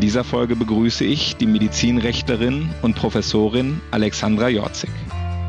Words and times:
In 0.00 0.06
dieser 0.06 0.24
Folge 0.24 0.56
begrüße 0.56 1.04
ich 1.04 1.36
die 1.36 1.46
Medizinrechtlerin 1.46 2.70
und 2.80 2.96
Professorin 2.96 3.82
Alexandra 3.90 4.48
Jorzig. 4.48 4.88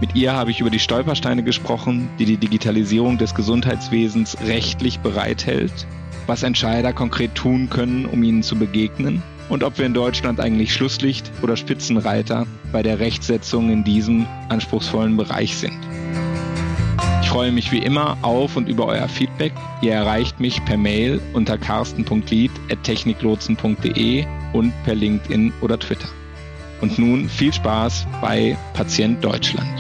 Mit 0.02 0.14
ihr 0.14 0.34
habe 0.34 0.52
ich 0.52 0.60
über 0.60 0.70
die 0.70 0.78
Stolpersteine 0.78 1.42
gesprochen, 1.42 2.10
die 2.20 2.26
die 2.26 2.36
Digitalisierung 2.36 3.18
des 3.18 3.34
Gesundheitswesens 3.34 4.38
rechtlich 4.42 5.00
bereithält, 5.00 5.72
was 6.28 6.44
Entscheider 6.44 6.92
konkret 6.92 7.34
tun 7.34 7.70
können, 7.70 8.06
um 8.06 8.24
ihnen 8.24 8.44
zu 8.44 8.58
begegnen 8.58 9.24
und 9.48 9.64
ob 9.64 9.78
wir 9.78 9.86
in 9.86 9.94
Deutschland 9.94 10.42
eigentlich 10.42 10.74
Schlusslicht 10.74 11.32
oder 11.42 11.56
Spitzenreiter 11.56 12.46
bei 12.74 12.84
der 12.84 13.00
Rechtsetzung 13.00 13.72
in 13.72 13.86
diesem 13.86 14.28
anspruchsvollen 14.50 15.16
Bereich 15.16 15.56
sind. 15.56 15.80
Freue 17.32 17.52
mich 17.54 17.72
wie 17.72 17.80
immer 17.80 18.18
auf 18.24 18.58
und 18.58 18.68
über 18.68 18.88
euer 18.88 19.08
Feedback. 19.08 19.54
Ihr 19.82 19.94
erreicht 19.94 20.42
mich 20.42 20.66
per 20.66 20.76
Mail 20.76 21.22
unter 21.32 21.58
carsten.lied.techniklotsen.de 21.58 24.26
und 24.52 24.74
per 24.84 24.96
LinkedIn 24.96 25.54
oder 25.62 25.80
Twitter. 25.80 26.10
Und 26.82 27.00
nun 27.00 27.30
viel 27.30 27.54
Spaß 27.54 28.06
bei 28.20 28.58
Patient 28.74 29.24
Deutschland. 29.24 29.72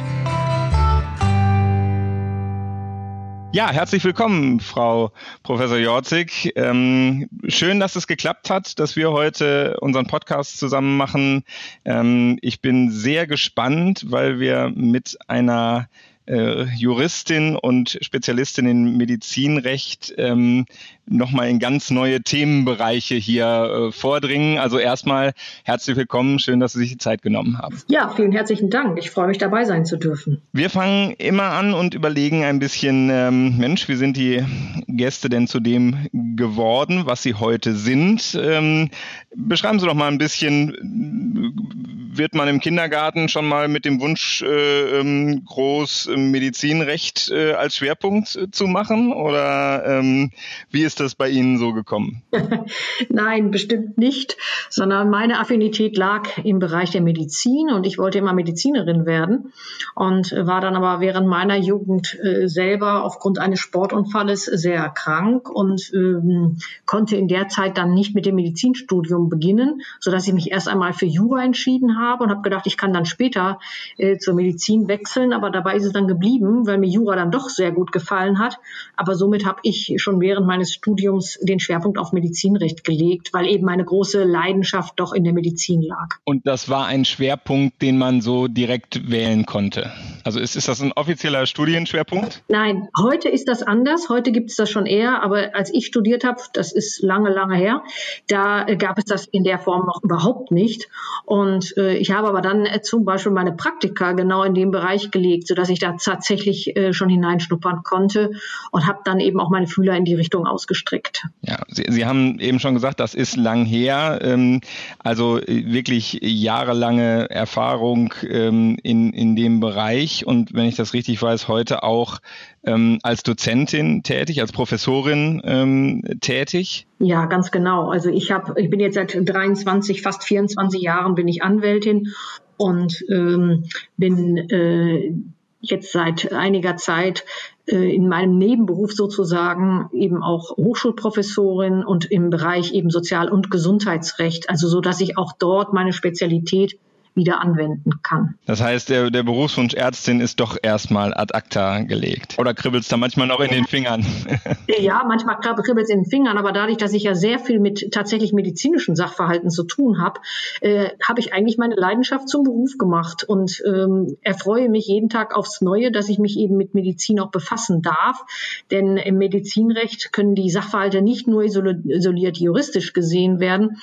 Ja, 3.51 3.69
herzlich 3.69 4.05
willkommen, 4.05 4.61
Frau 4.61 5.11
Professor 5.43 5.75
Jorzig. 5.75 6.53
Ähm, 6.55 7.27
schön, 7.49 7.81
dass 7.81 7.97
es 7.97 8.07
geklappt 8.07 8.49
hat, 8.49 8.79
dass 8.79 8.95
wir 8.95 9.11
heute 9.11 9.75
unseren 9.81 10.07
Podcast 10.07 10.57
zusammen 10.57 10.95
machen. 10.95 11.43
Ähm, 11.83 12.39
ich 12.41 12.61
bin 12.61 12.91
sehr 12.91 13.27
gespannt, 13.27 14.05
weil 14.07 14.39
wir 14.39 14.71
mit 14.73 15.17
einer 15.27 15.89
äh, 16.25 16.63
Juristin 16.75 17.55
und 17.55 17.97
Spezialistin 18.01 18.65
in 18.67 18.97
Medizinrecht 18.97 20.13
ähm, 20.17 20.65
nochmal 21.05 21.49
in 21.49 21.59
ganz 21.59 21.89
neue 21.89 22.21
Themenbereiche 22.21 23.15
hier 23.15 23.45
äh, 23.45 23.91
vordringen. 23.91 24.57
Also 24.57 24.77
erstmal 24.77 25.33
herzlich 25.63 25.97
willkommen, 25.97 26.39
schön, 26.39 26.59
dass 26.59 26.73
Sie 26.73 26.79
sich 26.79 26.91
die 26.91 26.97
Zeit 26.97 27.21
genommen 27.21 27.57
haben. 27.57 27.81
Ja, 27.87 28.09
vielen 28.09 28.31
herzlichen 28.31 28.69
Dank. 28.69 28.97
Ich 28.97 29.11
freue 29.11 29.27
mich 29.27 29.37
dabei 29.37 29.65
sein 29.65 29.85
zu 29.85 29.97
dürfen. 29.97 30.41
Wir 30.53 30.69
fangen 30.69 31.11
immer 31.17 31.51
an 31.51 31.73
und 31.73 31.93
überlegen 31.93 32.43
ein 32.43 32.59
bisschen, 32.59 33.09
ähm, 33.11 33.57
Mensch, 33.57 33.87
wie 33.87 33.95
sind 33.95 34.15
die 34.15 34.43
Gäste 34.87 35.29
denn 35.29 35.47
zu 35.47 35.59
dem 35.59 36.07
geworden, 36.11 37.03
was 37.05 37.23
sie 37.23 37.33
heute 37.33 37.75
sind? 37.75 38.37
Ähm, 38.41 38.89
beschreiben 39.35 39.79
Sie 39.79 39.85
doch 39.85 39.93
mal 39.93 40.07
ein 40.07 40.17
bisschen, 40.17 41.80
wird 42.13 42.35
man 42.35 42.47
im 42.47 42.59
Kindergarten 42.59 43.29
schon 43.29 43.47
mal 43.47 43.67
mit 43.67 43.85
dem 43.85 44.01
Wunsch 44.01 44.41
äh, 44.41 44.99
ähm, 44.99 45.45
groß 45.45 46.09
Medizinrecht 46.15 47.31
äh, 47.31 47.53
als 47.53 47.77
Schwerpunkt 47.77 48.35
äh, 48.35 48.51
zu 48.51 48.67
machen 48.67 49.13
oder 49.13 49.85
ähm, 49.85 50.31
wie 50.69 50.83
ist 50.83 50.99
das 50.99 51.15
bei 51.15 51.29
Ihnen 51.29 51.57
so 51.57 51.73
gekommen? 51.73 52.21
Nein, 53.09 53.51
bestimmt 53.51 53.97
nicht, 53.97 54.37
sondern 54.69 55.09
meine 55.09 55.39
Affinität 55.39 55.97
lag 55.97 56.37
im 56.43 56.59
Bereich 56.59 56.91
der 56.91 57.01
Medizin 57.01 57.69
und 57.71 57.87
ich 57.87 57.97
wollte 57.97 58.17
immer 58.17 58.33
Medizinerin 58.33 59.05
werden 59.05 59.53
und 59.95 60.31
war 60.33 60.59
dann 60.59 60.75
aber 60.75 60.99
während 60.99 61.27
meiner 61.27 61.57
Jugend 61.57 62.17
äh, 62.21 62.47
selber 62.47 63.05
aufgrund 63.05 63.39
eines 63.39 63.59
Sportunfalles 63.59 64.45
sehr 64.45 64.89
krank 64.89 65.49
und 65.49 65.91
ähm, 65.93 66.57
konnte 66.85 67.15
in 67.15 67.29
der 67.29 67.47
Zeit 67.47 67.77
dann 67.77 67.93
nicht 67.93 68.15
mit 68.15 68.25
dem 68.25 68.35
Medizinstudium 68.35 69.29
beginnen, 69.29 69.81
sodass 69.99 70.27
ich 70.27 70.33
mich 70.33 70.51
erst 70.51 70.67
einmal 70.67 70.93
für 70.93 71.05
Jura 71.05 71.43
entschieden 71.43 71.95
habe 71.97 72.00
und 72.19 72.29
habe 72.29 72.41
gedacht, 72.41 72.67
ich 72.67 72.77
kann 72.77 72.93
dann 72.93 73.05
später 73.05 73.59
äh, 73.97 74.17
zur 74.17 74.33
Medizin 74.33 74.87
wechseln, 74.87 75.33
aber 75.33 75.49
dabei 75.49 75.75
ist 75.75 75.85
es 75.85 75.93
dann 75.93 76.07
geblieben, 76.07 76.67
weil 76.67 76.77
mir 76.77 76.89
Jura 76.89 77.15
dann 77.15 77.31
doch 77.31 77.49
sehr 77.49 77.71
gut 77.71 77.91
gefallen 77.91 78.39
hat. 78.39 78.57
Aber 78.95 79.15
somit 79.15 79.45
habe 79.45 79.59
ich 79.63 79.93
schon 79.97 80.19
während 80.19 80.47
meines 80.47 80.73
Studiums 80.73 81.39
den 81.41 81.59
Schwerpunkt 81.59 81.97
auf 81.97 82.11
Medizinrecht 82.11 82.83
gelegt, 82.83 83.33
weil 83.33 83.47
eben 83.47 83.65
meine 83.65 83.85
große 83.85 84.23
Leidenschaft 84.23 84.99
doch 84.99 85.13
in 85.13 85.23
der 85.23 85.33
Medizin 85.33 85.81
lag. 85.81 86.17
Und 86.23 86.45
das 86.47 86.69
war 86.69 86.85
ein 86.87 87.05
Schwerpunkt, 87.05 87.81
den 87.81 87.97
man 87.97 88.21
so 88.21 88.47
direkt 88.47 89.09
wählen 89.09 89.45
konnte. 89.45 89.91
Also 90.23 90.39
ist, 90.39 90.55
ist 90.55 90.67
das 90.67 90.81
ein 90.81 90.91
offizieller 90.93 91.45
Studienschwerpunkt? 91.45 92.43
Nein, 92.47 92.87
heute 92.97 93.29
ist 93.29 93.47
das 93.47 93.63
anders. 93.63 94.09
Heute 94.09 94.31
gibt 94.31 94.51
es 94.51 94.55
das 94.55 94.69
schon 94.69 94.85
eher. 94.85 95.23
Aber 95.23 95.55
als 95.55 95.73
ich 95.73 95.85
studiert 95.85 96.23
habe, 96.23 96.41
das 96.53 96.71
ist 96.71 97.01
lange, 97.01 97.29
lange 97.29 97.55
her, 97.55 97.83
da 98.27 98.65
gab 98.75 98.97
es 98.97 99.05
das 99.05 99.25
in 99.25 99.43
der 99.43 99.59
Form 99.59 99.85
noch 99.85 100.03
überhaupt 100.03 100.51
nicht. 100.51 100.89
Und 101.25 101.75
äh, 101.77 101.90
ich 101.97 102.11
habe 102.11 102.27
aber 102.27 102.41
dann 102.41 102.65
äh, 102.65 102.81
zum 102.81 103.05
Beispiel 103.05 103.31
meine 103.31 103.53
Praktika 103.53 104.13
genau 104.13 104.43
in 104.43 104.53
dem 104.53 104.71
Bereich 104.71 105.11
gelegt, 105.11 105.47
sodass 105.47 105.69
ich 105.69 105.79
da 105.79 105.93
tatsächlich 105.93 106.75
äh, 106.75 106.93
schon 106.93 107.09
hineinschnuppern 107.09 107.83
konnte 107.83 108.31
und 108.71 108.87
habe 108.87 108.99
dann 109.05 109.19
eben 109.19 109.39
auch 109.39 109.49
meine 109.49 109.67
Fühler 109.67 109.95
in 109.95 110.05
die 110.05 110.15
Richtung 110.15 110.45
ausgestreckt. 110.45 111.27
Ja, 111.41 111.59
Sie, 111.67 111.85
Sie 111.87 112.05
haben 112.05 112.39
eben 112.39 112.59
schon 112.59 112.73
gesagt, 112.73 112.99
das 112.99 113.13
ist 113.13 113.35
lang 113.35 113.65
her. 113.65 114.19
Ähm, 114.21 114.61
also 114.99 115.39
äh, 115.39 115.71
wirklich 115.71 116.19
jahrelange 116.21 117.29
Erfahrung 117.29 118.13
ähm, 118.27 118.77
in, 118.83 119.13
in 119.13 119.35
dem 119.35 119.59
Bereich 119.59 120.25
und 120.25 120.53
wenn 120.53 120.65
ich 120.65 120.75
das 120.75 120.93
richtig 120.93 121.21
weiß, 121.21 121.47
heute 121.47 121.83
auch 121.83 122.19
ähm, 122.63 122.99
als 123.03 123.23
Dozentin 123.23 124.03
tätig, 124.03 124.41
als 124.41 124.51
Professorin 124.51 125.41
ähm, 125.43 126.03
tätig? 126.21 126.87
Ja, 126.99 127.25
ganz 127.25 127.51
genau. 127.51 127.89
Also 127.89 128.09
ich 128.09 128.31
habe, 128.31 128.59
ich 128.61 128.69
bin 128.69 128.79
jetzt 128.79 128.95
seit 128.95 129.17
23, 129.17 130.01
fast 130.01 130.23
24 130.23 130.81
Jahren 130.81 131.15
bin 131.15 131.27
ich 131.27 131.43
Anwältin 131.43 132.13
und 132.57 133.03
ähm, 133.09 133.63
bin 133.97 134.37
äh, 134.37 135.13
jetzt 135.61 135.91
seit 135.91 136.33
einiger 136.33 136.75
Zeit 136.75 137.23
äh, 137.67 137.95
in 137.95 138.07
meinem 138.07 138.37
Nebenberuf 138.37 138.91
sozusagen 138.93 139.89
eben 139.93 140.23
auch 140.23 140.57
Hochschulprofessorin 140.57 141.83
und 141.83 142.05
im 142.05 142.29
Bereich 142.29 142.73
eben 142.73 142.89
Sozial- 142.89 143.31
und 143.31 143.51
Gesundheitsrecht, 143.51 144.49
also 144.49 144.67
so, 144.67 144.81
dass 144.81 145.01
ich 145.01 145.17
auch 145.17 145.33
dort 145.33 145.73
meine 145.73 145.93
Spezialität 145.93 146.77
wieder 147.15 147.41
anwenden 147.41 148.01
kann. 148.03 148.35
Das 148.45 148.61
heißt, 148.61 148.89
der, 148.89 149.09
der 149.09 149.23
Berufswunsch 149.23 149.73
Ärztin 149.73 150.21
ist 150.21 150.39
doch 150.39 150.57
erstmal 150.61 151.13
ad 151.13 151.33
acta 151.33 151.79
gelegt. 151.79 152.37
Oder 152.39 152.53
kribbelt 152.53 152.83
es 152.83 152.89
da 152.89 152.97
manchmal 152.97 153.27
noch 153.27 153.39
in 153.41 153.49
den 153.49 153.65
Fingern? 153.65 154.05
ja, 154.79 155.03
manchmal 155.07 155.39
kribbelt 155.39 155.85
es 155.85 155.89
in 155.89 156.03
den 156.03 156.09
Fingern, 156.09 156.37
aber 156.37 156.51
dadurch, 156.51 156.77
dass 156.77 156.93
ich 156.93 157.03
ja 157.03 157.15
sehr 157.15 157.39
viel 157.39 157.59
mit 157.59 157.91
tatsächlich 157.91 158.33
medizinischen 158.33 158.95
Sachverhalten 158.95 159.49
zu 159.49 159.63
tun 159.63 160.01
habe, 160.01 160.21
äh, 160.61 160.89
habe 161.03 161.19
ich 161.19 161.33
eigentlich 161.33 161.57
meine 161.57 161.75
Leidenschaft 161.75 162.29
zum 162.29 162.43
Beruf 162.43 162.77
gemacht 162.77 163.23
und 163.23 163.61
ähm, 163.65 164.17
erfreue 164.21 164.69
mich 164.69 164.87
jeden 164.87 165.09
Tag 165.09 165.35
aufs 165.35 165.61
Neue, 165.61 165.91
dass 165.91 166.09
ich 166.09 166.19
mich 166.19 166.37
eben 166.37 166.55
mit 166.55 166.73
Medizin 166.73 167.19
auch 167.19 167.31
befassen 167.31 167.81
darf. 167.81 168.23
Denn 168.71 168.97
im 168.97 169.17
Medizinrecht 169.17 170.13
können 170.13 170.35
die 170.35 170.49
Sachverhalte 170.49 171.01
nicht 171.01 171.27
nur 171.27 171.43
isoliert 171.43 172.37
juristisch 172.37 172.93
gesehen 172.93 173.39
werden, 173.39 173.77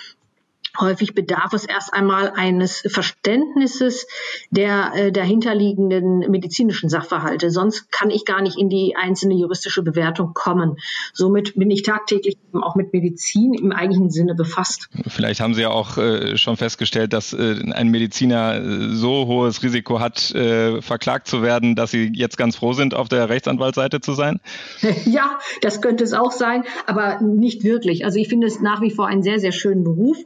Häufig 0.79 1.15
bedarf 1.15 1.53
es 1.53 1.65
erst 1.65 1.93
einmal 1.93 2.33
eines 2.35 2.85
Verständnisses 2.89 4.07
der 4.51 4.93
äh, 4.95 5.13
dahinterliegenden 5.13 6.31
medizinischen 6.31 6.89
Sachverhalte. 6.89 7.51
Sonst 7.51 7.91
kann 7.91 8.11
ich 8.11 8.25
gar 8.25 8.43
nicht 8.43 8.59
in 8.59 8.69
die 8.69 8.95
einzelne 8.97 9.35
juristische 9.35 9.83
Bewertung 9.83 10.35
kommen. 10.35 10.77
Somit 11.13 11.55
bin 11.55 11.71
ich 11.71 11.83
tagtäglich 11.83 12.37
auch 12.53 12.75
mit 12.75 12.93
Medizin 12.93 13.55
im 13.55 13.73
eigentlichen 13.73 14.11
Sinne 14.11 14.35
befasst. 14.35 14.89
Vielleicht 15.07 15.41
haben 15.41 15.55
Sie 15.55 15.63
ja 15.63 15.71
auch 15.71 15.97
äh, 15.99 16.37
schon 16.37 16.57
festgestellt, 16.57 17.13
dass 17.13 17.33
äh, 17.33 17.57
ein 17.73 17.89
Mediziner 17.89 18.57
äh, 18.57 18.95
so 18.95 19.27
hohes 19.27 19.63
Risiko 19.63 20.01
hat, 20.01 20.31
äh, 20.33 20.83
verklagt 20.83 21.29
zu 21.29 21.43
werden, 21.43 21.77
dass 21.77 21.91
Sie 21.91 22.11
jetzt 22.15 22.37
ganz 22.37 22.57
froh 22.57 22.73
sind, 22.73 22.95
auf 22.95 23.09
der 23.09 23.29
Rechtsanwaltsseite 23.29 24.01
zu 24.01 24.13
sein? 24.13 24.41
Ja, 25.05 25.39
das 25.63 25.81
könnte 25.81 26.05
es 26.05 26.13
auch 26.13 26.33
sein, 26.33 26.65
aber 26.87 27.21
nicht 27.21 27.65
wirklich. 27.65 28.05
Also 28.05 28.19
ich 28.19 28.29
finde 28.29 28.47
es 28.47 28.61
nach 28.61 28.81
wie 28.83 28.91
vor 28.91 29.07
einen 29.07 29.23
sehr, 29.23 29.39
sehr 29.39 29.53
schönen 29.53 29.85
Beruf. 29.85 30.19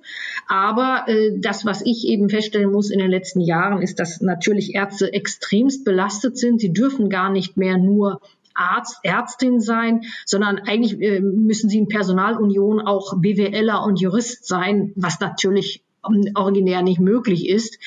Aber 0.48 1.04
äh, 1.06 1.38
das, 1.38 1.64
was 1.64 1.82
ich 1.84 2.06
eben 2.06 2.28
feststellen 2.28 2.70
muss 2.70 2.90
in 2.90 2.98
den 2.98 3.10
letzten 3.10 3.40
Jahren, 3.40 3.82
ist, 3.82 3.98
dass 4.00 4.20
natürlich 4.20 4.74
Ärzte 4.74 5.12
extremst 5.12 5.84
belastet 5.84 6.36
sind. 6.36 6.60
Sie 6.60 6.72
dürfen 6.72 7.08
gar 7.08 7.30
nicht 7.30 7.56
mehr 7.56 7.78
nur 7.78 8.20
Arzt, 8.54 8.98
Ärztin 9.02 9.60
sein, 9.60 10.02
sondern 10.26 10.58
eigentlich 10.58 11.00
äh, 11.00 11.20
müssen 11.20 11.70
sie 11.70 11.78
in 11.78 11.88
Personalunion 11.88 12.80
auch 12.80 13.18
BWLer 13.18 13.82
und 13.82 14.00
Jurist 14.00 14.46
sein, 14.46 14.92
was 14.96 15.20
natürlich 15.20 15.82
originär 16.34 16.82
nicht 16.82 17.00
möglich 17.00 17.48
ist. 17.48 17.78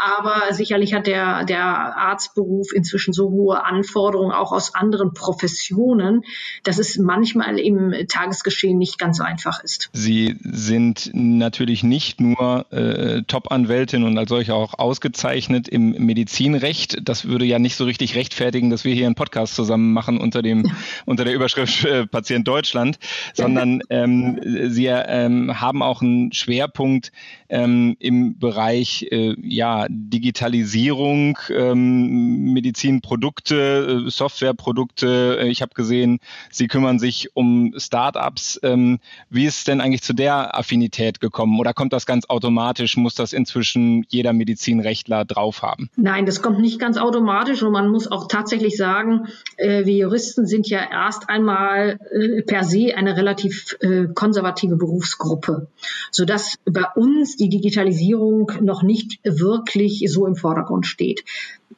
Aber 0.00 0.52
sicherlich 0.54 0.94
hat 0.94 1.06
der, 1.06 1.44
der 1.44 1.64
Arztberuf 1.64 2.72
inzwischen 2.72 3.12
so 3.12 3.30
hohe 3.30 3.64
Anforderungen 3.64 4.32
auch 4.32 4.52
aus 4.52 4.74
anderen 4.74 5.12
Professionen, 5.12 6.22
dass 6.62 6.78
es 6.78 6.98
manchmal 6.98 7.58
im 7.58 7.94
Tagesgeschehen 8.08 8.78
nicht 8.78 8.98
ganz 8.98 9.18
so 9.18 9.24
einfach 9.24 9.62
ist. 9.62 9.90
Sie 9.92 10.36
sind 10.42 11.10
natürlich 11.12 11.82
nicht 11.82 12.20
nur 12.20 12.66
äh, 12.72 13.22
Top-Anwältin 13.22 14.04
und 14.04 14.16
als 14.18 14.28
solche 14.28 14.54
auch 14.54 14.78
ausgezeichnet 14.78 15.68
im 15.68 15.90
Medizinrecht. 15.90 16.98
Das 17.08 17.26
würde 17.26 17.44
ja 17.44 17.58
nicht 17.58 17.76
so 17.76 17.84
richtig 17.84 18.14
rechtfertigen, 18.14 18.70
dass 18.70 18.84
wir 18.84 18.94
hier 18.94 19.06
einen 19.06 19.14
Podcast 19.14 19.54
zusammen 19.54 19.92
machen 19.92 20.18
unter 20.18 20.42
dem 20.42 20.72
unter 21.06 21.24
der 21.24 21.34
Überschrift 21.34 21.84
äh, 21.84 22.06
Patient 22.06 22.46
Deutschland, 22.46 22.98
sondern 23.34 23.80
ähm, 23.90 24.40
Sie 24.68 24.86
ähm, 24.86 25.60
haben 25.60 25.82
auch 25.82 26.02
einen 26.02 26.32
Schwerpunkt 26.32 27.12
äh, 27.43 27.43
ähm, 27.48 27.96
im 27.98 28.38
Bereich 28.38 29.06
äh, 29.10 29.34
ja, 29.42 29.86
Digitalisierung, 29.88 31.38
ähm, 31.50 32.52
Medizinprodukte, 32.52 34.04
äh, 34.06 34.10
Softwareprodukte. 34.10 35.38
Äh, 35.40 35.48
ich 35.48 35.62
habe 35.62 35.74
gesehen, 35.74 36.20
Sie 36.50 36.68
kümmern 36.68 36.98
sich 36.98 37.34
um 37.34 37.74
Startups. 37.76 38.58
Ähm, 38.62 38.98
wie 39.30 39.44
ist 39.44 39.68
denn 39.68 39.80
eigentlich 39.80 40.02
zu 40.02 40.14
der 40.14 40.56
Affinität 40.56 41.20
gekommen? 41.20 41.58
Oder 41.60 41.74
kommt 41.74 41.92
das 41.92 42.06
ganz 42.06 42.26
automatisch? 42.28 42.96
Muss 42.96 43.14
das 43.14 43.32
inzwischen 43.32 44.04
jeder 44.08 44.32
Medizinrechtler 44.32 45.24
drauf 45.24 45.62
haben? 45.62 45.90
Nein, 45.96 46.26
das 46.26 46.42
kommt 46.42 46.60
nicht 46.60 46.78
ganz 46.78 46.96
automatisch 46.96 47.62
und 47.62 47.72
man 47.72 47.88
muss 47.88 48.10
auch 48.10 48.28
tatsächlich 48.28 48.76
sagen, 48.76 49.28
äh, 49.56 49.84
wir 49.84 49.94
Juristen 49.94 50.46
sind 50.46 50.68
ja 50.68 50.80
erst 50.90 51.28
einmal 51.28 51.98
äh, 52.10 52.42
per 52.42 52.64
se 52.64 52.94
eine 52.96 53.16
relativ 53.16 53.76
konservative 54.14 54.76
Berufsgruppe, 54.76 55.68
sodass 56.10 56.56
bei 56.64 56.84
uns 56.94 57.33
die 57.36 57.48
Digitalisierung 57.48 58.52
noch 58.60 58.82
nicht 58.82 59.20
wirklich 59.24 60.04
so 60.08 60.26
im 60.26 60.36
Vordergrund 60.36 60.86
steht. 60.86 61.24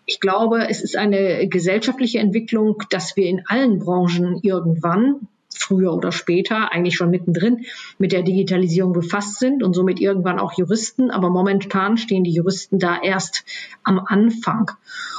Ich 0.05 0.21
glaube, 0.21 0.69
es 0.69 0.83
ist 0.83 0.97
eine 0.97 1.49
gesellschaftliche 1.49 2.19
Entwicklung, 2.19 2.83
dass 2.91 3.17
wir 3.17 3.27
in 3.27 3.43
allen 3.47 3.79
Branchen 3.79 4.39
irgendwann 4.43 5.29
früher 5.59 5.93
oder 5.95 6.13
später, 6.13 6.73
eigentlich 6.73 6.97
schon 6.97 7.11
mittendrin, 7.11 7.65
mit 7.99 8.13
der 8.13 8.23
Digitalisierung 8.23 8.93
befasst 8.93 9.39
sind 9.39 9.63
und 9.63 9.75
somit 9.75 10.01
irgendwann 10.01 10.39
auch 10.39 10.53
Juristen. 10.57 11.11
Aber 11.11 11.31
momentan 11.31 11.97
stehen 11.97 12.25
die 12.25 12.33
Juristen 12.33 12.79
da 12.79 13.01
erst 13.03 13.45
am 13.83 13.99
Anfang. 13.99 14.71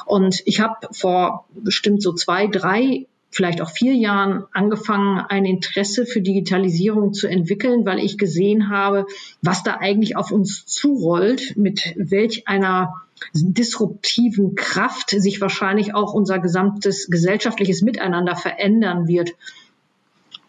Und 0.06 0.42
ich 0.46 0.62
habe 0.62 0.76
vor 0.92 1.46
bestimmt 1.54 2.02
so 2.02 2.14
zwei, 2.14 2.48
drei 2.48 3.08
vielleicht 3.30 3.62
auch 3.62 3.70
vier 3.70 3.94
Jahren 3.94 4.46
angefangen, 4.54 5.20
ein 5.20 5.46
Interesse 5.46 6.06
für 6.06 6.22
Digitalisierung 6.22 7.14
zu 7.14 7.28
entwickeln, 7.28 7.86
weil 7.86 8.00
ich 8.00 8.18
gesehen 8.18 8.70
habe, 8.70 9.06
was 9.42 9.64
da 9.64 9.76
eigentlich 9.76 10.16
auf 10.16 10.32
uns 10.32 10.66
zurollt, 10.66 11.56
mit 11.58 11.94
welch 11.98 12.48
einer 12.48 12.94
disruptiven 13.34 14.56
Kraft 14.56 15.10
sich 15.10 15.42
wahrscheinlich 15.42 15.96
auch 15.96 16.14
unser 16.14 16.40
gesamtes 16.40 17.08
gesellschaftliches 17.08 17.82
Miteinander 17.82 18.36
verändern 18.36 19.08
wird. 19.08 19.34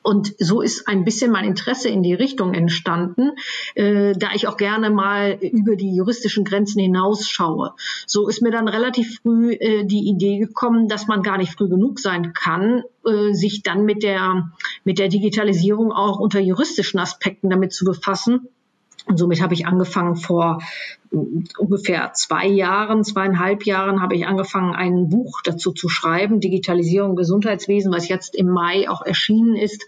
Und 0.08 0.34
so 0.38 0.62
ist 0.62 0.88
ein 0.88 1.04
bisschen 1.04 1.30
mein 1.30 1.44
Interesse 1.44 1.90
in 1.90 2.02
die 2.02 2.14
Richtung 2.14 2.54
entstanden, 2.54 3.32
äh, 3.74 4.14
da 4.14 4.30
ich 4.34 4.48
auch 4.48 4.56
gerne 4.56 4.88
mal 4.88 5.32
über 5.42 5.76
die 5.76 5.94
juristischen 5.94 6.46
Grenzen 6.46 6.80
hinausschaue. 6.80 7.74
So 8.06 8.26
ist 8.26 8.40
mir 8.40 8.50
dann 8.50 8.68
relativ 8.68 9.18
früh 9.20 9.52
äh, 9.52 9.84
die 9.84 10.08
Idee 10.08 10.38
gekommen, 10.38 10.88
dass 10.88 11.08
man 11.08 11.22
gar 11.22 11.36
nicht 11.36 11.52
früh 11.52 11.68
genug 11.68 12.00
sein 12.00 12.32
kann, 12.32 12.84
äh, 13.04 13.34
sich 13.34 13.62
dann 13.62 13.84
mit 13.84 14.02
der, 14.02 14.50
mit 14.82 14.98
der 14.98 15.08
Digitalisierung 15.08 15.92
auch 15.92 16.18
unter 16.18 16.40
juristischen 16.40 16.98
Aspekten 16.98 17.50
damit 17.50 17.74
zu 17.74 17.84
befassen 17.84 18.48
und 19.08 19.16
somit 19.16 19.42
habe 19.42 19.54
ich 19.54 19.66
angefangen 19.66 20.16
vor 20.16 20.62
mm, 21.10 21.44
ungefähr 21.58 22.12
zwei 22.14 22.46
Jahren, 22.46 23.04
zweieinhalb 23.04 23.64
Jahren 23.64 24.00
habe 24.02 24.14
ich 24.14 24.26
angefangen, 24.26 24.74
ein 24.74 25.08
Buch 25.08 25.40
dazu 25.42 25.72
zu 25.72 25.88
schreiben, 25.88 26.40
Digitalisierung 26.40 27.16
Gesundheitswesen, 27.16 27.92
was 27.92 28.08
jetzt 28.08 28.36
im 28.36 28.48
Mai 28.48 28.88
auch 28.88 29.02
erschienen 29.02 29.56
ist. 29.56 29.86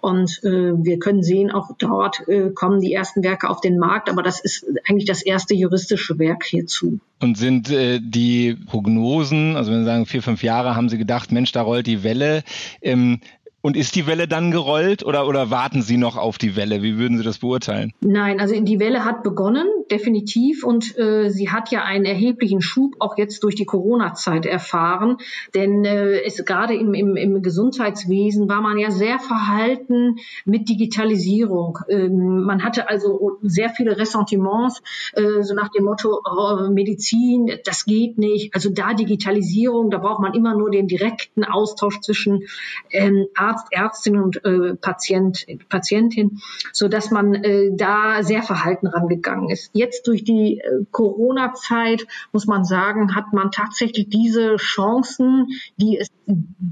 Und 0.00 0.44
äh, 0.44 0.72
wir 0.76 1.00
können 1.00 1.24
sehen, 1.24 1.50
auch 1.50 1.70
dort 1.76 2.28
äh, 2.28 2.50
kommen 2.50 2.80
die 2.80 2.92
ersten 2.92 3.24
Werke 3.24 3.50
auf 3.50 3.60
den 3.60 3.78
Markt, 3.78 4.08
aber 4.08 4.22
das 4.22 4.38
ist 4.38 4.64
eigentlich 4.88 5.06
das 5.06 5.22
erste 5.22 5.54
juristische 5.54 6.20
Werk 6.20 6.44
hierzu. 6.44 7.00
Und 7.18 7.36
sind 7.36 7.68
äh, 7.70 7.98
die 8.00 8.54
Prognosen, 8.54 9.56
also 9.56 9.72
wenn 9.72 9.80
Sie 9.80 9.86
sagen 9.86 10.06
vier, 10.06 10.22
fünf 10.22 10.44
Jahre, 10.44 10.76
haben 10.76 10.88
Sie 10.88 10.98
gedacht, 10.98 11.32
Mensch, 11.32 11.50
da 11.50 11.62
rollt 11.62 11.88
die 11.88 12.04
Welle. 12.04 12.44
Ähm, 12.80 13.18
und 13.60 13.76
ist 13.76 13.96
die 13.96 14.06
Welle 14.06 14.28
dann 14.28 14.50
gerollt 14.50 15.04
oder, 15.04 15.26
oder 15.26 15.50
warten 15.50 15.82
Sie 15.82 15.96
noch 15.96 16.16
auf 16.16 16.38
die 16.38 16.54
Welle? 16.54 16.82
Wie 16.82 16.96
würden 16.96 17.18
Sie 17.18 17.24
das 17.24 17.38
beurteilen? 17.38 17.92
Nein, 18.00 18.40
also 18.40 18.58
die 18.60 18.78
Welle 18.78 19.04
hat 19.04 19.22
begonnen, 19.24 19.66
definitiv. 19.90 20.64
Und 20.64 20.96
äh, 20.96 21.28
sie 21.30 21.50
hat 21.50 21.70
ja 21.72 21.82
einen 21.82 22.04
erheblichen 22.04 22.60
Schub 22.60 22.94
auch 23.00 23.18
jetzt 23.18 23.42
durch 23.42 23.56
die 23.56 23.64
Corona-Zeit 23.64 24.46
erfahren. 24.46 25.16
Denn 25.54 25.84
äh, 25.84 26.22
gerade 26.46 26.74
im, 26.74 26.94
im, 26.94 27.16
im 27.16 27.42
Gesundheitswesen 27.42 28.48
war 28.48 28.60
man 28.60 28.78
ja 28.78 28.90
sehr 28.90 29.18
verhalten 29.18 30.16
mit 30.44 30.68
Digitalisierung. 30.68 31.78
Ähm, 31.88 32.44
man 32.44 32.62
hatte 32.62 32.88
also 32.88 33.38
sehr 33.42 33.70
viele 33.70 33.98
Ressentiments, 33.98 34.82
äh, 35.14 35.42
so 35.42 35.54
nach 35.54 35.70
dem 35.70 35.84
Motto, 35.84 36.20
oh, 36.24 36.70
Medizin, 36.70 37.50
das 37.64 37.84
geht 37.84 38.18
nicht. 38.18 38.54
Also 38.54 38.70
da 38.70 38.94
Digitalisierung, 38.94 39.90
da 39.90 39.98
braucht 39.98 40.20
man 40.20 40.34
immer 40.34 40.56
nur 40.56 40.70
den 40.70 40.86
direkten 40.86 41.44
Austausch 41.44 42.00
zwischen 42.00 42.44
ähm, 42.90 43.26
Arzt, 43.48 43.66
Ärztin 43.70 44.18
und 44.18 44.44
äh, 44.44 44.74
Patient, 44.74 45.46
Patientin, 45.68 46.40
so 46.72 46.88
dass 46.88 47.10
man 47.10 47.34
äh, 47.34 47.70
da 47.74 48.22
sehr 48.22 48.42
verhalten 48.42 48.86
rangegangen 48.86 49.48
ist. 49.50 49.70
Jetzt 49.72 50.06
durch 50.06 50.24
die 50.24 50.58
äh, 50.58 50.84
Corona-Zeit 50.90 52.06
muss 52.32 52.46
man 52.46 52.64
sagen, 52.64 53.14
hat 53.14 53.32
man 53.32 53.50
tatsächlich 53.50 54.08
diese 54.08 54.56
Chancen, 54.56 55.48
die 55.76 55.98
es 55.98 56.08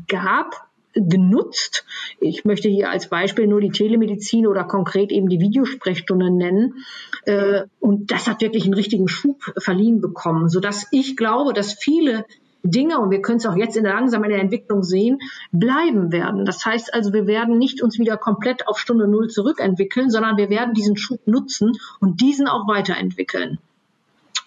gab, 0.08 0.66
genutzt. 0.96 1.84
Ich 2.20 2.44
möchte 2.44 2.68
hier 2.68 2.90
als 2.90 3.08
Beispiel 3.08 3.46
nur 3.46 3.60
die 3.60 3.70
Telemedizin 3.70 4.46
oder 4.46 4.64
konkret 4.64 5.12
eben 5.12 5.28
die 5.28 5.40
Videosprechstunde 5.40 6.30
nennen. 6.30 6.84
Äh, 7.26 7.64
und 7.80 8.10
das 8.10 8.26
hat 8.26 8.40
wirklich 8.40 8.64
einen 8.64 8.74
richtigen 8.74 9.08
Schub 9.08 9.42
verliehen 9.58 10.00
bekommen, 10.00 10.48
sodass 10.48 10.86
ich 10.90 11.16
glaube, 11.16 11.52
dass 11.52 11.74
viele 11.74 12.24
Dinge, 12.66 13.00
und 13.00 13.10
wir 13.10 13.22
können 13.22 13.38
es 13.38 13.46
auch 13.46 13.56
jetzt 13.56 13.76
in 13.76 13.84
der 13.84 13.94
langsamen 13.94 14.30
Entwicklung 14.30 14.82
sehen, 14.82 15.18
bleiben 15.52 16.12
werden. 16.12 16.44
Das 16.44 16.64
heißt 16.64 16.92
also, 16.94 17.12
wir 17.12 17.26
werden 17.26 17.58
nicht 17.58 17.82
uns 17.82 17.98
wieder 17.98 18.16
komplett 18.16 18.68
auf 18.68 18.78
Stunde 18.78 19.08
Null 19.08 19.28
zurückentwickeln, 19.28 20.10
sondern 20.10 20.36
wir 20.36 20.50
werden 20.50 20.74
diesen 20.74 20.96
Schub 20.96 21.26
nutzen 21.26 21.72
und 22.00 22.20
diesen 22.20 22.48
auch 22.48 22.68
weiterentwickeln. 22.68 23.58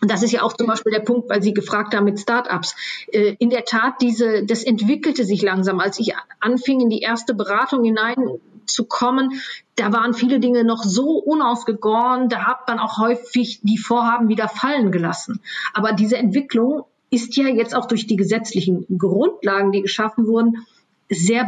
Und 0.01 0.09
das 0.09 0.23
ist 0.23 0.31
ja 0.31 0.43
auch 0.43 0.53
zum 0.53 0.67
Beispiel 0.67 0.93
der 0.93 1.01
Punkt, 1.01 1.29
weil 1.29 1.41
Sie 1.43 1.53
gefragt 1.53 1.93
haben 1.93 2.05
mit 2.05 2.19
Startups. 2.19 2.75
Äh, 3.11 3.35
in 3.39 3.49
der 3.49 3.65
Tat, 3.65 3.95
diese, 4.01 4.45
das 4.45 4.63
entwickelte 4.63 5.25
sich 5.25 5.41
langsam. 5.41 5.79
Als 5.79 5.99
ich 5.99 6.13
anfing, 6.39 6.79
in 6.79 6.89
die 6.89 7.01
erste 7.01 7.33
Beratung 7.33 7.83
hineinzukommen, 7.83 9.41
da 9.75 9.91
waren 9.91 10.13
viele 10.13 10.39
Dinge 10.39 10.63
noch 10.63 10.83
so 10.83 11.17
unausgegoren, 11.17 12.29
da 12.29 12.45
hat 12.45 12.67
man 12.67 12.79
auch 12.79 12.97
häufig 12.97 13.59
die 13.63 13.77
Vorhaben 13.77 14.29
wieder 14.29 14.47
fallen 14.47 14.91
gelassen. 14.91 15.41
Aber 15.73 15.91
diese 15.91 16.17
Entwicklung 16.17 16.85
ist 17.09 17.35
ja 17.37 17.47
jetzt 17.47 17.75
auch 17.75 17.87
durch 17.87 18.07
die 18.07 18.15
gesetzlichen 18.15 18.85
Grundlagen, 18.97 19.71
die 19.71 19.81
geschaffen 19.81 20.27
wurden, 20.27 20.65
sehr 21.09 21.45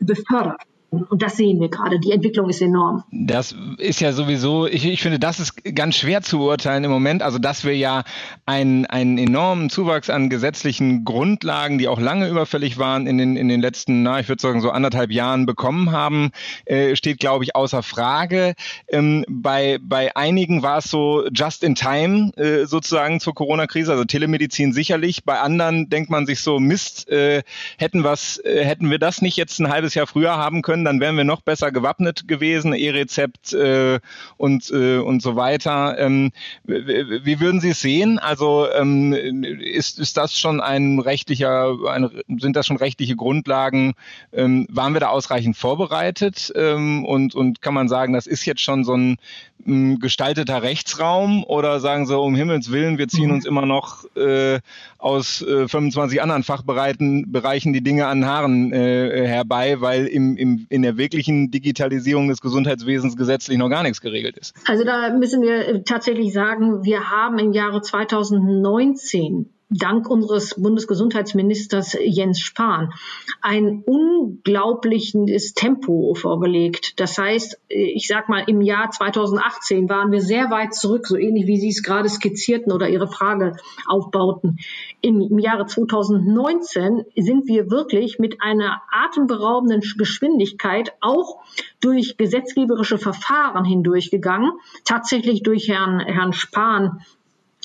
befördert. 0.00 0.62
Und 1.02 1.22
das 1.22 1.36
sehen 1.36 1.60
wir 1.60 1.68
gerade. 1.68 1.98
Die 1.98 2.12
Entwicklung 2.12 2.48
ist 2.48 2.60
enorm. 2.60 3.04
Das 3.10 3.54
ist 3.78 4.00
ja 4.00 4.12
sowieso, 4.12 4.66
ich, 4.66 4.86
ich 4.86 5.02
finde, 5.02 5.18
das 5.18 5.40
ist 5.40 5.62
ganz 5.74 5.96
schwer 5.96 6.22
zu 6.22 6.38
beurteilen 6.38 6.84
im 6.84 6.90
Moment. 6.90 7.22
Also, 7.22 7.38
dass 7.38 7.64
wir 7.64 7.76
ja 7.76 8.04
einen, 8.46 8.86
einen 8.86 9.18
enormen 9.18 9.70
Zuwachs 9.70 10.10
an 10.10 10.30
gesetzlichen 10.30 11.04
Grundlagen, 11.04 11.78
die 11.78 11.88
auch 11.88 12.00
lange 12.00 12.28
überfällig 12.28 12.78
waren, 12.78 13.06
in 13.06 13.18
den, 13.18 13.36
in 13.36 13.48
den 13.48 13.60
letzten, 13.60 14.02
na, 14.02 14.20
ich 14.20 14.28
würde 14.28 14.40
sagen, 14.40 14.60
so 14.60 14.70
anderthalb 14.70 15.10
Jahren 15.10 15.46
bekommen 15.46 15.92
haben, 15.92 16.30
äh, 16.66 16.96
steht, 16.96 17.18
glaube 17.18 17.44
ich, 17.44 17.56
außer 17.56 17.82
Frage. 17.82 18.54
Ähm, 18.88 19.24
bei, 19.28 19.78
bei 19.82 20.14
einigen 20.16 20.62
war 20.62 20.78
es 20.78 20.84
so 20.84 21.26
just 21.32 21.64
in 21.64 21.74
time 21.74 22.32
äh, 22.36 22.66
sozusagen 22.66 23.20
zur 23.20 23.34
Corona-Krise, 23.34 23.92
also 23.92 24.04
Telemedizin 24.04 24.72
sicherlich. 24.72 25.24
Bei 25.24 25.40
anderen 25.40 25.88
denkt 25.88 26.10
man 26.10 26.26
sich 26.26 26.40
so, 26.40 26.60
Mist, 26.60 27.08
äh, 27.08 27.42
hätten, 27.78 28.04
was, 28.04 28.38
äh, 28.38 28.64
hätten 28.64 28.90
wir 28.90 28.98
das 28.98 29.22
nicht 29.22 29.36
jetzt 29.36 29.58
ein 29.60 29.70
halbes 29.70 29.94
Jahr 29.94 30.06
früher 30.06 30.36
haben 30.36 30.62
können, 30.62 30.83
dann 30.84 31.00
wären 31.00 31.16
wir 31.16 31.24
noch 31.24 31.42
besser 31.42 31.72
gewappnet 31.72 32.28
gewesen, 32.28 32.72
E-Rezept 32.72 33.52
äh, 33.52 34.00
und, 34.36 34.70
äh, 34.70 34.98
und 34.98 35.22
so 35.22 35.36
weiter. 35.36 35.98
Ähm, 35.98 36.32
wie 36.64 37.40
würden 37.40 37.60
Sie 37.60 37.70
es 37.70 37.80
sehen? 37.80 38.18
Also 38.18 38.68
ähm, 38.72 39.12
ist, 39.12 39.98
ist 39.98 40.16
das 40.16 40.38
schon 40.38 40.60
ein 40.60 40.98
rechtlicher, 40.98 41.76
ein, 41.88 42.10
sind 42.38 42.56
das 42.56 42.66
schon 42.66 42.76
rechtliche 42.76 43.16
Grundlagen? 43.16 43.94
Ähm, 44.32 44.66
waren 44.70 44.92
wir 44.92 45.00
da 45.00 45.08
ausreichend 45.08 45.56
vorbereitet? 45.56 46.52
Ähm, 46.56 47.04
und, 47.04 47.34
und 47.34 47.62
kann 47.62 47.74
man 47.74 47.88
sagen, 47.88 48.12
das 48.12 48.26
ist 48.26 48.44
jetzt 48.44 48.60
schon 48.60 48.84
so 48.84 48.94
ein 48.96 49.18
gestalteter 49.66 50.62
Rechtsraum 50.62 51.42
oder 51.44 51.80
sagen 51.80 52.06
Sie, 52.06 52.18
um 52.18 52.34
Himmels 52.34 52.70
Willen, 52.70 52.98
wir 52.98 53.08
ziehen 53.08 53.28
mhm. 53.28 53.34
uns 53.34 53.46
immer 53.46 53.64
noch 53.64 54.04
äh, 54.14 54.60
aus 54.98 55.42
äh, 55.42 55.68
25 55.68 56.20
anderen 56.20 56.42
Fachbereichen 56.42 57.32
Bereichen 57.32 57.72
die 57.72 57.82
Dinge 57.82 58.06
an 58.06 58.26
Haaren 58.26 58.72
äh, 58.72 59.26
herbei, 59.26 59.80
weil 59.80 60.06
im, 60.06 60.36
im, 60.36 60.63
in 60.68 60.82
der 60.82 60.96
wirklichen 60.96 61.50
Digitalisierung 61.50 62.28
des 62.28 62.40
Gesundheitswesens 62.40 63.16
gesetzlich 63.16 63.58
noch 63.58 63.68
gar 63.68 63.82
nichts 63.82 64.00
geregelt 64.00 64.36
ist? 64.38 64.54
Also 64.66 64.84
da 64.84 65.12
müssen 65.16 65.42
wir 65.42 65.68
äh, 65.68 65.82
tatsächlich 65.82 66.32
sagen, 66.32 66.84
wir 66.84 67.10
haben 67.10 67.38
im 67.38 67.52
Jahre 67.52 67.80
2019 67.80 69.50
dank 69.76 70.08
unseres 70.08 70.54
Bundesgesundheitsministers 70.56 71.96
Jens 72.00 72.40
Spahn 72.40 72.92
ein 73.40 73.82
unglaubliches 73.84 75.54
Tempo 75.54 76.14
vorgelegt. 76.14 77.00
Das 77.00 77.18
heißt, 77.18 77.60
ich 77.68 78.06
sag 78.06 78.28
mal, 78.28 78.44
im 78.46 78.60
Jahr 78.60 78.90
2018 78.90 79.88
waren 79.88 80.12
wir 80.12 80.20
sehr 80.20 80.50
weit 80.50 80.74
zurück, 80.74 81.06
so 81.06 81.16
ähnlich 81.16 81.46
wie 81.46 81.58
Sie 81.58 81.68
es 81.68 81.82
gerade 81.82 82.08
skizzierten 82.08 82.72
oder 82.72 82.88
Ihre 82.88 83.08
Frage 83.08 83.56
aufbauten. 83.86 84.58
Im 85.00 85.38
Jahre 85.38 85.66
2019 85.66 87.04
sind 87.16 87.46
wir 87.48 87.70
wirklich 87.70 88.18
mit 88.18 88.40
einer 88.40 88.80
atemberaubenden 88.92 89.82
Geschwindigkeit 89.98 90.92
auch 91.00 91.40
durch 91.80 92.16
gesetzgeberische 92.16 92.98
Verfahren 92.98 93.64
hindurchgegangen, 93.64 94.52
tatsächlich 94.84 95.42
durch 95.42 95.68
Herrn, 95.68 96.00
Herrn 96.00 96.32
Spahn 96.32 97.00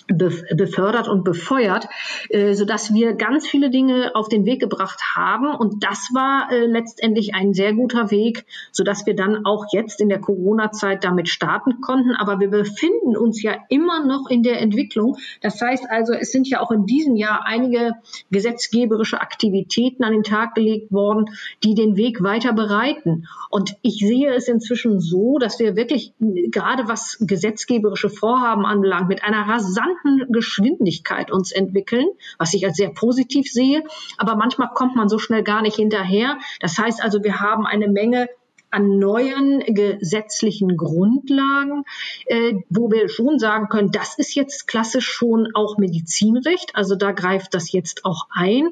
befördert 0.10 1.08
und 1.08 1.24
befeuert, 1.24 1.88
äh, 2.30 2.54
so 2.54 2.66
dass 2.66 2.94
wir 2.94 3.14
ganz 3.14 3.48
viele 3.48 3.70
Dinge 3.70 4.12
auf 4.16 4.28
den 4.28 4.46
Weg 4.46 4.60
gebracht 4.60 5.00
haben. 5.16 5.54
Und 5.56 5.84
das 5.84 6.10
war 6.14 6.52
äh, 6.52 6.66
letztendlich 6.66 7.36
ein 7.36 7.54
sehr 7.54 7.74
guter 7.74 8.12
Weg, 8.12 8.46
so 8.72 8.84
dass 8.84 9.06
wir 9.06 9.16
dann 9.16 9.46
auch 9.46 9.66
jetzt 9.72 10.02
in 10.02 10.10
der 10.10 10.20
Corona-Zeit 10.20 11.04
damit 11.04 11.30
starten 11.30 11.82
konnten. 11.82 12.16
Aber 12.16 12.40
wir 12.40 12.50
befinden 12.50 13.16
uns 13.16 13.42
ja 13.42 13.56
immer 13.70 14.06
noch 14.06 14.30
in 14.30 14.44
der 14.44 14.62
Entwicklung. 14.62 15.18
Das 15.42 15.62
heißt 15.62 15.86
also, 15.90 16.14
es 16.14 16.32
sind 16.32 16.48
ja 16.48 16.60
auch 16.62 16.72
in 16.72 16.86
diesem 16.86 17.16
Jahr 17.16 17.46
einige 17.46 17.94
gesetzgeberische 18.32 19.22
Aktivitäten 19.22 20.04
an 20.04 20.14
den 20.14 20.24
Tag 20.24 20.56
gelegt 20.56 20.92
worden, 20.92 21.26
die 21.64 21.76
den 21.76 21.96
Weg 21.96 22.24
weiter 22.24 22.54
bereiten. 22.54 23.28
Und 23.50 23.76
ich 23.84 24.00
sehe 24.00 24.34
es 24.34 24.48
inzwischen 24.48 25.00
so, 25.00 25.38
dass 25.38 25.60
wir 25.60 25.76
wirklich 25.76 26.14
gerade 26.20 26.88
was 26.88 27.18
gesetzgeberische 27.20 28.10
Vorhaben 28.10 28.66
anbelangt, 28.66 29.08
mit 29.08 29.24
einer 29.24 29.48
rasanten 29.48 29.99
rasanten 30.04 30.32
Geschwindigkeit 30.32 31.32
uns 31.32 31.52
entwickeln, 31.52 32.08
was 32.38 32.54
ich 32.54 32.66
als 32.66 32.78
sehr 32.78 32.90
positiv 32.90 33.52
sehe. 33.52 33.84
Aber 34.18 34.36
manchmal 34.36 34.70
kommt 34.74 34.96
man 34.96 35.10
so 35.10 35.20
schnell 35.20 35.44
gar 35.44 35.62
nicht 35.62 35.76
hinterher. 35.76 36.38
Das 36.60 36.78
heißt 36.78 37.04
also, 37.04 37.24
wir 37.24 37.40
haben 37.40 37.66
eine 37.66 37.88
Menge 37.88 38.30
an 38.72 39.00
neuen 39.00 39.60
gesetzlichen 39.60 40.78
Grundlagen, 40.78 41.84
äh, 42.26 42.56
wo 42.70 42.92
wir 42.92 43.10
schon 43.10 43.40
sagen 43.40 43.68
können, 43.70 43.92
das 43.92 44.18
ist 44.18 44.36
jetzt 44.36 44.68
klassisch 44.68 45.08
schon 45.08 45.50
auch 45.54 45.78
Medizinrecht, 45.78 46.72
also 46.76 46.96
da 46.96 47.12
greift 47.12 47.54
das 47.54 47.72
jetzt 47.72 48.06
auch 48.06 48.28
ein. 48.32 48.70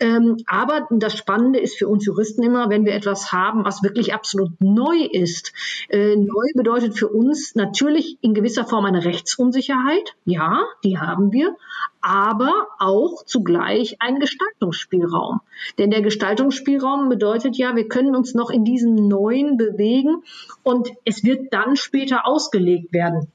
Ähm, 0.00 0.38
aber 0.46 0.88
das 0.90 1.16
Spannende 1.16 1.58
ist 1.58 1.76
für 1.78 1.88
uns 1.88 2.04
Juristen 2.04 2.42
immer, 2.42 2.70
wenn 2.70 2.84
wir 2.84 2.94
etwas 2.94 3.32
haben, 3.32 3.64
was 3.64 3.82
wirklich 3.82 4.14
absolut 4.14 4.52
neu 4.60 4.96
ist. 5.10 5.52
Äh, 5.88 6.16
neu 6.16 6.46
bedeutet 6.54 6.98
für 6.98 7.08
uns 7.08 7.54
natürlich 7.54 8.18
in 8.20 8.34
gewisser 8.34 8.64
Form 8.64 8.84
eine 8.84 9.04
Rechtsunsicherheit, 9.04 10.14
ja, 10.24 10.64
die 10.84 10.98
haben 10.98 11.32
wir, 11.32 11.56
aber 12.06 12.68
auch 12.78 13.24
zugleich 13.24 14.00
einen 14.00 14.20
Gestaltungsspielraum. 14.20 15.40
Denn 15.76 15.90
der 15.90 16.02
Gestaltungsspielraum 16.02 17.08
bedeutet 17.08 17.56
ja, 17.56 17.74
wir 17.74 17.88
können 17.88 18.14
uns 18.14 18.32
noch 18.32 18.50
in 18.50 18.64
diesem 18.64 18.94
Neuen 18.94 19.56
bewegen 19.56 20.22
und 20.62 20.92
es 21.04 21.24
wird 21.24 21.52
dann 21.52 21.74
später 21.74 22.24
ausgelegt 22.24 22.92
werden. 22.92 23.26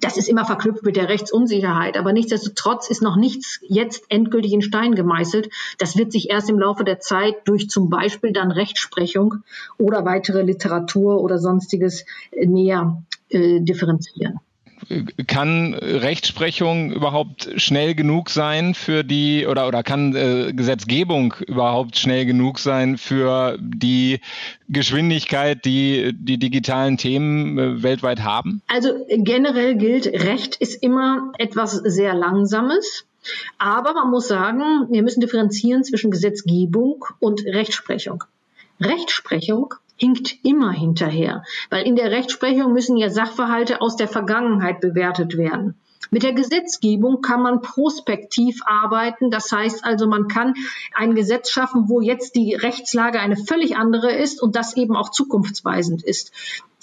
Das 0.00 0.18
ist 0.18 0.28
immer 0.28 0.44
verknüpft 0.44 0.84
mit 0.84 0.96
der 0.96 1.08
Rechtsunsicherheit, 1.08 1.96
aber 1.96 2.12
nichtsdestotrotz 2.12 2.90
ist 2.90 3.00
noch 3.00 3.16
nichts 3.16 3.60
jetzt 3.68 4.04
endgültig 4.10 4.52
in 4.52 4.60
Stein 4.60 4.94
gemeißelt. 4.94 5.48
Das 5.78 5.96
wird 5.96 6.12
sich 6.12 6.28
erst 6.28 6.50
im 6.50 6.58
Laufe 6.58 6.84
der 6.84 7.00
Zeit 7.00 7.36
durch 7.46 7.70
zum 7.70 7.88
Beispiel 7.88 8.34
dann 8.34 8.50
Rechtsprechung 8.50 9.36
oder 9.78 10.04
weitere 10.04 10.42
Literatur 10.42 11.22
oder 11.22 11.38
sonstiges 11.38 12.04
näher 12.36 13.02
äh, 13.30 13.60
differenzieren 13.60 14.40
kann 15.26 15.74
Rechtsprechung 15.74 16.92
überhaupt 16.92 17.48
schnell 17.56 17.94
genug 17.94 18.30
sein 18.30 18.74
für 18.74 19.04
die 19.04 19.46
oder 19.46 19.68
oder 19.68 19.82
kann 19.82 20.14
äh, 20.14 20.52
Gesetzgebung 20.52 21.34
überhaupt 21.46 21.96
schnell 21.96 22.26
genug 22.26 22.58
sein 22.58 22.98
für 22.98 23.56
die 23.60 24.20
Geschwindigkeit, 24.68 25.64
die 25.64 26.12
die 26.14 26.38
digitalen 26.38 26.96
Themen 26.96 27.58
äh, 27.58 27.82
weltweit 27.82 28.22
haben? 28.22 28.62
Also 28.66 28.90
generell 29.08 29.76
gilt, 29.76 30.06
Recht 30.06 30.56
ist 30.56 30.82
immer 30.82 31.32
etwas 31.38 31.72
sehr 31.72 32.14
Langsames. 32.14 33.06
Aber 33.58 33.94
man 33.94 34.10
muss 34.10 34.28
sagen, 34.28 34.88
wir 34.90 35.02
müssen 35.02 35.20
differenzieren 35.20 35.82
zwischen 35.82 36.10
Gesetzgebung 36.10 37.04
und 37.20 37.44
Rechtsprechung. 37.46 38.24
Rechtsprechung 38.80 39.74
hinkt 39.96 40.44
immer 40.44 40.72
hinterher, 40.72 41.44
weil 41.70 41.86
in 41.86 41.96
der 41.96 42.10
Rechtsprechung 42.10 42.72
müssen 42.72 42.96
ja 42.96 43.10
Sachverhalte 43.10 43.80
aus 43.80 43.96
der 43.96 44.08
Vergangenheit 44.08 44.80
bewertet 44.80 45.36
werden. 45.36 45.74
Mit 46.10 46.22
der 46.22 46.32
Gesetzgebung 46.32 47.22
kann 47.22 47.42
man 47.42 47.60
prospektiv 47.60 48.60
arbeiten. 48.66 49.30
Das 49.30 49.50
heißt 49.50 49.84
also, 49.84 50.06
man 50.06 50.28
kann 50.28 50.54
ein 50.94 51.14
Gesetz 51.14 51.50
schaffen, 51.50 51.88
wo 51.88 52.00
jetzt 52.00 52.36
die 52.36 52.54
Rechtslage 52.54 53.20
eine 53.20 53.36
völlig 53.36 53.76
andere 53.76 54.12
ist 54.12 54.42
und 54.42 54.54
das 54.54 54.76
eben 54.76 54.96
auch 54.96 55.10
zukunftsweisend 55.10 56.02
ist. 56.02 56.32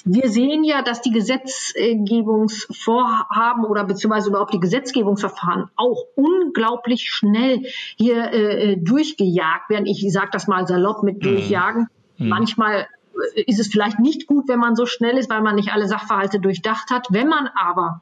Wir 0.03 0.29
sehen 0.29 0.63
ja, 0.63 0.81
dass 0.81 1.01
die 1.01 1.11
Gesetzgebungsvorhaben 1.11 3.65
oder 3.65 3.83
beziehungsweise 3.83 4.29
überhaupt 4.29 4.53
die 4.53 4.59
Gesetzgebungsverfahren 4.59 5.69
auch 5.75 6.05
unglaublich 6.15 7.11
schnell 7.11 7.67
hier 7.97 8.33
äh, 8.33 8.77
durchgejagt 8.77 9.69
werden. 9.69 9.85
Ich 9.85 10.03
sage 10.11 10.29
das 10.31 10.47
mal 10.47 10.65
salopp 10.65 11.03
mit 11.03 11.17
mhm. 11.17 11.21
durchjagen. 11.21 11.87
Mhm. 12.17 12.29
Manchmal 12.29 12.87
ist 13.35 13.59
es 13.59 13.67
vielleicht 13.67 13.99
nicht 13.99 14.27
gut, 14.27 14.47
wenn 14.47 14.59
man 14.59 14.75
so 14.75 14.85
schnell 14.85 15.17
ist, 15.17 15.29
weil 15.29 15.41
man 15.41 15.55
nicht 15.55 15.71
alle 15.71 15.87
Sachverhalte 15.87 16.39
durchdacht 16.39 16.89
hat. 16.89 17.07
Wenn 17.09 17.27
man 17.27 17.47
aber 17.47 18.01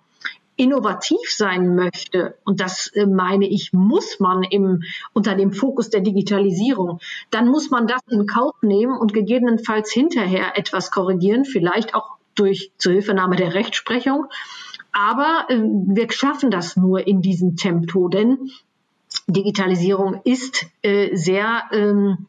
innovativ 0.59 1.31
sein 1.31 1.75
möchte, 1.75 2.37
und 2.43 2.59
das 2.59 2.87
äh, 2.93 3.05
meine 3.05 3.47
ich, 3.47 3.71
muss 3.71 4.19
man 4.19 4.43
im, 4.43 4.83
unter 5.13 5.35
dem 5.35 5.53
Fokus 5.53 5.89
der 5.89 6.01
Digitalisierung, 6.01 6.99
dann 7.31 7.47
muss 7.47 7.71
man 7.71 7.87
das 7.87 8.01
in 8.09 8.27
Kauf 8.27 8.55
nehmen 8.61 8.97
und 8.97 9.13
gegebenenfalls 9.13 9.91
hinterher 9.91 10.57
etwas 10.57 10.91
korrigieren, 10.91 11.45
vielleicht 11.45 11.95
auch 11.95 12.17
durch 12.35 12.71
Zuhilfenahme 12.77 13.37
der 13.37 13.53
Rechtsprechung. 13.53 14.25
Aber 14.91 15.45
äh, 15.47 15.57
wir 15.61 16.11
schaffen 16.11 16.51
das 16.51 16.75
nur 16.75 17.07
in 17.07 17.21
diesem 17.21 17.55
Tempo, 17.55 18.09
denn 18.09 18.49
Digitalisierung 19.27 20.21
ist 20.25 20.65
äh, 20.81 21.15
sehr 21.15 21.63
ähm, 21.71 22.27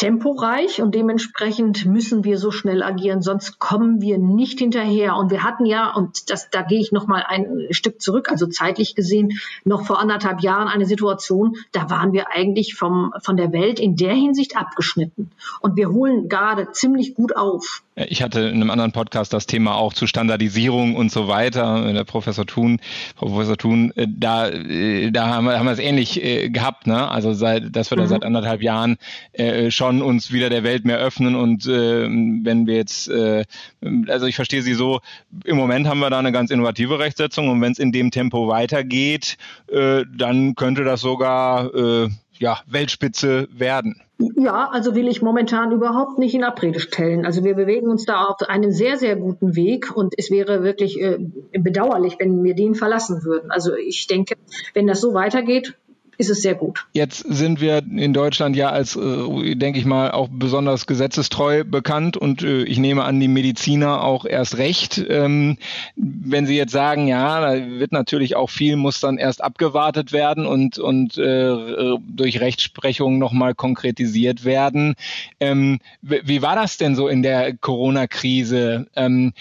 temporeich 0.00 0.80
und 0.80 0.94
dementsprechend 0.94 1.84
müssen 1.84 2.24
wir 2.24 2.38
so 2.38 2.50
schnell 2.50 2.82
agieren, 2.82 3.20
sonst 3.20 3.58
kommen 3.58 4.00
wir 4.00 4.16
nicht 4.16 4.58
hinterher. 4.58 5.14
Und 5.14 5.30
wir 5.30 5.44
hatten 5.44 5.66
ja, 5.66 5.94
und 5.94 6.30
das, 6.30 6.48
da 6.48 6.62
gehe 6.62 6.80
ich 6.80 6.90
noch 6.90 7.06
mal 7.06 7.22
ein 7.28 7.66
Stück 7.68 8.00
zurück, 8.00 8.30
also 8.30 8.46
zeitlich 8.46 8.94
gesehen, 8.94 9.38
noch 9.62 9.84
vor 9.84 10.00
anderthalb 10.00 10.40
Jahren 10.40 10.68
eine 10.68 10.86
Situation, 10.86 11.56
da 11.72 11.90
waren 11.90 12.14
wir 12.14 12.30
eigentlich 12.30 12.76
vom, 12.76 13.12
von 13.22 13.36
der 13.36 13.52
Welt 13.52 13.78
in 13.78 13.94
der 13.94 14.14
Hinsicht 14.14 14.56
abgeschnitten. 14.56 15.30
Und 15.60 15.76
wir 15.76 15.90
holen 15.90 16.30
gerade 16.30 16.72
ziemlich 16.72 17.14
gut 17.14 17.36
auf. 17.36 17.82
Ich 18.08 18.22
hatte 18.22 18.40
in 18.40 18.56
einem 18.56 18.70
anderen 18.70 18.92
Podcast 18.92 19.32
das 19.32 19.46
Thema 19.46 19.74
auch 19.74 19.92
zu 19.92 20.06
Standardisierung 20.06 20.96
und 20.96 21.12
so 21.12 21.28
weiter. 21.28 21.92
Der 21.92 22.04
Professor 22.04 22.46
Thun, 22.46 22.80
Professor 23.16 23.56
Thun, 23.56 23.92
äh, 23.96 24.06
da, 24.08 24.48
äh, 24.48 25.10
da 25.10 25.28
haben 25.28 25.46
wir, 25.46 25.58
haben 25.58 25.66
wir 25.66 25.72
es 25.72 25.78
ähnlich 25.78 26.22
äh, 26.22 26.48
gehabt, 26.48 26.86
ne? 26.86 27.10
Also 27.10 27.32
seit, 27.32 27.74
dass 27.74 27.90
wir 27.90 27.98
mhm. 27.98 28.02
da 28.02 28.06
seit 28.08 28.24
anderthalb 28.24 28.62
Jahren 28.62 28.96
schon 29.68 30.02
uns 30.02 30.32
wieder 30.32 30.50
der 30.50 30.64
Welt 30.64 30.84
mehr 30.84 30.98
öffnen 30.98 31.34
und 31.34 31.66
wenn 31.66 32.66
wir 32.66 32.74
jetzt, 32.74 33.10
also 33.10 34.26
ich 34.26 34.36
verstehe 34.36 34.62
Sie 34.62 34.74
so, 34.74 35.00
im 35.44 35.56
Moment 35.56 35.86
haben 35.86 36.00
wir 36.00 36.10
da 36.10 36.18
eine 36.18 36.32
ganz 36.32 36.50
innovative 36.50 36.98
Rechtsetzung 36.98 37.48
und 37.48 37.60
wenn 37.60 37.72
es 37.72 37.78
in 37.78 37.92
dem 37.92 38.10
Tempo 38.10 38.48
weitergeht, 38.48 39.36
dann 39.68 40.54
könnte 40.54 40.84
das 40.84 41.00
sogar 41.00 41.70
ja, 42.40 42.58
Weltspitze 42.66 43.48
werden. 43.52 44.02
Ja, 44.18 44.68
also 44.70 44.94
will 44.94 45.08
ich 45.08 45.22
momentan 45.22 45.72
überhaupt 45.72 46.18
nicht 46.18 46.34
in 46.34 46.42
Abrede 46.42 46.80
stellen. 46.80 47.24
Also 47.24 47.44
wir 47.44 47.54
bewegen 47.54 47.88
uns 47.88 48.06
da 48.06 48.24
auf 48.24 48.40
einem 48.48 48.72
sehr, 48.72 48.96
sehr 48.96 49.16
guten 49.16 49.56
Weg 49.56 49.94
und 49.94 50.14
es 50.16 50.30
wäre 50.30 50.62
wirklich 50.62 51.00
äh, 51.00 51.18
bedauerlich, 51.52 52.16
wenn 52.18 52.42
wir 52.42 52.54
den 52.54 52.74
verlassen 52.74 53.24
würden. 53.24 53.50
Also 53.50 53.74
ich 53.74 54.06
denke, 54.06 54.34
wenn 54.74 54.86
das 54.86 55.00
so 55.00 55.14
weitergeht, 55.14 55.76
ist 56.20 56.28
es 56.28 56.42
sehr 56.42 56.54
gut. 56.54 56.86
Jetzt 56.92 57.24
sind 57.26 57.62
wir 57.62 57.78
in 57.78 58.12
Deutschland 58.12 58.54
ja 58.54 58.68
als, 58.68 58.94
äh, 58.94 59.54
denke 59.54 59.78
ich 59.78 59.86
mal, 59.86 60.10
auch 60.10 60.28
besonders 60.30 60.86
gesetzestreu 60.86 61.64
bekannt 61.64 62.18
und 62.18 62.42
äh, 62.42 62.62
ich 62.64 62.78
nehme 62.78 63.04
an, 63.04 63.18
die 63.18 63.26
Mediziner 63.26 64.04
auch 64.04 64.26
erst 64.26 64.58
recht. 64.58 65.02
Ähm, 65.08 65.56
wenn 65.96 66.44
Sie 66.44 66.56
jetzt 66.56 66.72
sagen, 66.72 67.08
ja, 67.08 67.40
da 67.40 67.70
wird 67.78 67.92
natürlich 67.92 68.36
auch 68.36 68.50
viel, 68.50 68.76
muss 68.76 69.00
dann 69.00 69.16
erst 69.16 69.42
abgewartet 69.42 70.12
werden 70.12 70.44
und, 70.44 70.78
und 70.78 71.16
äh, 71.16 71.96
durch 72.06 72.40
Rechtsprechung 72.40 73.18
nochmal 73.18 73.54
konkretisiert 73.54 74.44
werden. 74.44 74.96
Ähm, 75.40 75.78
wie 76.02 76.42
war 76.42 76.54
das 76.54 76.76
denn 76.76 76.94
so 76.94 77.08
in 77.08 77.22
der 77.22 77.56
Corona-Krise? 77.56 78.86
Ähm, 78.94 79.32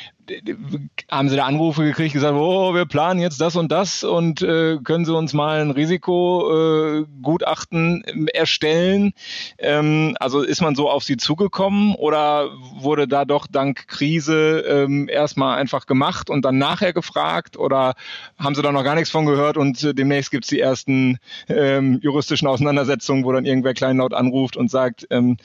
haben 1.09 1.29
Sie 1.29 1.35
da 1.35 1.45
Anrufe 1.45 1.83
gekriegt, 1.83 2.13
gesagt, 2.13 2.35
oh, 2.35 2.73
wir 2.73 2.85
planen 2.85 3.19
jetzt 3.19 3.39
das 3.41 3.55
und 3.55 3.71
das 3.71 4.03
und 4.03 4.41
äh, 4.41 4.77
können 4.83 5.05
Sie 5.05 5.15
uns 5.15 5.33
mal 5.33 5.61
ein 5.61 5.69
Risikogutachten 5.71 8.03
äh, 8.03 8.25
erstellen? 8.33 9.13
Ähm, 9.57 10.15
also 10.19 10.41
ist 10.41 10.61
man 10.61 10.75
so 10.75 10.89
auf 10.89 11.03
Sie 11.03 11.17
zugekommen 11.17 11.95
oder 11.95 12.49
wurde 12.77 13.07
da 13.07 13.25
doch 13.25 13.47
dank 13.47 13.87
Krise 13.87 14.63
ähm, 14.67 15.09
erstmal 15.09 15.57
einfach 15.57 15.85
gemacht 15.85 16.29
und 16.29 16.45
dann 16.45 16.57
nachher 16.57 16.93
gefragt 16.93 17.57
oder 17.57 17.93
haben 18.37 18.55
Sie 18.55 18.61
da 18.61 18.71
noch 18.71 18.83
gar 18.83 18.95
nichts 18.95 19.09
von 19.09 19.25
gehört 19.25 19.57
und 19.57 19.83
äh, 19.83 19.93
demnächst 19.93 20.31
gibt 20.31 20.45
es 20.45 20.49
die 20.49 20.59
ersten 20.59 21.17
ähm, 21.47 21.99
juristischen 22.01 22.47
Auseinandersetzungen, 22.47 23.25
wo 23.25 23.31
dann 23.31 23.45
irgendwer 23.45 23.73
kleinlaut 23.73 24.13
anruft 24.13 24.57
und 24.57 24.69
sagt, 24.69 25.07
ähm, 25.09 25.37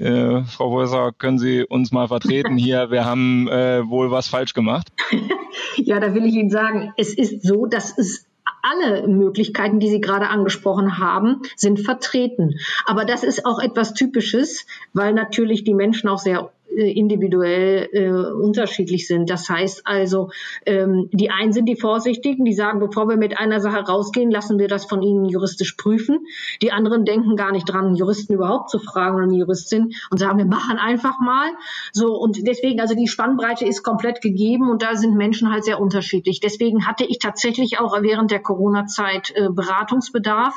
äh, 0.00 0.44
Frau 0.44 0.70
Wolser, 0.70 1.12
können 1.16 1.38
Sie 1.38 1.64
uns 1.64 1.92
mal 1.92 2.08
vertreten 2.08 2.56
hier? 2.56 2.90
Wir 2.90 3.04
haben 3.04 3.48
äh, 3.48 3.88
wohl 3.88 4.10
was 4.10 4.28
falsch 4.28 4.54
gemacht. 4.54 4.88
ja, 5.76 6.00
da 6.00 6.14
will 6.14 6.24
ich 6.26 6.34
Ihnen 6.34 6.50
sagen, 6.50 6.92
es 6.96 7.14
ist 7.14 7.42
so, 7.42 7.66
dass 7.66 7.96
es 7.96 8.26
alle 8.62 9.06
Möglichkeiten, 9.06 9.80
die 9.80 9.88
Sie 9.88 10.00
gerade 10.00 10.28
angesprochen 10.28 10.98
haben, 10.98 11.42
sind 11.56 11.80
vertreten. 11.80 12.58
Aber 12.86 13.04
das 13.04 13.22
ist 13.22 13.46
auch 13.46 13.60
etwas 13.60 13.94
Typisches, 13.94 14.66
weil 14.92 15.12
natürlich 15.12 15.64
die 15.64 15.74
Menschen 15.74 16.08
auch 16.08 16.18
sehr 16.18 16.50
individuell 16.82 17.88
äh, 17.92 18.10
unterschiedlich 18.10 19.06
sind. 19.06 19.30
Das 19.30 19.48
heißt 19.48 19.82
also, 19.84 20.30
ähm, 20.66 21.08
die 21.12 21.30
einen 21.30 21.52
sind 21.52 21.66
die 21.66 21.76
Vorsichtigen, 21.76 22.44
die 22.44 22.52
sagen, 22.52 22.80
bevor 22.80 23.08
wir 23.08 23.16
mit 23.16 23.38
einer 23.38 23.60
Sache 23.60 23.78
rausgehen, 23.78 24.30
lassen 24.30 24.58
wir 24.58 24.68
das 24.68 24.84
von 24.86 25.02
ihnen 25.02 25.24
juristisch 25.24 25.72
prüfen. 25.74 26.26
Die 26.62 26.72
anderen 26.72 27.04
denken 27.04 27.36
gar 27.36 27.52
nicht 27.52 27.64
dran, 27.64 27.94
Juristen 27.94 28.34
überhaupt 28.34 28.70
zu 28.70 28.78
fragen 28.78 29.16
oder 29.16 29.24
eine 29.24 29.36
Juristin 29.36 29.92
und 30.10 30.18
sagen, 30.18 30.38
wir 30.38 30.46
machen 30.46 30.78
einfach 30.78 31.18
mal. 31.20 31.50
So 31.92 32.16
und 32.16 32.46
deswegen, 32.46 32.80
also 32.80 32.94
die 32.94 33.08
Spannbreite 33.08 33.66
ist 33.66 33.82
komplett 33.82 34.20
gegeben 34.20 34.70
und 34.70 34.82
da 34.82 34.94
sind 34.94 35.16
Menschen 35.16 35.50
halt 35.50 35.64
sehr 35.64 35.80
unterschiedlich. 35.80 36.40
Deswegen 36.40 36.86
hatte 36.86 37.04
ich 37.04 37.18
tatsächlich 37.18 37.80
auch 37.80 38.00
während 38.02 38.30
der 38.30 38.40
Corona-Zeit 38.40 39.32
äh, 39.34 39.48
Beratungsbedarf, 39.50 40.54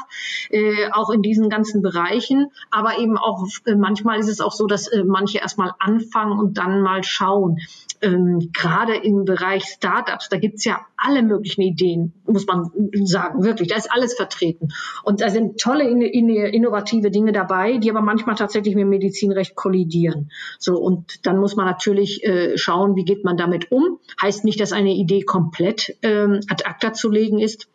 äh, 0.50 0.90
auch 0.92 1.10
in 1.10 1.22
diesen 1.22 1.50
ganzen 1.50 1.82
Bereichen. 1.82 2.52
Aber 2.70 3.00
eben 3.00 3.18
auch 3.18 3.48
äh, 3.66 3.76
manchmal 3.76 4.20
ist 4.20 4.30
es 4.30 4.42
auch 4.42 4.52
so, 4.52 4.68
dass 4.68 4.88
äh, 4.88 5.04
manche 5.04 5.40
erstmal 5.40 5.72
anfangen 5.80 6.11
anfangen 6.12 6.40
und 6.40 6.58
dann 6.58 6.82
mal 6.82 7.04
schauen. 7.04 7.60
Ähm, 8.02 8.50
gerade 8.52 8.96
im 8.96 9.26
Bereich 9.26 9.64
Startups, 9.64 10.30
da 10.30 10.38
gibt's 10.38 10.66
ja 10.66 10.82
alle 10.98 11.22
möglichen 11.22 11.62
Ideen, 11.62 12.14
muss 12.26 12.48
man 12.48 12.72
sagen, 13.06 13.44
wirklich. 13.44 13.70
Da 13.70 13.76
ist 13.76 13.92
alles 13.92 14.16
vertreten. 14.16 14.70
Und 15.04 15.22
da 15.22 15.30
sind 15.30 15.60
tolle, 15.60 15.84
innovative 15.88 17.12
Dinge 17.12 17.32
dabei, 17.32 17.78
die 17.78 17.92
aber 17.92 18.02
manchmal 18.02 18.36
tatsächlich 18.36 18.76
mit 18.76 18.88
Medizinrecht 18.88 19.56
kollidieren. 19.56 20.32
So, 20.58 20.80
und 20.80 21.26
dann 21.26 21.38
muss 21.38 21.56
man 21.56 21.66
natürlich 21.66 22.24
äh, 22.24 22.58
schauen, 22.58 22.96
wie 22.96 23.06
geht 23.06 23.24
man 23.24 23.38
damit 23.38 23.72
um. 23.72 24.00
Heißt 24.22 24.46
nicht, 24.46 24.60
dass 24.60 24.72
eine 24.72 24.94
Idee 24.94 25.22
komplett 25.22 25.96
ähm, 26.02 26.40
ad 26.50 26.66
acta 26.66 26.94
zu 26.94 27.10
legen 27.10 27.40
ist 27.40 27.68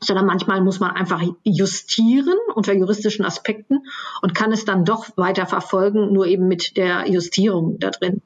sondern 0.00 0.26
manchmal 0.26 0.60
muss 0.60 0.80
man 0.80 0.92
einfach 0.92 1.22
justieren 1.42 2.36
unter 2.54 2.72
juristischen 2.72 3.24
Aspekten 3.24 3.80
und 4.22 4.34
kann 4.34 4.52
es 4.52 4.64
dann 4.64 4.84
doch 4.84 5.08
weiter 5.16 5.46
verfolgen, 5.46 6.12
nur 6.12 6.26
eben 6.26 6.46
mit 6.46 6.76
der 6.76 7.08
Justierung 7.08 7.78
da 7.78 7.90
drin. 7.90 8.22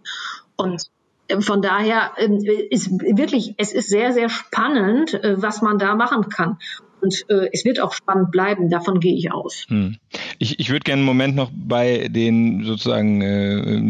Und 0.56 0.82
äh, 1.28 1.40
von 1.40 1.62
daher 1.62 2.12
ähm, 2.16 2.38
ist 2.70 2.90
wirklich, 2.90 3.54
es 3.56 3.72
ist 3.72 3.88
sehr, 3.88 4.12
sehr 4.12 4.28
spannend, 4.28 5.14
äh, 5.14 5.40
was 5.40 5.62
man 5.62 5.78
da 5.78 5.94
machen 5.94 6.28
kann. 6.28 6.58
Und 7.02 7.24
äh, 7.28 7.48
es 7.52 7.64
wird 7.64 7.80
auch 7.80 7.92
spannend 7.92 8.30
bleiben, 8.30 8.70
davon 8.70 9.00
gehe 9.00 9.14
ich 9.14 9.32
aus. 9.32 9.66
Hm. 9.68 9.96
Ich, 10.38 10.60
ich 10.60 10.70
würde 10.70 10.84
gerne 10.84 11.00
einen 11.00 11.06
Moment 11.06 11.34
noch 11.34 11.50
bei 11.52 12.06
den 12.08 12.62
sozusagen 12.64 13.20
äh, 13.20 13.80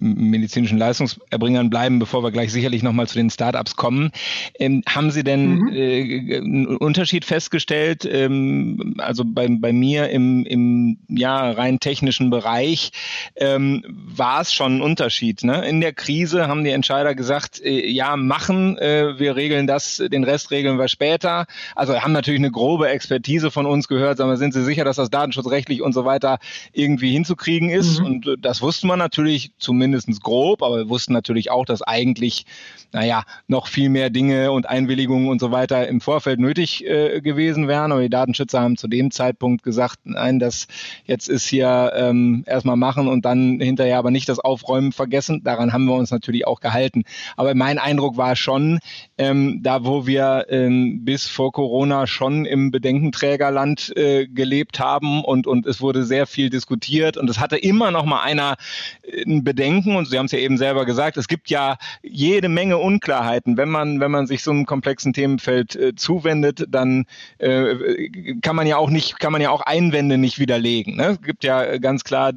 medizinischen 0.00 0.76
Leistungserbringern 0.76 1.70
bleiben, 1.70 2.00
bevor 2.00 2.24
wir 2.24 2.32
gleich 2.32 2.52
sicherlich 2.52 2.82
nochmal 2.82 3.06
zu 3.06 3.18
den 3.18 3.30
Startups 3.30 3.76
kommen. 3.76 4.10
Ähm, 4.58 4.82
haben 4.88 5.12
Sie 5.12 5.22
denn 5.22 5.58
mhm. 5.58 5.72
äh, 5.72 6.36
einen 6.38 6.66
Unterschied 6.66 7.24
festgestellt? 7.24 8.04
Ähm, 8.04 8.96
also 8.98 9.22
bei, 9.24 9.46
bei 9.48 9.72
mir 9.72 10.10
im, 10.10 10.44
im 10.44 10.98
ja, 11.08 11.52
rein 11.52 11.78
technischen 11.78 12.30
Bereich 12.30 12.90
ähm, 13.36 13.84
war 13.86 14.40
es 14.40 14.52
schon 14.52 14.78
ein 14.78 14.82
Unterschied. 14.82 15.44
Ne? 15.44 15.68
In 15.68 15.80
der 15.80 15.92
Krise 15.92 16.48
haben 16.48 16.64
die 16.64 16.70
Entscheider 16.70 17.14
gesagt, 17.14 17.60
äh, 17.62 17.88
ja, 17.88 18.16
machen, 18.16 18.76
äh, 18.78 19.18
wir 19.20 19.36
regeln 19.36 19.68
das, 19.68 19.98
den 19.98 20.24
Rest 20.24 20.50
regeln 20.50 20.78
wir 20.78 20.88
später. 20.88 21.46
Also 21.76 22.00
haben 22.00 22.12
natürlich 22.12 22.40
eine 22.40 22.50
grobe 22.56 22.88
Expertise 22.88 23.50
von 23.50 23.66
uns 23.66 23.86
gehört, 23.86 24.16
sagen 24.16 24.30
wir, 24.30 24.38
sind 24.38 24.54
Sie 24.54 24.64
sicher, 24.64 24.82
dass 24.82 24.96
das 24.96 25.10
datenschutzrechtlich 25.10 25.82
und 25.82 25.92
so 25.92 26.06
weiter 26.06 26.38
irgendwie 26.72 27.12
hinzukriegen 27.12 27.68
ist? 27.68 28.00
Mhm. 28.00 28.06
Und 28.06 28.26
äh, 28.26 28.36
das 28.40 28.62
wusste 28.62 28.86
man 28.86 28.98
natürlich 28.98 29.52
zumindest 29.58 30.08
grob, 30.22 30.62
aber 30.62 30.78
wir 30.78 30.88
wussten 30.88 31.12
natürlich 31.12 31.50
auch, 31.50 31.66
dass 31.66 31.82
eigentlich, 31.82 32.46
naja, 32.92 33.24
noch 33.46 33.66
viel 33.66 33.90
mehr 33.90 34.08
Dinge 34.08 34.52
und 34.52 34.66
Einwilligungen 34.66 35.28
und 35.28 35.38
so 35.38 35.50
weiter 35.50 35.86
im 35.86 36.00
Vorfeld 36.00 36.40
nötig 36.40 36.82
äh, 36.86 37.20
gewesen 37.20 37.68
wären. 37.68 37.92
Aber 37.92 38.00
die 38.00 38.08
Datenschützer 38.08 38.62
haben 38.62 38.78
zu 38.78 38.88
dem 38.88 39.10
Zeitpunkt 39.10 39.62
gesagt, 39.62 39.98
nein, 40.04 40.38
das 40.38 40.66
jetzt 41.04 41.28
ist 41.28 41.46
hier 41.46 41.92
ähm, 41.94 42.42
erstmal 42.46 42.76
machen 42.76 43.06
und 43.06 43.26
dann 43.26 43.60
hinterher 43.60 43.98
aber 43.98 44.10
nicht 44.10 44.30
das 44.30 44.38
Aufräumen 44.38 44.92
vergessen. 44.92 45.42
Daran 45.44 45.74
haben 45.74 45.84
wir 45.84 45.94
uns 45.94 46.10
natürlich 46.10 46.46
auch 46.46 46.60
gehalten. 46.60 47.04
Aber 47.36 47.54
mein 47.54 47.78
Eindruck 47.78 48.16
war 48.16 48.34
schon, 48.34 48.78
ähm, 49.18 49.60
da 49.62 49.84
wo 49.84 50.06
wir 50.06 50.46
ähm, 50.48 51.04
bis 51.04 51.28
vor 51.28 51.52
Corona 51.52 52.06
schon 52.06 52.45
im 52.46 52.70
Bedenkenträgerland 52.70 53.92
äh, 53.96 54.26
gelebt 54.26 54.80
haben 54.80 55.24
und, 55.24 55.46
und 55.46 55.66
es 55.66 55.80
wurde 55.80 56.04
sehr 56.04 56.26
viel 56.26 56.50
diskutiert 56.50 57.16
und 57.16 57.28
es 57.28 57.38
hatte 57.40 57.56
immer 57.56 57.90
noch 57.90 58.04
mal 58.04 58.22
einer 58.22 58.56
äh, 59.02 59.22
ein 59.22 59.44
Bedenken 59.44 59.96
und 59.96 60.08
Sie 60.08 60.18
haben 60.18 60.26
es 60.26 60.32
ja 60.32 60.38
eben 60.38 60.56
selber 60.56 60.86
gesagt, 60.86 61.16
es 61.16 61.28
gibt 61.28 61.50
ja 61.50 61.76
jede 62.02 62.48
Menge 62.48 62.78
Unklarheiten. 62.78 63.56
Wenn 63.56 63.68
man, 63.68 64.00
wenn 64.00 64.10
man 64.10 64.26
sich 64.26 64.42
so 64.42 64.50
einem 64.50 64.66
komplexen 64.66 65.12
Themenfeld 65.12 65.76
äh, 65.76 65.94
zuwendet, 65.94 66.66
dann 66.68 67.06
äh, 67.38 68.08
kann 68.40 68.56
man 68.56 68.66
ja 68.66 68.76
auch 68.76 68.90
nicht, 68.90 69.18
kann 69.20 69.32
man 69.32 69.40
ja 69.40 69.50
auch 69.50 69.62
Einwände 69.62 70.18
nicht 70.18 70.38
widerlegen. 70.38 70.96
Ne? 70.96 71.06
Es 71.08 71.22
gibt 71.22 71.44
ja 71.44 71.78
ganz 71.78 72.04
klar 72.04 72.32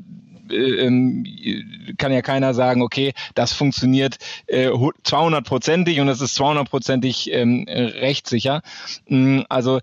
äh, 0.50 0.86
ähm, 0.86 1.26
kann 1.98 2.12
ja 2.12 2.22
keiner 2.22 2.54
sagen, 2.54 2.82
okay, 2.82 3.14
das 3.36 3.54
funktioniert 3.54 4.18
äh, 4.48 4.70
200-prozentig 4.70 6.00
und 6.02 6.08
das 6.08 6.22
ist 6.22 6.40
200-prozentig 6.40 7.32
ähm, 7.32 7.66
rechtssicher. 7.68 8.62
Mm, 9.08 9.42
also 9.50 9.80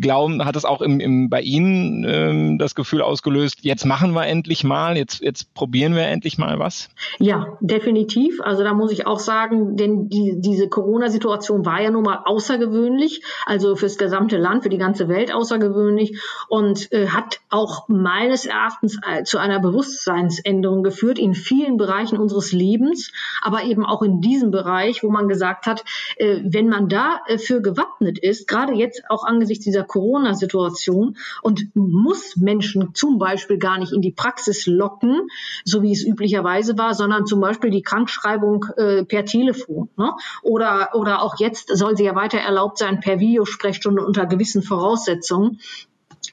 glauben, 0.00 0.44
hat 0.44 0.56
es 0.56 0.64
auch 0.64 0.82
im, 0.82 1.00
im, 1.00 1.30
bei 1.30 1.40
Ihnen 1.40 2.04
ähm, 2.06 2.58
das 2.58 2.74
Gefühl 2.74 3.02
ausgelöst, 3.02 3.58
jetzt 3.62 3.84
machen 3.86 4.12
wir 4.12 4.26
endlich 4.26 4.64
mal, 4.64 4.96
jetzt, 4.96 5.20
jetzt 5.22 5.54
probieren 5.54 5.94
wir 5.94 6.06
endlich 6.06 6.38
mal 6.38 6.58
was? 6.58 6.90
Ja, 7.18 7.56
definitiv. 7.60 8.40
Also 8.40 8.64
da 8.64 8.74
muss 8.74 8.92
ich 8.92 9.06
auch 9.06 9.18
sagen, 9.18 9.76
denn 9.76 10.08
die, 10.08 10.34
diese 10.38 10.68
Corona-Situation 10.68 11.64
war 11.64 11.80
ja 11.80 11.90
nun 11.90 12.04
mal 12.04 12.22
außergewöhnlich, 12.24 13.22
also 13.46 13.76
fürs 13.76 13.98
gesamte 13.98 14.36
Land, 14.36 14.64
für 14.64 14.68
die 14.68 14.78
ganze 14.78 15.08
Welt 15.08 15.32
außergewöhnlich 15.32 16.20
und 16.48 16.92
äh, 16.92 17.08
hat 17.08 17.40
auch 17.50 17.88
meines 17.88 18.46
Erachtens 18.46 18.98
äh, 19.08 19.24
zu 19.24 19.38
einer 19.38 19.60
Bewusstsein 19.60 19.93
Bewusstseinsänderung 19.94 20.82
geführt 20.82 21.18
in 21.18 21.34
vielen 21.34 21.76
Bereichen 21.76 22.18
unseres 22.18 22.52
Lebens, 22.52 23.12
aber 23.42 23.64
eben 23.64 23.84
auch 23.84 24.02
in 24.02 24.20
diesem 24.20 24.50
Bereich, 24.50 25.02
wo 25.02 25.10
man 25.10 25.28
gesagt 25.28 25.66
hat, 25.66 25.84
äh, 26.16 26.40
wenn 26.44 26.68
man 26.68 26.88
dafür 26.88 27.60
gewappnet 27.60 28.18
ist, 28.18 28.48
gerade 28.48 28.74
jetzt 28.74 29.02
auch 29.08 29.24
angesichts 29.24 29.64
dieser 29.64 29.84
Corona-Situation 29.84 31.16
und 31.42 31.74
muss 31.74 32.36
Menschen 32.36 32.94
zum 32.94 33.18
Beispiel 33.18 33.58
gar 33.58 33.78
nicht 33.78 33.92
in 33.92 34.00
die 34.00 34.12
Praxis 34.12 34.66
locken, 34.66 35.28
so 35.64 35.82
wie 35.82 35.92
es 35.92 36.04
üblicherweise 36.04 36.76
war, 36.76 36.94
sondern 36.94 37.26
zum 37.26 37.40
Beispiel 37.40 37.70
die 37.70 37.82
Krankschreibung 37.82 38.66
äh, 38.76 39.04
per 39.04 39.24
Telefon. 39.24 39.88
Ne? 39.96 40.12
Oder, 40.42 40.90
oder 40.94 41.22
auch 41.22 41.38
jetzt 41.38 41.68
soll 41.76 41.96
sie 41.96 42.04
ja 42.04 42.14
weiter 42.14 42.38
erlaubt 42.38 42.78
sein 42.78 43.00
per 43.00 43.20
Videosprechstunde 43.20 44.04
unter 44.04 44.26
gewissen 44.26 44.62
Voraussetzungen. 44.62 45.60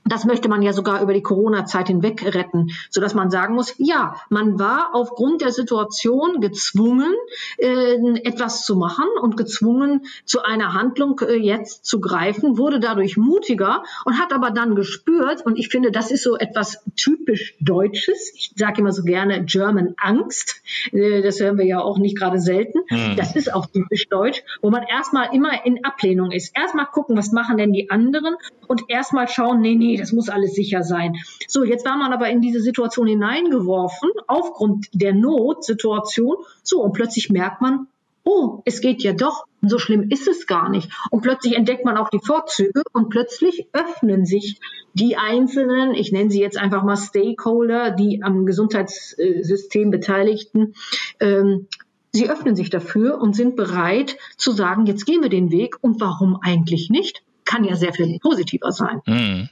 Das 0.05 0.25
möchte 0.25 0.49
man 0.49 0.61
ja 0.61 0.73
sogar 0.73 1.01
über 1.01 1.13
die 1.13 1.21
Corona-Zeit 1.21 1.87
hinweg 1.87 2.23
retten, 2.35 2.69
so 2.89 3.01
dass 3.01 3.13
man 3.13 3.29
sagen 3.29 3.55
muss, 3.55 3.73
ja, 3.77 4.15
man 4.29 4.59
war 4.59 4.89
aufgrund 4.93 5.41
der 5.41 5.51
Situation 5.51 6.41
gezwungen, 6.41 7.13
äh, 7.57 7.95
etwas 8.23 8.65
zu 8.65 8.75
machen 8.75 9.05
und 9.21 9.37
gezwungen, 9.37 10.05
zu 10.25 10.43
einer 10.43 10.73
Handlung 10.73 11.19
äh, 11.19 11.35
jetzt 11.35 11.85
zu 11.85 11.99
greifen, 11.99 12.57
wurde 12.57 12.79
dadurch 12.79 13.17
mutiger 13.17 13.83
und 14.05 14.19
hat 14.19 14.33
aber 14.33 14.51
dann 14.51 14.75
gespürt, 14.75 15.45
und 15.45 15.57
ich 15.57 15.69
finde, 15.69 15.91
das 15.91 16.11
ist 16.11 16.23
so 16.23 16.37
etwas 16.37 16.83
typisch 16.95 17.55
Deutsches. 17.59 18.33
Ich 18.35 18.53
sage 18.55 18.81
immer 18.81 18.91
so 18.91 19.03
gerne 19.03 19.43
German 19.45 19.95
Angst. 19.97 20.61
Äh, 20.91 21.21
das 21.21 21.39
hören 21.39 21.57
wir 21.57 21.65
ja 21.65 21.79
auch 21.81 21.97
nicht 21.97 22.17
gerade 22.17 22.39
selten. 22.39 22.79
Mhm. 22.89 23.15
Das 23.17 23.35
ist 23.35 23.53
auch 23.53 23.67
typisch 23.67 24.07
deutsch, 24.09 24.43
wo 24.61 24.69
man 24.69 24.83
erstmal 24.83 25.33
immer 25.33 25.65
in 25.65 25.83
Ablehnung 25.83 26.31
ist. 26.31 26.55
Erstmal 26.55 26.85
gucken, 26.85 27.17
was 27.17 27.31
machen 27.31 27.57
denn 27.57 27.73
die 27.73 27.89
anderen 27.89 28.35
und 28.67 28.83
erstmal 28.89 29.27
schauen, 29.27 29.61
nee, 29.61 29.75
nee, 29.81 29.97
das 29.97 30.11
muss 30.11 30.29
alles 30.29 30.53
sicher 30.53 30.83
sein. 30.83 31.15
So, 31.47 31.63
jetzt 31.63 31.85
war 31.85 31.97
man 31.97 32.13
aber 32.13 32.29
in 32.29 32.41
diese 32.41 32.61
Situation 32.61 33.07
hineingeworfen, 33.07 34.09
aufgrund 34.27 34.87
der 34.93 35.13
Notsituation. 35.13 36.37
So, 36.63 36.81
und 36.81 36.93
plötzlich 36.93 37.29
merkt 37.29 37.61
man, 37.61 37.87
oh, 38.23 38.61
es 38.65 38.81
geht 38.81 39.01
ja 39.01 39.13
doch, 39.13 39.45
so 39.61 39.79
schlimm 39.79 40.07
ist 40.09 40.27
es 40.27 40.45
gar 40.45 40.69
nicht. 40.69 40.91
Und 41.09 41.21
plötzlich 41.21 41.55
entdeckt 41.55 41.85
man 41.85 41.97
auch 41.97 42.09
die 42.09 42.19
Vorzüge 42.23 42.83
und 42.93 43.09
plötzlich 43.09 43.67
öffnen 43.73 44.25
sich 44.25 44.59
die 44.93 45.17
einzelnen, 45.17 45.95
ich 45.95 46.11
nenne 46.11 46.29
sie 46.29 46.41
jetzt 46.41 46.57
einfach 46.57 46.83
mal 46.83 46.97
Stakeholder, 46.97 47.91
die 47.91 48.21
am 48.23 48.45
Gesundheitssystem 48.45 49.89
Beteiligten, 49.89 50.73
ähm, 51.19 51.67
sie 52.11 52.29
öffnen 52.29 52.55
sich 52.55 52.69
dafür 52.69 53.19
und 53.19 53.35
sind 53.35 53.55
bereit 53.55 54.17
zu 54.37 54.51
sagen, 54.51 54.85
jetzt 54.85 55.05
gehen 55.05 55.21
wir 55.21 55.29
den 55.29 55.51
Weg 55.51 55.77
und 55.81 55.99
warum 56.01 56.37
eigentlich 56.41 56.89
nicht? 56.89 57.23
Kann 57.45 57.63
ja 57.63 57.75
sehr 57.75 57.93
viel 57.93 58.19
positiver 58.19 58.71
sein. 58.71 59.01
Mhm. 59.05 59.49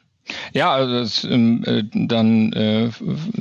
Ja, 0.54 0.72
also 0.72 0.94
das, 0.94 1.24
ähm, 1.24 1.64
äh, 1.66 1.84
dann 1.94 2.54
äh, 2.54 2.90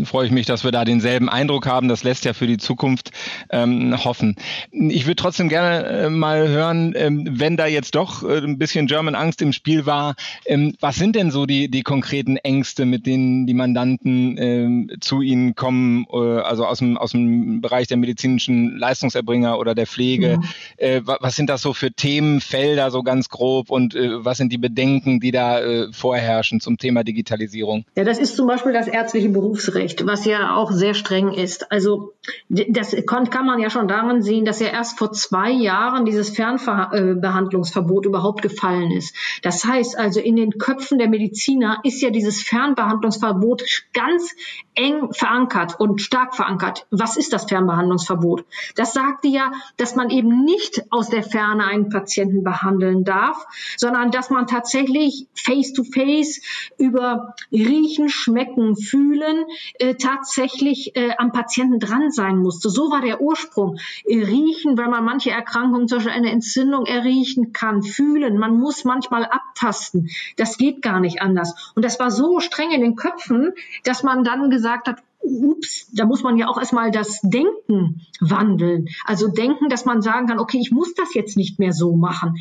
freue 0.04 0.26
ich 0.26 0.32
mich, 0.32 0.46
dass 0.46 0.64
wir 0.64 0.72
da 0.72 0.84
denselben 0.84 1.28
Eindruck 1.28 1.66
haben. 1.66 1.88
Das 1.88 2.04
lässt 2.04 2.24
ja 2.24 2.32
für 2.32 2.46
die 2.46 2.58
Zukunft 2.58 3.10
ähm, 3.50 3.94
hoffen. 4.04 4.36
Ich 4.70 5.06
würde 5.06 5.16
trotzdem 5.16 5.48
gerne 5.48 5.84
äh, 5.84 6.10
mal 6.10 6.48
hören, 6.48 6.94
ähm, 6.96 7.26
wenn 7.30 7.56
da 7.56 7.66
jetzt 7.66 7.94
doch 7.94 8.22
äh, 8.22 8.38
ein 8.38 8.58
bisschen 8.58 8.86
German 8.86 9.14
Angst 9.14 9.42
im 9.42 9.52
Spiel 9.52 9.86
war, 9.86 10.14
ähm, 10.46 10.74
was 10.80 10.96
sind 10.96 11.16
denn 11.16 11.30
so 11.30 11.46
die, 11.46 11.70
die 11.70 11.82
konkreten 11.82 12.36
Ängste, 12.36 12.84
mit 12.84 13.06
denen 13.06 13.46
die 13.46 13.54
Mandanten 13.54 14.98
zu 15.00 15.20
Ihnen 15.22 15.54
kommen, 15.54 16.06
äh, 16.12 16.16
also 16.16 16.66
aus 16.66 16.78
dem, 16.78 16.96
aus 16.96 17.12
dem 17.12 17.60
Bereich 17.60 17.86
der 17.86 17.96
medizinischen 17.96 18.76
Leistungserbringer 18.78 19.58
oder 19.58 19.74
der 19.74 19.86
Pflege? 19.86 20.38
Ja. 20.78 20.86
Äh, 20.86 21.02
was 21.04 21.36
sind 21.36 21.50
das 21.50 21.62
so 21.62 21.72
für 21.72 21.92
Themenfelder 21.92 22.90
so 22.90 23.02
ganz 23.02 23.28
grob 23.28 23.70
und 23.70 23.94
äh, 23.94 24.24
was 24.24 24.38
sind 24.38 24.52
die 24.52 24.58
Bedenken, 24.58 25.20
die 25.20 25.30
da 25.30 25.58
vorherrschen 25.92 26.60
zum 26.60 26.77
Thema 26.78 27.04
Digitalisierung? 27.04 27.84
Ja, 27.96 28.04
das 28.04 28.18
ist 28.18 28.36
zum 28.36 28.46
Beispiel 28.46 28.72
das 28.72 28.88
ärztliche 28.88 29.28
Berufsrecht, 29.28 30.06
was 30.06 30.24
ja 30.24 30.54
auch 30.54 30.70
sehr 30.72 30.94
streng 30.94 31.32
ist. 31.32 31.70
Also 31.70 32.14
das 32.48 32.96
kann 33.06 33.46
man 33.46 33.60
ja 33.60 33.68
schon 33.70 33.88
daran 33.88 34.22
sehen, 34.22 34.44
dass 34.44 34.60
ja 34.60 34.68
erst 34.68 34.98
vor 34.98 35.12
zwei 35.12 35.50
Jahren 35.50 36.04
dieses 36.04 36.30
Fernbehandlungsverbot 36.30 38.06
überhaupt 38.06 38.42
gefallen 38.42 38.90
ist. 38.90 39.14
Das 39.42 39.64
heißt 39.64 39.98
also, 39.98 40.20
in 40.20 40.36
den 40.36 40.52
Köpfen 40.52 40.98
der 40.98 41.08
Mediziner 41.08 41.80
ist 41.84 42.00
ja 42.00 42.10
dieses 42.10 42.42
Fernbehandlungsverbot 42.42 43.62
ganz 43.92 44.34
eng 44.74 45.12
verankert 45.12 45.80
und 45.80 46.00
stark 46.00 46.34
verankert. 46.36 46.86
Was 46.90 47.16
ist 47.16 47.32
das 47.32 47.46
Fernbehandlungsverbot? 47.46 48.44
Das 48.76 48.92
sagte 48.92 49.28
ja, 49.28 49.52
dass 49.76 49.96
man 49.96 50.10
eben 50.10 50.44
nicht 50.44 50.84
aus 50.90 51.08
der 51.08 51.22
Ferne 51.22 51.64
einen 51.64 51.88
Patienten 51.88 52.44
behandeln 52.44 53.04
darf, 53.04 53.46
sondern 53.76 54.10
dass 54.10 54.30
man 54.30 54.46
tatsächlich 54.46 55.26
face-to-face 55.34 56.40
über 56.76 57.34
Riechen, 57.50 58.08
Schmecken, 58.08 58.76
Fühlen 58.76 59.44
äh, 59.78 59.94
tatsächlich 59.94 60.94
äh, 60.96 61.10
am 61.18 61.32
Patienten 61.32 61.78
dran 61.80 62.10
sein 62.10 62.38
musste. 62.38 62.70
So 62.70 62.90
war 62.90 63.00
der 63.00 63.20
Ursprung. 63.20 63.78
Äh, 64.04 64.22
riechen, 64.24 64.76
weil 64.76 64.88
man 64.88 65.04
manche 65.04 65.30
Erkrankungen, 65.30 65.88
zum 65.88 65.98
Beispiel 65.98 66.12
eine 66.12 66.30
Entzündung, 66.30 66.86
erriechen 66.86 67.52
kann. 67.52 67.82
Fühlen, 67.82 68.38
man 68.38 68.58
muss 68.58 68.84
manchmal 68.84 69.24
abtasten. 69.24 70.10
Das 70.36 70.58
geht 70.58 70.82
gar 70.82 71.00
nicht 71.00 71.22
anders. 71.22 71.72
Und 71.74 71.84
das 71.84 71.98
war 71.98 72.10
so 72.10 72.40
streng 72.40 72.70
in 72.70 72.80
den 72.80 72.96
Köpfen, 72.96 73.52
dass 73.84 74.02
man 74.02 74.24
dann 74.24 74.50
gesagt 74.50 74.88
hat, 74.88 75.02
ups, 75.20 75.90
da 75.92 76.04
muss 76.04 76.22
man 76.22 76.36
ja 76.36 76.48
auch 76.48 76.58
erstmal 76.58 76.90
das 76.90 77.20
Denken 77.22 78.06
wandeln. 78.20 78.88
Also 79.04 79.28
denken, 79.28 79.68
dass 79.68 79.84
man 79.84 80.02
sagen 80.02 80.26
kann, 80.26 80.38
okay, 80.38 80.58
ich 80.60 80.70
muss 80.70 80.94
das 80.94 81.14
jetzt 81.14 81.36
nicht 81.36 81.58
mehr 81.58 81.72
so 81.72 81.96
machen. 81.96 82.36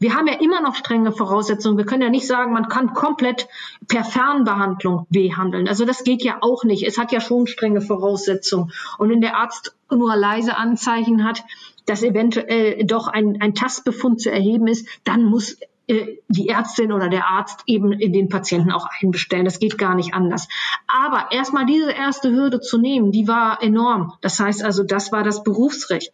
Wir 0.00 0.14
haben 0.14 0.26
ja 0.26 0.40
immer 0.40 0.62
noch 0.62 0.74
strenge 0.74 1.12
Voraussetzungen. 1.12 1.76
Wir 1.76 1.84
können 1.84 2.02
ja 2.02 2.08
nicht 2.08 2.26
sagen, 2.26 2.54
man 2.54 2.68
kann 2.68 2.94
komplett 2.94 3.48
per 3.86 4.02
Fernbehandlung 4.02 5.06
behandeln. 5.10 5.68
Also 5.68 5.84
das 5.84 6.04
geht 6.04 6.24
ja 6.24 6.38
auch 6.40 6.64
nicht. 6.64 6.86
Es 6.86 6.96
hat 6.96 7.12
ja 7.12 7.20
schon 7.20 7.46
strenge 7.46 7.82
Voraussetzungen. 7.82 8.72
Und 8.96 9.10
wenn 9.10 9.20
der 9.20 9.36
Arzt 9.36 9.76
nur 9.90 10.16
leise 10.16 10.56
Anzeichen 10.56 11.22
hat, 11.22 11.44
dass 11.84 12.02
eventuell 12.02 12.82
doch 12.86 13.08
ein, 13.08 13.42
ein 13.42 13.54
Tastbefund 13.54 14.22
zu 14.22 14.30
erheben 14.30 14.68
ist, 14.68 14.88
dann 15.04 15.24
muss 15.24 15.58
äh, 15.86 16.18
die 16.28 16.48
Ärztin 16.48 16.92
oder 16.92 17.10
der 17.10 17.26
Arzt 17.26 17.64
eben 17.66 17.98
den 17.98 18.30
Patienten 18.30 18.70
auch 18.70 18.88
einbestellen. 19.02 19.44
Das 19.44 19.58
geht 19.58 19.76
gar 19.76 19.94
nicht 19.94 20.14
anders. 20.14 20.48
Aber 20.86 21.30
erstmal 21.30 21.66
diese 21.66 21.90
erste 21.90 22.30
Hürde 22.30 22.60
zu 22.60 22.78
nehmen, 22.78 23.12
die 23.12 23.28
war 23.28 23.62
enorm. 23.62 24.14
Das 24.22 24.40
heißt 24.40 24.64
also, 24.64 24.82
das 24.82 25.12
war 25.12 25.24
das 25.24 25.42
Berufsrecht. 25.42 26.12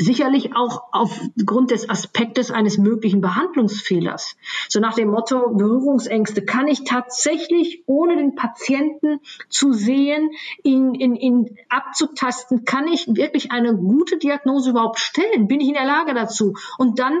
Sicherlich 0.00 0.56
auch 0.56 0.84
aufgrund 0.92 1.72
des 1.72 1.90
Aspektes 1.90 2.50
eines 2.50 2.78
möglichen 2.78 3.20
Behandlungsfehlers. 3.20 4.34
So 4.70 4.80
nach 4.80 4.94
dem 4.94 5.10
Motto 5.10 5.50
Berührungsängste 5.54 6.42
kann 6.42 6.68
ich 6.68 6.84
tatsächlich 6.84 7.82
ohne 7.84 8.16
den 8.16 8.34
Patienten 8.34 9.20
zu 9.50 9.74
sehen, 9.74 10.30
ihn, 10.62 10.94
ihn, 10.94 11.16
ihn 11.16 11.58
abzutasten, 11.68 12.64
kann 12.64 12.88
ich 12.88 13.08
wirklich 13.08 13.52
eine 13.52 13.76
gute 13.76 14.16
Diagnose 14.16 14.70
überhaupt 14.70 15.00
stellen? 15.00 15.48
Bin 15.48 15.60
ich 15.60 15.68
in 15.68 15.74
der 15.74 15.84
Lage 15.84 16.14
dazu? 16.14 16.54
Und 16.78 16.98
dann 16.98 17.20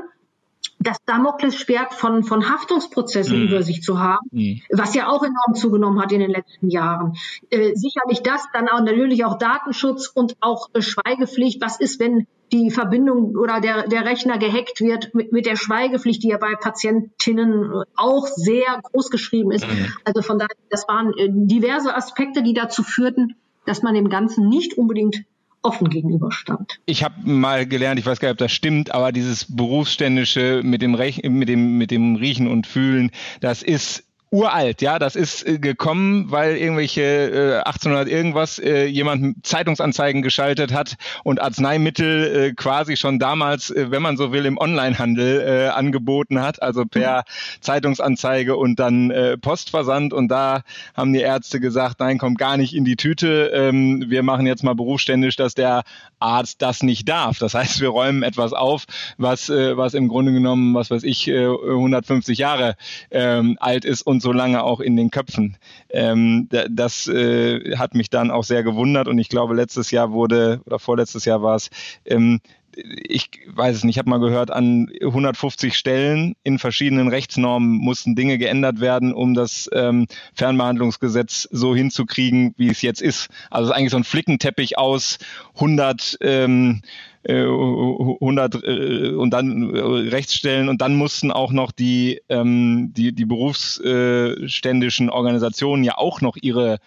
das 0.80 0.96
Damoklesschwert 1.04 1.92
von, 1.92 2.24
von 2.24 2.48
Haftungsprozessen 2.48 3.38
mhm. 3.38 3.48
über 3.48 3.62
sich 3.62 3.82
zu 3.82 4.00
haben, 4.00 4.26
mhm. 4.30 4.62
was 4.70 4.94
ja 4.94 5.08
auch 5.08 5.22
enorm 5.22 5.54
zugenommen 5.54 6.00
hat 6.00 6.10
in 6.10 6.20
den 6.20 6.30
letzten 6.30 6.70
Jahren. 6.70 7.16
Äh, 7.50 7.74
sicherlich 7.74 8.22
das, 8.22 8.46
dann 8.54 8.68
auch 8.68 8.80
natürlich 8.80 9.24
auch 9.24 9.38
Datenschutz 9.38 10.08
und 10.08 10.36
auch 10.40 10.68
äh, 10.72 10.80
Schweigepflicht. 10.80 11.60
Was 11.60 11.78
ist, 11.78 12.00
wenn 12.00 12.26
die 12.50 12.70
Verbindung 12.70 13.36
oder 13.36 13.60
der, 13.60 13.86
der 13.88 14.04
Rechner 14.04 14.38
gehackt 14.38 14.80
wird 14.80 15.14
mit, 15.14 15.32
mit 15.32 15.46
der 15.46 15.56
Schweigepflicht, 15.56 16.22
die 16.22 16.28
ja 16.28 16.38
bei 16.38 16.54
Patientinnen 16.56 17.84
auch 17.94 18.26
sehr 18.26 18.80
groß 18.82 19.10
geschrieben 19.10 19.52
ist. 19.52 19.66
Mhm. 19.66 19.92
Also 20.04 20.22
von 20.22 20.38
daher, 20.38 20.56
das 20.70 20.88
waren 20.88 21.12
äh, 21.16 21.28
diverse 21.30 21.94
Aspekte, 21.94 22.42
die 22.42 22.54
dazu 22.54 22.82
führten, 22.82 23.36
dass 23.66 23.82
man 23.82 23.94
dem 23.94 24.08
Ganzen 24.08 24.48
nicht 24.48 24.78
unbedingt 24.78 25.24
offen 25.62 25.88
gegenüberstand. 25.88 26.80
Ich 26.86 27.04
habe 27.04 27.14
mal 27.24 27.66
gelernt, 27.66 28.00
ich 28.00 28.06
weiß 28.06 28.20
gar 28.20 28.28
nicht, 28.28 28.34
ob 28.34 28.38
das 28.38 28.52
stimmt, 28.52 28.92
aber 28.92 29.12
dieses 29.12 29.54
berufsständische 29.54 30.62
mit 30.64 30.82
dem, 30.82 30.94
Rech 30.94 31.22
mit 31.22 31.48
dem, 31.48 31.78
mit 31.78 31.90
dem 31.90 32.16
Riechen 32.16 32.48
und 32.48 32.66
Fühlen, 32.66 33.10
das 33.40 33.62
ist 33.62 34.04
uralt, 34.30 34.80
ja, 34.80 34.98
das 35.00 35.16
ist 35.16 35.46
äh, 35.46 35.58
gekommen, 35.58 36.30
weil 36.30 36.56
irgendwelche 36.56 37.02
äh, 37.02 37.68
1800 37.68 38.08
irgendwas 38.08 38.60
äh, 38.60 38.84
jemand 38.86 39.44
Zeitungsanzeigen 39.44 40.22
geschaltet 40.22 40.72
hat 40.72 40.96
und 41.24 41.40
Arzneimittel 41.40 42.50
äh, 42.50 42.52
quasi 42.54 42.96
schon 42.96 43.18
damals, 43.18 43.70
äh, 43.70 43.90
wenn 43.90 44.02
man 44.02 44.16
so 44.16 44.30
will, 44.30 44.46
im 44.46 44.56
Onlinehandel 44.56 45.40
äh, 45.40 45.68
angeboten 45.68 46.40
hat, 46.40 46.62
also 46.62 46.84
per 46.84 47.18
mhm. 47.18 47.60
Zeitungsanzeige 47.60 48.56
und 48.56 48.78
dann 48.78 49.10
äh, 49.10 49.36
Postversand 49.36 50.12
und 50.12 50.28
da 50.28 50.62
haben 50.94 51.12
die 51.12 51.20
Ärzte 51.20 51.58
gesagt, 51.58 51.98
nein, 51.98 52.18
kommt 52.18 52.38
gar 52.38 52.56
nicht 52.56 52.72
in 52.74 52.84
die 52.84 52.96
Tüte, 52.96 53.50
ähm, 53.52 54.04
wir 54.08 54.22
machen 54.22 54.46
jetzt 54.46 54.62
mal 54.62 54.76
berufsständisch, 54.76 55.34
dass 55.34 55.54
der 55.54 55.82
Arzt 56.20 56.62
das 56.62 56.84
nicht 56.84 57.08
darf. 57.08 57.38
Das 57.38 57.54
heißt, 57.54 57.80
wir 57.80 57.88
räumen 57.88 58.22
etwas 58.22 58.52
auf, 58.52 58.84
was 59.18 59.48
äh, 59.48 59.76
was 59.76 59.94
im 59.94 60.06
Grunde 60.06 60.32
genommen, 60.32 60.74
was 60.74 60.90
weiß 60.90 61.02
ich, 61.02 61.26
äh, 61.26 61.46
150 61.46 62.38
Jahre 62.38 62.76
ähm, 63.10 63.56
alt 63.58 63.84
ist 63.84 64.02
und 64.02 64.19
so 64.20 64.32
lange 64.32 64.62
auch 64.62 64.80
in 64.80 64.96
den 64.96 65.10
Köpfen. 65.10 65.56
Ähm, 65.90 66.48
das 66.70 67.06
äh, 67.06 67.76
hat 67.76 67.94
mich 67.94 68.10
dann 68.10 68.30
auch 68.30 68.44
sehr 68.44 68.62
gewundert 68.62 69.08
und 69.08 69.18
ich 69.18 69.28
glaube, 69.28 69.54
letztes 69.54 69.90
Jahr 69.90 70.12
wurde, 70.12 70.60
oder 70.66 70.78
vorletztes 70.78 71.24
Jahr 71.24 71.42
war 71.42 71.56
es, 71.56 71.70
ähm, 72.04 72.40
ich 72.76 73.30
weiß 73.48 73.76
es 73.76 73.84
nicht, 73.84 73.96
ich 73.96 73.98
habe 73.98 74.10
mal 74.10 74.20
gehört, 74.20 74.50
an 74.50 74.88
150 75.00 75.76
Stellen 75.76 76.34
in 76.44 76.58
verschiedenen 76.58 77.08
Rechtsnormen 77.08 77.72
mussten 77.72 78.14
Dinge 78.14 78.38
geändert 78.38 78.80
werden, 78.80 79.12
um 79.12 79.34
das 79.34 79.68
ähm, 79.72 80.06
Fernbehandlungsgesetz 80.34 81.48
so 81.50 81.74
hinzukriegen, 81.74 82.54
wie 82.56 82.68
es 82.68 82.82
jetzt 82.82 83.02
ist. 83.02 83.28
Also 83.50 83.72
eigentlich 83.72 83.90
so 83.90 83.96
ein 83.96 84.04
Flickenteppich 84.04 84.78
aus 84.78 85.18
100 85.54 86.18
ähm, 86.20 86.82
100 87.28 88.64
äh, 88.64 89.10
und 89.10 89.30
dann 89.30 89.74
äh, 89.74 89.80
Rechtsstellen. 89.80 90.68
Und 90.68 90.80
dann 90.80 90.96
mussten 90.96 91.30
auch 91.30 91.52
noch 91.52 91.70
die, 91.72 92.22
ähm, 92.28 92.92
die, 92.96 93.12
die 93.12 93.26
berufsständischen 93.26 95.10
Organisationen 95.10 95.84
ja 95.84 95.98
auch 95.98 96.20
noch 96.20 96.36
ihre 96.40 96.78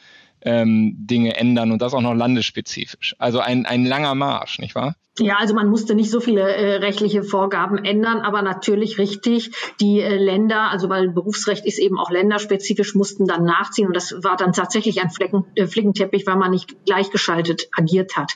ähm, 0.43 0.95
Dinge 0.97 1.35
ändern 1.37 1.71
und 1.71 1.81
das 1.81 1.93
auch 1.93 2.01
noch 2.01 2.13
landesspezifisch. 2.13 3.15
Also 3.17 3.39
ein, 3.39 3.65
ein 3.65 3.85
langer 3.85 4.15
Marsch, 4.15 4.59
nicht 4.59 4.75
wahr? 4.75 4.95
Ja, 5.19 5.35
also 5.37 5.53
man 5.53 5.69
musste 5.69 5.93
nicht 5.93 6.09
so 6.09 6.19
viele 6.19 6.41
äh, 6.41 6.77
rechtliche 6.77 7.21
Vorgaben 7.21 7.77
ändern, 7.77 8.21
aber 8.21 8.41
natürlich 8.41 8.97
richtig, 8.97 9.51
die 9.79 10.01
äh, 10.01 10.17
Länder, 10.17 10.71
also 10.71 10.89
weil 10.89 11.09
Berufsrecht 11.09 11.67
ist 11.67 11.77
eben 11.77 11.99
auch 11.99 12.09
länderspezifisch, 12.09 12.95
mussten 12.95 13.27
dann 13.27 13.43
nachziehen 13.43 13.85
und 13.85 13.95
das 13.95 14.23
war 14.23 14.37
dann 14.37 14.53
tatsächlich 14.53 15.03
ein 15.03 15.11
Flecken, 15.11 15.45
äh, 15.53 15.67
Flickenteppich, 15.67 16.25
weil 16.25 16.37
man 16.37 16.49
nicht 16.49 16.83
gleichgeschaltet 16.85 17.69
agiert 17.77 18.17
hat. 18.17 18.33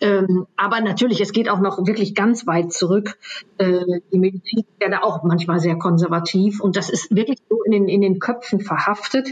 Ähm, 0.00 0.48
aber 0.56 0.80
natürlich, 0.80 1.20
es 1.20 1.30
geht 1.30 1.48
auch 1.48 1.60
noch 1.60 1.86
wirklich 1.86 2.16
ganz 2.16 2.44
weit 2.44 2.72
zurück. 2.72 3.18
Äh, 3.58 3.84
die 4.12 4.18
Medizin 4.18 4.58
ist 4.58 4.82
ja 4.82 4.88
da 4.88 5.02
auch 5.02 5.22
manchmal 5.22 5.60
sehr 5.60 5.76
konservativ 5.76 6.60
und 6.60 6.74
das 6.74 6.90
ist 6.90 7.14
wirklich 7.14 7.38
so 7.48 7.62
in 7.62 7.70
den, 7.70 7.86
in 7.86 8.00
den 8.00 8.18
Köpfen 8.18 8.60
verhaftet 8.60 9.28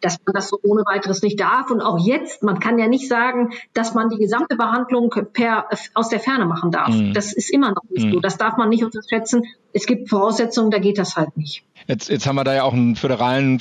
dass 0.00 0.18
man 0.24 0.34
das 0.34 0.48
so 0.48 0.58
ohne 0.62 0.82
weiteres 0.86 1.22
nicht 1.22 1.40
darf. 1.40 1.70
Und 1.70 1.80
auch 1.80 1.98
jetzt, 1.98 2.42
man 2.42 2.60
kann 2.60 2.78
ja 2.78 2.86
nicht 2.86 3.08
sagen, 3.08 3.52
dass 3.74 3.94
man 3.94 4.08
die 4.08 4.18
gesamte 4.18 4.56
Behandlung 4.56 5.12
per, 5.32 5.66
aus 5.94 6.08
der 6.08 6.20
Ferne 6.20 6.46
machen 6.46 6.70
darf. 6.70 6.94
Mhm. 6.94 7.12
Das 7.12 7.32
ist 7.32 7.50
immer 7.50 7.70
noch 7.70 7.84
nicht 7.90 8.06
mhm. 8.06 8.12
so. 8.12 8.20
Das 8.20 8.36
darf 8.36 8.56
man 8.56 8.68
nicht 8.68 8.84
unterschätzen. 8.84 9.44
Es 9.72 9.86
gibt 9.86 10.08
Voraussetzungen, 10.08 10.70
da 10.70 10.78
geht 10.78 10.98
das 10.98 11.16
halt 11.16 11.36
nicht. 11.36 11.62
Jetzt, 11.86 12.08
jetzt 12.08 12.26
haben 12.26 12.36
wir 12.36 12.44
da 12.44 12.54
ja 12.54 12.62
auch 12.64 12.72
einen 12.72 12.96
föderalen 12.96 13.60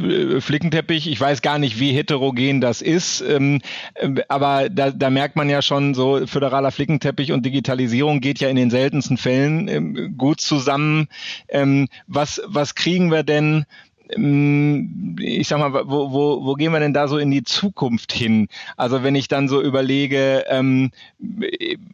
äh, 0.00 0.40
Flickenteppich. 0.40 1.10
Ich 1.10 1.20
weiß 1.20 1.42
gar 1.42 1.58
nicht, 1.58 1.78
wie 1.80 1.92
heterogen 1.92 2.60
das 2.60 2.80
ist, 2.80 3.20
ähm, 3.20 3.60
äh, 3.94 4.22
aber 4.28 4.70
da, 4.70 4.90
da 4.90 5.10
merkt 5.10 5.36
man 5.36 5.50
ja 5.50 5.60
schon, 5.60 5.94
so 5.94 6.26
föderaler 6.26 6.70
Flickenteppich 6.70 7.32
und 7.32 7.44
Digitalisierung 7.44 8.20
geht 8.20 8.38
ja 8.38 8.48
in 8.48 8.56
den 8.56 8.70
seltensten 8.70 9.16
Fällen 9.18 9.68
ähm, 9.68 10.14
gut 10.16 10.40
zusammen. 10.40 11.08
Ähm, 11.48 11.88
was, 12.06 12.40
was 12.46 12.74
kriegen 12.74 13.10
wir 13.10 13.24
denn 13.24 13.66
ich 14.08 15.48
sag 15.48 15.58
mal, 15.58 15.72
wo, 15.72 16.12
wo, 16.12 16.44
wo 16.44 16.54
gehen 16.54 16.72
wir 16.72 16.78
denn 16.78 16.94
da 16.94 17.08
so 17.08 17.18
in 17.18 17.30
die 17.30 17.42
Zukunft 17.42 18.12
hin? 18.12 18.48
Also 18.76 19.02
wenn 19.02 19.16
ich 19.16 19.26
dann 19.26 19.48
so 19.48 19.60
überlege, 19.60 20.44
ähm, 20.48 20.92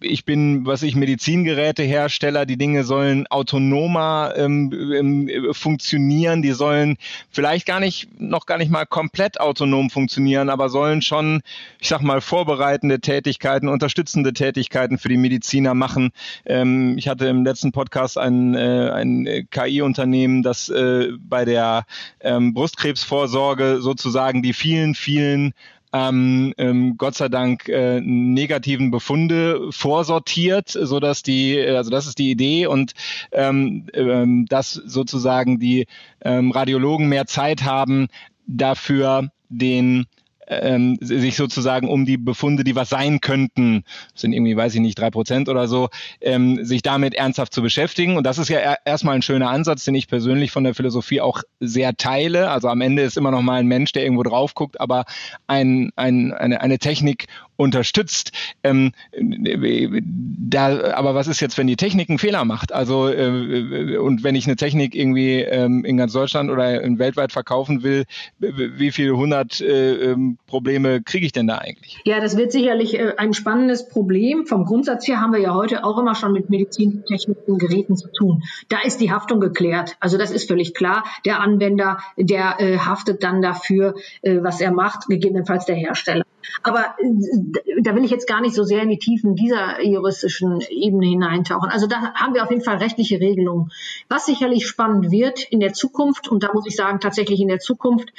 ich 0.00 0.24
bin, 0.26 0.66
was 0.66 0.82
ich 0.82 0.94
Medizingerätehersteller, 0.94 2.44
die 2.44 2.58
Dinge 2.58 2.84
sollen 2.84 3.26
autonomer 3.28 4.34
ähm, 4.36 4.72
ähm, 4.72 5.54
funktionieren, 5.54 6.42
die 6.42 6.52
sollen 6.52 6.98
vielleicht 7.30 7.66
gar 7.66 7.80
nicht, 7.80 8.20
noch 8.20 8.44
gar 8.44 8.58
nicht 8.58 8.70
mal 8.70 8.84
komplett 8.84 9.40
autonom 9.40 9.88
funktionieren, 9.88 10.50
aber 10.50 10.68
sollen 10.68 11.00
schon, 11.00 11.40
ich 11.80 11.88
sag 11.88 12.02
mal, 12.02 12.20
vorbereitende 12.20 13.00
Tätigkeiten, 13.00 13.68
unterstützende 13.68 14.34
Tätigkeiten 14.34 14.98
für 14.98 15.08
die 15.08 15.16
Mediziner 15.16 15.72
machen. 15.72 16.10
Ähm, 16.44 16.98
ich 16.98 17.08
hatte 17.08 17.26
im 17.26 17.44
letzten 17.44 17.72
Podcast 17.72 18.18
ein, 18.18 18.54
äh, 18.54 18.90
ein 18.90 19.48
KI-Unternehmen, 19.50 20.42
das 20.42 20.68
äh, 20.68 21.08
bei 21.18 21.46
der 21.46 21.86
ähm, 22.20 22.54
Brustkrebsvorsorge 22.54 23.80
sozusagen 23.80 24.42
die 24.42 24.52
vielen, 24.52 24.94
vielen 24.94 25.54
ähm, 25.92 26.54
ähm, 26.56 26.96
Gott 26.96 27.14
sei 27.14 27.28
Dank 27.28 27.68
äh, 27.68 28.00
negativen 28.00 28.90
Befunde 28.90 29.70
vorsortiert, 29.70 30.70
so 30.70 31.00
dass 31.00 31.22
die, 31.22 31.60
also 31.60 31.90
das 31.90 32.06
ist 32.06 32.18
die 32.18 32.30
Idee 32.30 32.66
und 32.66 32.92
ähm, 33.30 33.86
ähm, 33.92 34.46
dass 34.46 34.72
sozusagen 34.72 35.58
die 35.58 35.86
ähm, 36.22 36.50
Radiologen 36.50 37.08
mehr 37.08 37.26
Zeit 37.26 37.64
haben, 37.64 38.08
dafür 38.46 39.30
den 39.50 40.06
ähm, 40.48 40.98
sich 41.00 41.36
sozusagen 41.36 41.88
um 41.88 42.04
die 42.04 42.16
Befunde, 42.16 42.64
die 42.64 42.74
was 42.74 42.88
sein 42.88 43.20
könnten, 43.20 43.84
sind 44.14 44.32
irgendwie, 44.32 44.56
weiß 44.56 44.74
ich 44.74 44.80
nicht, 44.80 44.98
drei 44.98 45.10
Prozent 45.10 45.48
oder 45.48 45.68
so, 45.68 45.88
ähm, 46.20 46.64
sich 46.64 46.82
damit 46.82 47.14
ernsthaft 47.14 47.52
zu 47.52 47.62
beschäftigen. 47.62 48.16
Und 48.16 48.24
das 48.24 48.38
ist 48.38 48.48
ja 48.48 48.58
er 48.58 48.78
erstmal 48.84 49.14
ein 49.14 49.22
schöner 49.22 49.50
Ansatz, 49.50 49.84
den 49.84 49.94
ich 49.94 50.08
persönlich 50.08 50.50
von 50.50 50.64
der 50.64 50.74
Philosophie 50.74 51.20
auch 51.20 51.42
sehr 51.60 51.96
teile. 51.96 52.50
Also 52.50 52.68
am 52.68 52.80
Ende 52.80 53.02
ist 53.02 53.16
immer 53.16 53.30
noch 53.30 53.42
mal 53.42 53.60
ein 53.60 53.66
Mensch, 53.66 53.92
der 53.92 54.04
irgendwo 54.04 54.22
drauf 54.22 54.54
guckt, 54.54 54.80
aber 54.80 55.04
ein, 55.46 55.90
ein, 55.96 56.32
eine, 56.32 56.60
eine 56.60 56.78
Technik 56.78 57.26
unterstützt. 57.56 58.32
Ähm, 58.62 58.92
da, 59.18 60.94
aber 60.94 61.14
was 61.14 61.28
ist 61.28 61.40
jetzt, 61.40 61.58
wenn 61.58 61.66
die 61.66 61.76
Technik 61.76 62.08
einen 62.08 62.18
Fehler 62.18 62.44
macht? 62.44 62.72
Also 62.72 63.08
äh, 63.08 63.96
und 63.96 64.24
wenn 64.24 64.34
ich 64.34 64.46
eine 64.46 64.56
Technik 64.56 64.94
irgendwie 64.94 65.40
ähm, 65.40 65.84
in 65.84 65.96
ganz 65.96 66.12
Deutschland 66.12 66.50
oder 66.50 66.82
in 66.82 66.98
weltweit 66.98 67.32
verkaufen 67.32 67.82
will, 67.82 68.04
wie 68.38 68.90
viele 68.90 69.16
hundert 69.16 69.60
äh, 69.60 70.12
ähm, 70.12 70.38
Probleme 70.46 71.02
kriege 71.02 71.26
ich 71.26 71.32
denn 71.32 71.46
da 71.46 71.58
eigentlich? 71.58 72.00
Ja, 72.04 72.20
das 72.20 72.36
wird 72.36 72.52
sicherlich 72.52 72.98
äh, 72.98 73.14
ein 73.16 73.34
spannendes 73.34 73.88
Problem. 73.88 74.46
Vom 74.46 74.64
Grundsatz 74.64 75.06
her 75.06 75.20
haben 75.20 75.32
wir 75.32 75.40
ja 75.40 75.54
heute 75.54 75.84
auch 75.84 75.98
immer 75.98 76.14
schon 76.14 76.32
mit 76.32 76.50
medizintechnischen 76.50 77.58
Geräten 77.58 77.96
zu 77.96 78.08
tun. 78.12 78.42
Da 78.68 78.78
ist 78.84 79.00
die 79.00 79.12
Haftung 79.12 79.40
geklärt. 79.40 79.96
Also 80.00 80.18
das 80.18 80.30
ist 80.30 80.48
völlig 80.48 80.74
klar. 80.74 81.04
Der 81.24 81.40
Anwender, 81.40 81.98
der 82.16 82.60
äh, 82.60 82.78
haftet 82.78 83.22
dann 83.22 83.42
dafür, 83.42 83.94
äh, 84.22 84.38
was 84.42 84.60
er 84.60 84.72
macht, 84.72 85.06
gegebenenfalls 85.08 85.66
der 85.66 85.76
Hersteller. 85.76 86.24
Aber 86.62 86.94
äh, 86.98 87.80
da 87.80 87.94
will 87.94 88.04
ich 88.04 88.10
jetzt 88.10 88.28
gar 88.28 88.40
nicht 88.40 88.54
so 88.54 88.62
sehr 88.62 88.82
in 88.82 88.90
die 88.90 88.98
Tiefen 88.98 89.34
dieser 89.34 89.82
juristischen 89.82 90.60
Ebene 90.70 91.06
hineintauchen. 91.06 91.70
Also 91.70 91.86
da 91.86 92.14
haben 92.14 92.34
wir 92.34 92.42
auf 92.42 92.50
jeden 92.50 92.62
Fall 92.62 92.76
rechtliche 92.76 93.20
Regelungen. 93.20 93.70
Was 94.08 94.26
sicherlich 94.26 94.66
spannend 94.66 95.10
wird 95.10 95.42
in 95.42 95.60
der 95.60 95.72
Zukunft, 95.72 96.28
und 96.28 96.42
da 96.42 96.52
muss 96.52 96.66
ich 96.66 96.76
sagen, 96.76 97.00
tatsächlich 97.00 97.40
in 97.40 97.48
der 97.48 97.58
Zukunft, 97.58 98.12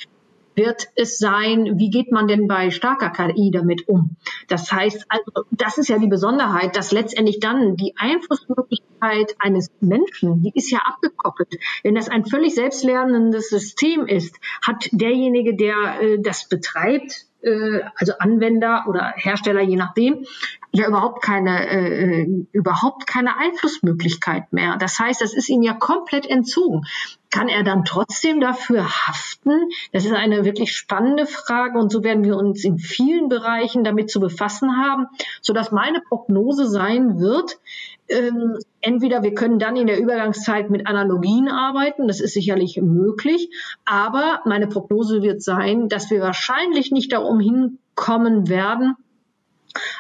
wird 0.56 0.88
es 0.96 1.18
sein, 1.18 1.78
wie 1.80 1.90
geht 1.90 2.12
man 2.12 2.28
denn 2.28 2.48
bei 2.48 2.70
starker 2.70 3.10
KI 3.10 3.52
damit 3.52 3.88
um? 3.88 4.16
Das 4.48 4.72
heißt, 4.72 5.06
also, 5.10 5.48
das 5.52 5.78
ist 5.78 5.90
ja 5.90 5.98
die 5.98 6.08
Besonderheit, 6.08 6.76
dass 6.76 6.92
letztendlich 6.92 7.40
dann 7.40 7.76
die 7.76 7.94
Einflussmöglichkeit 7.98 9.36
eines 9.40 9.72
Menschen, 9.80 10.42
die 10.42 10.52
ist 10.54 10.72
ja 10.72 10.80
abgekoppelt. 10.86 11.56
Wenn 11.84 11.96
das 11.96 12.10
ein 12.10 12.26
völlig 12.26 12.56
selbstlernendes 12.56 13.50
System 13.50 14.06
ist, 14.06 14.36
hat 14.62 14.90
derjenige, 14.92 15.56
der 15.56 16.02
äh, 16.02 16.20
das 16.20 16.48
betreibt, 16.48 17.26
äh, 17.44 17.82
also 17.96 18.14
Anwender 18.20 18.86
oder 18.88 19.14
Hersteller, 19.16 19.62
je 19.62 19.76
nachdem, 19.76 20.26
ja 20.72 20.88
überhaupt 20.88 21.22
keine, 21.22 21.68
äh, 21.70 22.46
überhaupt 22.52 23.06
keine 23.06 23.38
Einflussmöglichkeit 23.38 24.52
mehr. 24.52 24.78
Das 24.78 25.00
heißt, 25.00 25.22
das 25.22 25.34
ist 25.34 25.50
ihm 25.50 25.62
ja 25.62 25.74
komplett 25.74 26.26
entzogen. 26.26 26.86
Kann 27.30 27.48
er 27.48 27.64
dann 27.64 27.84
trotzdem 27.86 28.40
dafür 28.40 28.86
haften? 28.86 29.70
Das 29.92 30.06
ist 30.06 30.14
eine 30.14 30.46
wirklich 30.46 30.76
spannende 30.76 31.26
Frage 31.26 31.80
und 31.80 31.92
so 31.92 32.04
werden 32.04 32.24
wir 32.24 32.38
uns 32.38 32.64
in 32.64 32.78
vielen 32.78 33.30
Bereichen 33.30 33.84
damit 33.84 34.10
zu 34.10 34.20
befassen 34.20 34.78
haben, 34.78 35.08
so 35.42 35.54
dass 35.54 35.72
meine 35.72 36.02
Prognose 36.02 36.68
sein 36.68 37.20
wird, 37.20 37.60
ähm, 38.10 38.58
entweder 38.82 39.24
wir 39.24 39.34
können 39.34 39.60
dann 39.60 39.76
in 39.76 39.88
der 39.88 40.00
Übergangszeit 40.00 40.70
mit 40.70 40.88
Analogien 40.88 41.48
arbeiten, 41.48 42.08
das 42.08 42.20
ist 42.20 42.34
sicherlich 42.34 42.80
möglich, 42.82 43.50
aber 43.86 44.42
meine 44.46 44.68
Prognose 44.68 45.22
wird 45.22 45.42
sein, 45.42 45.90
dass 45.90 46.10
wir 46.12 46.22
wahrscheinlich 46.22 46.92
nicht 46.92 47.14
darum 47.14 47.40
hinkommen 47.40 48.50
werden, 48.50 48.96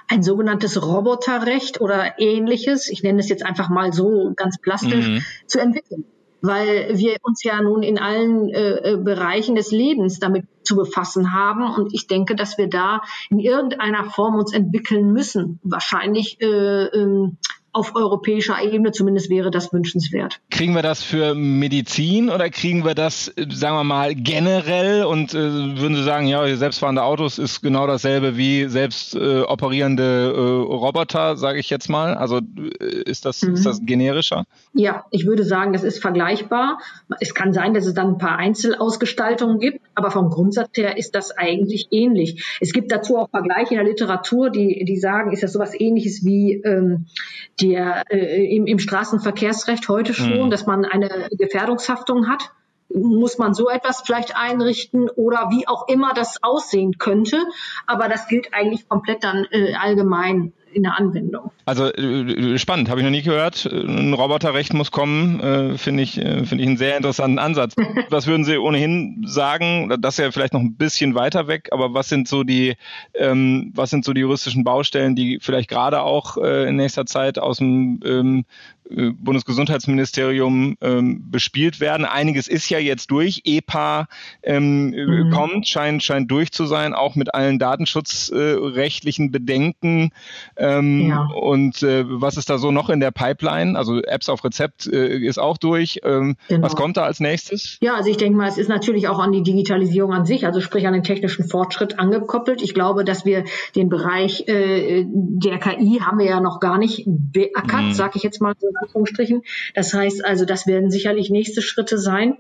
ein 0.08 0.24
sogenanntes 0.24 0.82
Roboterrecht 0.86 1.82
oder 1.82 2.20
ähnliches, 2.20 2.90
ich 2.90 3.04
nenne 3.04 3.20
es 3.20 3.30
jetzt 3.30 3.46
einfach 3.46 3.70
mal 3.70 3.94
so 3.94 4.34
ganz 4.36 4.60
plastisch, 4.60 5.08
mhm. 5.08 5.26
zu 5.48 5.60
entwickeln. 5.60 6.06
Weil 6.46 6.98
wir 6.98 7.16
uns 7.24 7.42
ja 7.44 7.62
nun 7.62 7.84
in 7.84 7.98
allen 7.98 8.50
äh, 8.50 8.92
äh 8.92 8.98
Bereichen 8.98 9.56
des 9.56 9.72
Lebens 9.72 10.20
damit 10.20 10.46
zu 10.64 10.76
befassen 10.76 11.34
haben. 11.34 11.64
Und 11.74 11.94
ich 11.94 12.08
denke, 12.08 12.36
dass 12.36 12.58
wir 12.58 12.68
da 12.68 13.02
in 13.30 13.40
irgendeiner 13.40 14.04
Form 14.10 14.36
uns 14.36 14.54
entwickeln 14.54 15.14
müssen. 15.14 15.62
Wahrscheinlich 15.64 16.42
äh, 16.42 16.86
ähm, 16.88 17.38
auf 17.74 17.96
europäischer 17.96 18.62
Ebene. 18.62 18.92
Zumindest 18.92 19.30
wäre 19.30 19.52
das 19.52 19.74
wünschenswert. 19.74 20.40
Kriegen 20.50 20.76
wir 20.76 20.84
das 20.84 21.04
für 21.04 21.36
Medizin 21.36 22.30
oder 22.30 22.50
kriegen 22.50 22.86
wir 22.86 22.96
das, 22.96 23.26
sagen 23.36 23.76
wir 23.76 23.84
mal, 23.84 24.16
generell? 24.16 25.04
Und 25.04 25.34
äh, 25.34 25.38
würden 25.38 25.96
Sie 25.96 26.04
sagen, 26.04 26.28
ja, 26.28 26.56
selbstfahrende 26.56 27.04
Autos 27.04 27.40
ist 27.40 27.62
genau 27.62 27.88
dasselbe 27.88 28.38
wie 28.38 28.66
selbst 28.66 29.16
äh, 29.16 29.42
operierende 29.42 30.34
äh, 30.36 30.40
Roboter, 30.40 31.36
sage 31.36 31.60
ich 31.60 31.70
jetzt 31.70 31.90
mal. 31.90 32.14
Also 32.14 32.38
äh, 32.38 33.02
ist 33.06 33.26
das, 33.26 33.42
mhm. 33.42 33.56
ist 33.56 33.66
das 33.66 33.82
generischer? 33.84 34.46
Ja, 34.74 35.06
ich 35.12 35.26
würde 35.26 35.44
sagen, 35.44 35.74
das 35.74 35.84
ist 35.84 36.00
vergleichbar. 36.00 36.78
Es 37.20 37.34
kann 37.34 37.54
sein, 37.54 37.74
dass 37.74 37.86
es 37.86 37.94
dann 37.94 38.14
ein 38.14 38.18
paar 38.18 38.38
Einzelausgestaltungen 38.38 39.60
gibt, 39.60 39.82
aber 39.96 40.12
vom 40.12 40.30
Grundsatz 40.30 40.70
her 40.78 40.98
ist 40.98 41.16
das 41.16 41.32
eigentlich 41.32 41.88
ähnlich. 41.92 42.58
Es 42.62 42.72
gibt 42.72 42.92
dazu 42.92 43.18
auch 43.18 43.30
Vergleiche 43.30 43.72
in 43.72 43.78
der 43.78 43.88
Literatur, 43.88 44.50
die, 44.52 44.86
die 44.86 44.98
sagen, 44.98 45.32
ist 45.32 45.42
das 45.42 45.54
sowas 45.54 45.74
ähnliches 45.80 46.24
wie 46.24 46.62
ähm, 46.64 47.08
der, 47.64 48.04
äh, 48.10 48.56
im, 48.56 48.68
im 48.68 48.80
Straßenverkehrsrecht 48.80 49.88
heute 49.90 50.14
schon, 50.14 50.46
mhm. 50.46 50.50
dass 50.50 50.66
man 50.66 50.86
eine 50.86 51.30
Gefährdungshaftung 51.32 52.28
hat. 52.28 52.52
Muss 52.94 53.38
man 53.38 53.54
so 53.54 53.70
etwas 53.70 54.02
vielleicht 54.02 54.36
einrichten 54.36 55.10
oder 55.10 55.50
wie 55.50 55.68
auch 55.68 55.88
immer 55.88 56.14
das 56.14 56.44
aussehen 56.44 56.98
könnte. 56.98 57.38
Aber 57.88 58.08
das 58.08 58.28
gilt 58.28 58.54
eigentlich 58.54 58.88
komplett 58.88 59.24
dann 59.24 59.48
äh, 59.52 59.74
allgemein 59.74 60.54
in 60.74 60.84
der 60.84 60.98
Anwendung. 60.98 61.52
Also 61.66 61.92
äh, 61.94 62.58
spannend, 62.58 62.90
habe 62.90 63.00
ich 63.00 63.04
noch 63.04 63.12
nie 63.12 63.22
gehört. 63.22 63.66
Ein 63.66 64.14
Roboterrecht 64.14 64.74
muss 64.74 64.92
kommen, 64.92 65.40
äh, 65.40 65.78
finde 65.78 66.04
ich, 66.04 66.18
äh, 66.18 66.46
finde 66.46 66.64
ich 66.64 66.68
einen 66.68 66.78
sehr 66.78 66.98
interessanten 66.98 67.40
Ansatz. 67.40 67.76
was 68.10 68.28
würden 68.28 68.44
Sie 68.44 68.58
ohnehin 68.58 69.24
sagen? 69.26 69.94
Das 70.00 70.16
ist 70.16 70.24
ja 70.24 70.32
vielleicht 70.32 70.54
noch 70.54 70.62
ein 70.62 70.76
bisschen 70.76 71.16
weiter 71.16 71.48
weg, 71.48 71.70
aber 71.72 71.94
was 71.94 72.10
sind 72.10 72.28
so 72.28 72.44
die, 72.44 72.76
ähm, 73.14 73.72
was 73.76 73.90
sind 73.90 74.06
so 74.06 74.14
die 74.14 74.22
juristischen 74.22 74.64
Baustellen, 74.64 75.16
die 75.16 75.40
vielleicht 75.42 75.70
gerade 75.70 76.02
auch 76.02 76.38
äh, 76.38 76.68
in 76.68 76.76
nächster 76.76 77.06
Zeit 77.06 77.40
aus 77.40 77.58
dem 77.58 78.00
ähm, 78.06 78.40
äh, 78.40 78.44
Bundesgesundheitsministerium 78.90 80.78
ähm, 80.82 81.30
bespielt 81.32 81.80
werden. 81.80 82.06
Einiges 82.06 82.48
ist 82.48 82.70
ja 82.70 82.80
jetzt 82.80 83.12
durch. 83.12 83.42
EPA 83.46 84.08
ähm, 84.44 84.90
mhm. 84.90 85.30
kommt, 85.32 85.68
scheint, 85.68 86.04
scheint 86.04 86.30
durch 86.30 86.52
zu 86.52 86.66
sein, 86.66 86.94
auch 86.94 87.16
mit 87.16 87.34
allen 87.34 87.60
datenschutzrechtlichen 87.60 89.28
äh, 89.28 89.30
Bedenken. 89.30 90.12
Ähm, 90.58 91.08
ja. 91.10 91.28
Und 91.40 91.82
äh, 91.84 92.04
was 92.08 92.38
ist 92.38 92.50
da 92.50 92.58
so 92.58 92.72
noch 92.72 92.90
in 92.90 93.00
der 93.00 93.12
Pipeline? 93.12 93.78
Also 93.78 94.02
Apps 94.02 94.30
auf 94.30 94.44
Rezept 94.44 94.88
äh, 94.88 95.18
ist 95.18 95.40
auch 95.40 95.58
durch. 95.58 96.02
Ähm, 96.04 96.36
genau. 96.48 96.64
Was 96.64 96.76
kommt 96.76 96.98
da 96.98 97.04
als 97.04 97.20
nächstes? 97.20 97.78
Ja, 97.82 97.96
also 97.96 98.10
ich 98.10 98.18
denke 98.18 98.38
mal, 98.38 98.48
es 98.48 98.58
ist 98.58 98.70
natürlich 98.70 99.08
auch 99.08 99.20
an 99.20 99.32
die 99.32 99.44
Digitalisierung 99.44 100.14
an 100.14 100.26
sich, 100.26 100.46
also 100.46 100.62
sprich 100.62 100.88
an 100.88 100.94
den 100.94 101.04
technischen 101.04 101.48
Fortschritt 101.48 102.00
angekoppelt. 102.00 102.62
Ich 102.62 102.74
glaube, 102.74 103.04
dass 103.04 103.26
wir 103.26 103.46
den 103.76 103.90
Bereich 103.90 104.48
äh, 104.48 105.06
der 105.08 105.58
KI 105.60 106.00
haben 106.02 106.20
wir 106.20 106.26
ja 106.26 106.40
noch 106.42 106.60
gar 106.60 106.78
nicht 106.78 107.04
beackert, 107.08 107.84
mhm. 107.84 107.94
sage 107.94 108.14
ich 108.16 108.24
jetzt 108.24 108.42
mal 108.42 108.54
so 108.60 108.68
Anführungsstrichen. 108.78 109.44
Das 109.74 109.94
heißt 109.94 110.24
also, 110.24 110.46
das 110.46 110.68
werden 110.68 110.92
sicherlich 110.92 111.30
nächste 111.30 111.62
Schritte 111.62 111.98
sein. 111.98 112.38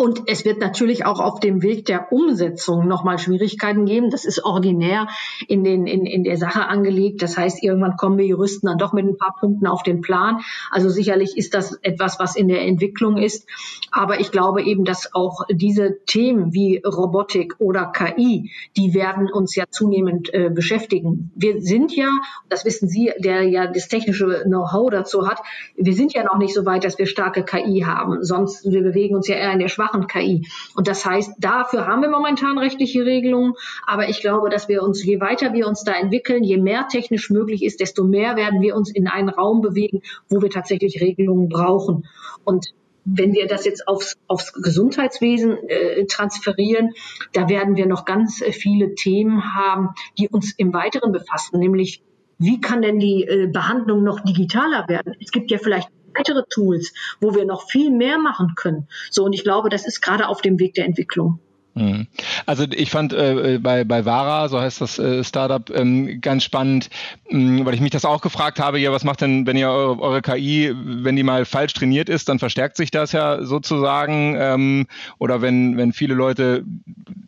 Und 0.00 0.22
es 0.28 0.46
wird 0.46 0.60
natürlich 0.60 1.04
auch 1.04 1.20
auf 1.20 1.40
dem 1.40 1.62
Weg 1.62 1.84
der 1.84 2.10
Umsetzung 2.10 2.88
nochmal 2.88 3.18
Schwierigkeiten 3.18 3.84
geben. 3.84 4.08
Das 4.08 4.24
ist 4.24 4.42
ordinär 4.42 5.08
in, 5.46 5.62
den, 5.62 5.86
in, 5.86 6.06
in 6.06 6.24
der 6.24 6.38
Sache 6.38 6.66
angelegt. 6.66 7.20
Das 7.20 7.36
heißt, 7.36 7.62
irgendwann 7.62 7.98
kommen 7.98 8.16
wir 8.16 8.24
Juristen 8.24 8.68
dann 8.68 8.78
doch 8.78 8.94
mit 8.94 9.04
ein 9.04 9.18
paar 9.18 9.36
Punkten 9.38 9.66
auf 9.66 9.82
den 9.82 10.00
Plan. 10.00 10.40
Also 10.70 10.88
sicherlich 10.88 11.36
ist 11.36 11.52
das 11.52 11.78
etwas, 11.82 12.18
was 12.18 12.34
in 12.34 12.48
der 12.48 12.62
Entwicklung 12.62 13.18
ist. 13.18 13.46
Aber 13.90 14.20
ich 14.20 14.30
glaube 14.30 14.62
eben, 14.62 14.86
dass 14.86 15.14
auch 15.14 15.44
diese 15.52 15.98
Themen 16.06 16.54
wie 16.54 16.78
Robotik 16.78 17.56
oder 17.58 17.92
KI, 17.92 18.50
die 18.78 18.94
werden 18.94 19.30
uns 19.30 19.54
ja 19.54 19.64
zunehmend 19.68 20.32
äh, 20.32 20.48
beschäftigen. 20.48 21.30
Wir 21.34 21.60
sind 21.60 21.94
ja, 21.94 22.08
das 22.48 22.64
wissen 22.64 22.88
Sie, 22.88 23.12
der 23.18 23.42
ja 23.42 23.66
das 23.66 23.88
technische 23.88 24.44
Know-how 24.46 24.88
dazu 24.88 25.28
hat, 25.28 25.42
wir 25.76 25.92
sind 25.92 26.14
ja 26.14 26.24
noch 26.24 26.38
nicht 26.38 26.54
so 26.54 26.64
weit, 26.64 26.84
dass 26.84 26.96
wir 26.96 27.04
starke 27.04 27.44
KI 27.44 27.80
haben. 27.80 28.24
Sonst, 28.24 28.64
wir 28.64 28.82
bewegen 28.82 29.14
uns 29.14 29.28
ja 29.28 29.34
eher 29.34 29.52
in 29.52 29.58
der 29.58 29.68
Schwach 29.68 29.89
machen 29.90 30.06
KI. 30.06 30.46
Und 30.74 30.88
das 30.88 31.04
heißt, 31.04 31.32
dafür 31.38 31.86
haben 31.86 32.02
wir 32.02 32.10
momentan 32.10 32.58
rechtliche 32.58 33.04
Regelungen. 33.04 33.54
Aber 33.86 34.08
ich 34.08 34.20
glaube, 34.20 34.50
dass 34.50 34.68
wir 34.68 34.82
uns, 34.82 35.04
je 35.04 35.20
weiter 35.20 35.52
wir 35.52 35.66
uns 35.66 35.84
da 35.84 35.92
entwickeln, 35.92 36.44
je 36.44 36.58
mehr 36.58 36.88
technisch 36.88 37.30
möglich 37.30 37.62
ist, 37.64 37.80
desto 37.80 38.04
mehr 38.04 38.36
werden 38.36 38.60
wir 38.60 38.76
uns 38.76 38.90
in 38.90 39.08
einen 39.08 39.28
Raum 39.28 39.60
bewegen, 39.60 40.02
wo 40.28 40.42
wir 40.42 40.50
tatsächlich 40.50 41.00
Regelungen 41.00 41.48
brauchen. 41.48 42.06
Und 42.44 42.72
wenn 43.04 43.32
wir 43.32 43.46
das 43.46 43.64
jetzt 43.64 43.88
aufs, 43.88 44.16
aufs 44.26 44.52
Gesundheitswesen 44.52 45.56
äh, 45.68 46.04
transferieren, 46.06 46.92
da 47.32 47.48
werden 47.48 47.76
wir 47.76 47.86
noch 47.86 48.04
ganz 48.04 48.42
äh, 48.42 48.52
viele 48.52 48.94
Themen 48.94 49.54
haben, 49.54 49.90
die 50.18 50.28
uns 50.28 50.52
im 50.56 50.72
Weiteren 50.72 51.12
befassen, 51.12 51.58
nämlich 51.58 52.02
wie 52.38 52.60
kann 52.60 52.80
denn 52.80 52.98
die 52.98 53.24
äh, 53.24 53.48
Behandlung 53.48 54.02
noch 54.02 54.20
digitaler 54.20 54.88
werden? 54.88 55.14
Es 55.20 55.30
gibt 55.30 55.50
ja 55.50 55.58
vielleicht 55.58 55.90
weitere 56.14 56.42
Tools, 56.50 56.92
wo 57.20 57.34
wir 57.34 57.44
noch 57.44 57.68
viel 57.68 57.90
mehr 57.90 58.18
machen 58.18 58.54
können. 58.56 58.88
So, 59.10 59.24
und 59.24 59.32
ich 59.32 59.44
glaube, 59.44 59.68
das 59.68 59.86
ist 59.86 60.00
gerade 60.00 60.28
auf 60.28 60.42
dem 60.42 60.58
Weg 60.58 60.74
der 60.74 60.86
Entwicklung. 60.86 61.40
Mhm. 61.74 62.08
Also 62.46 62.64
ich 62.70 62.90
fand 62.90 63.12
äh, 63.12 63.58
bei, 63.60 63.84
bei 63.84 64.04
Vara, 64.04 64.48
so 64.48 64.60
heißt 64.60 64.80
das 64.80 64.98
äh, 64.98 65.22
Startup, 65.22 65.70
ähm, 65.70 66.20
ganz 66.20 66.42
spannend, 66.42 66.90
mh, 67.30 67.64
weil 67.64 67.74
ich 67.74 67.80
mich 67.80 67.92
das 67.92 68.04
auch 68.04 68.20
gefragt 68.20 68.58
habe, 68.58 68.78
ja, 68.80 68.90
was 68.90 69.04
macht 69.04 69.20
denn, 69.20 69.46
wenn 69.46 69.56
ihr 69.56 69.70
eure, 69.70 70.00
eure, 70.00 70.22
KI, 70.22 70.74
wenn 70.74 71.16
die 71.16 71.22
mal 71.22 71.44
falsch 71.44 71.74
trainiert 71.74 72.08
ist, 72.08 72.28
dann 72.28 72.38
verstärkt 72.38 72.76
sich 72.76 72.90
das 72.90 73.12
ja 73.12 73.44
sozusagen. 73.44 74.36
Ähm, 74.38 74.86
oder 75.18 75.42
wenn, 75.42 75.76
wenn 75.76 75.92
viele 75.92 76.14
Leute 76.14 76.64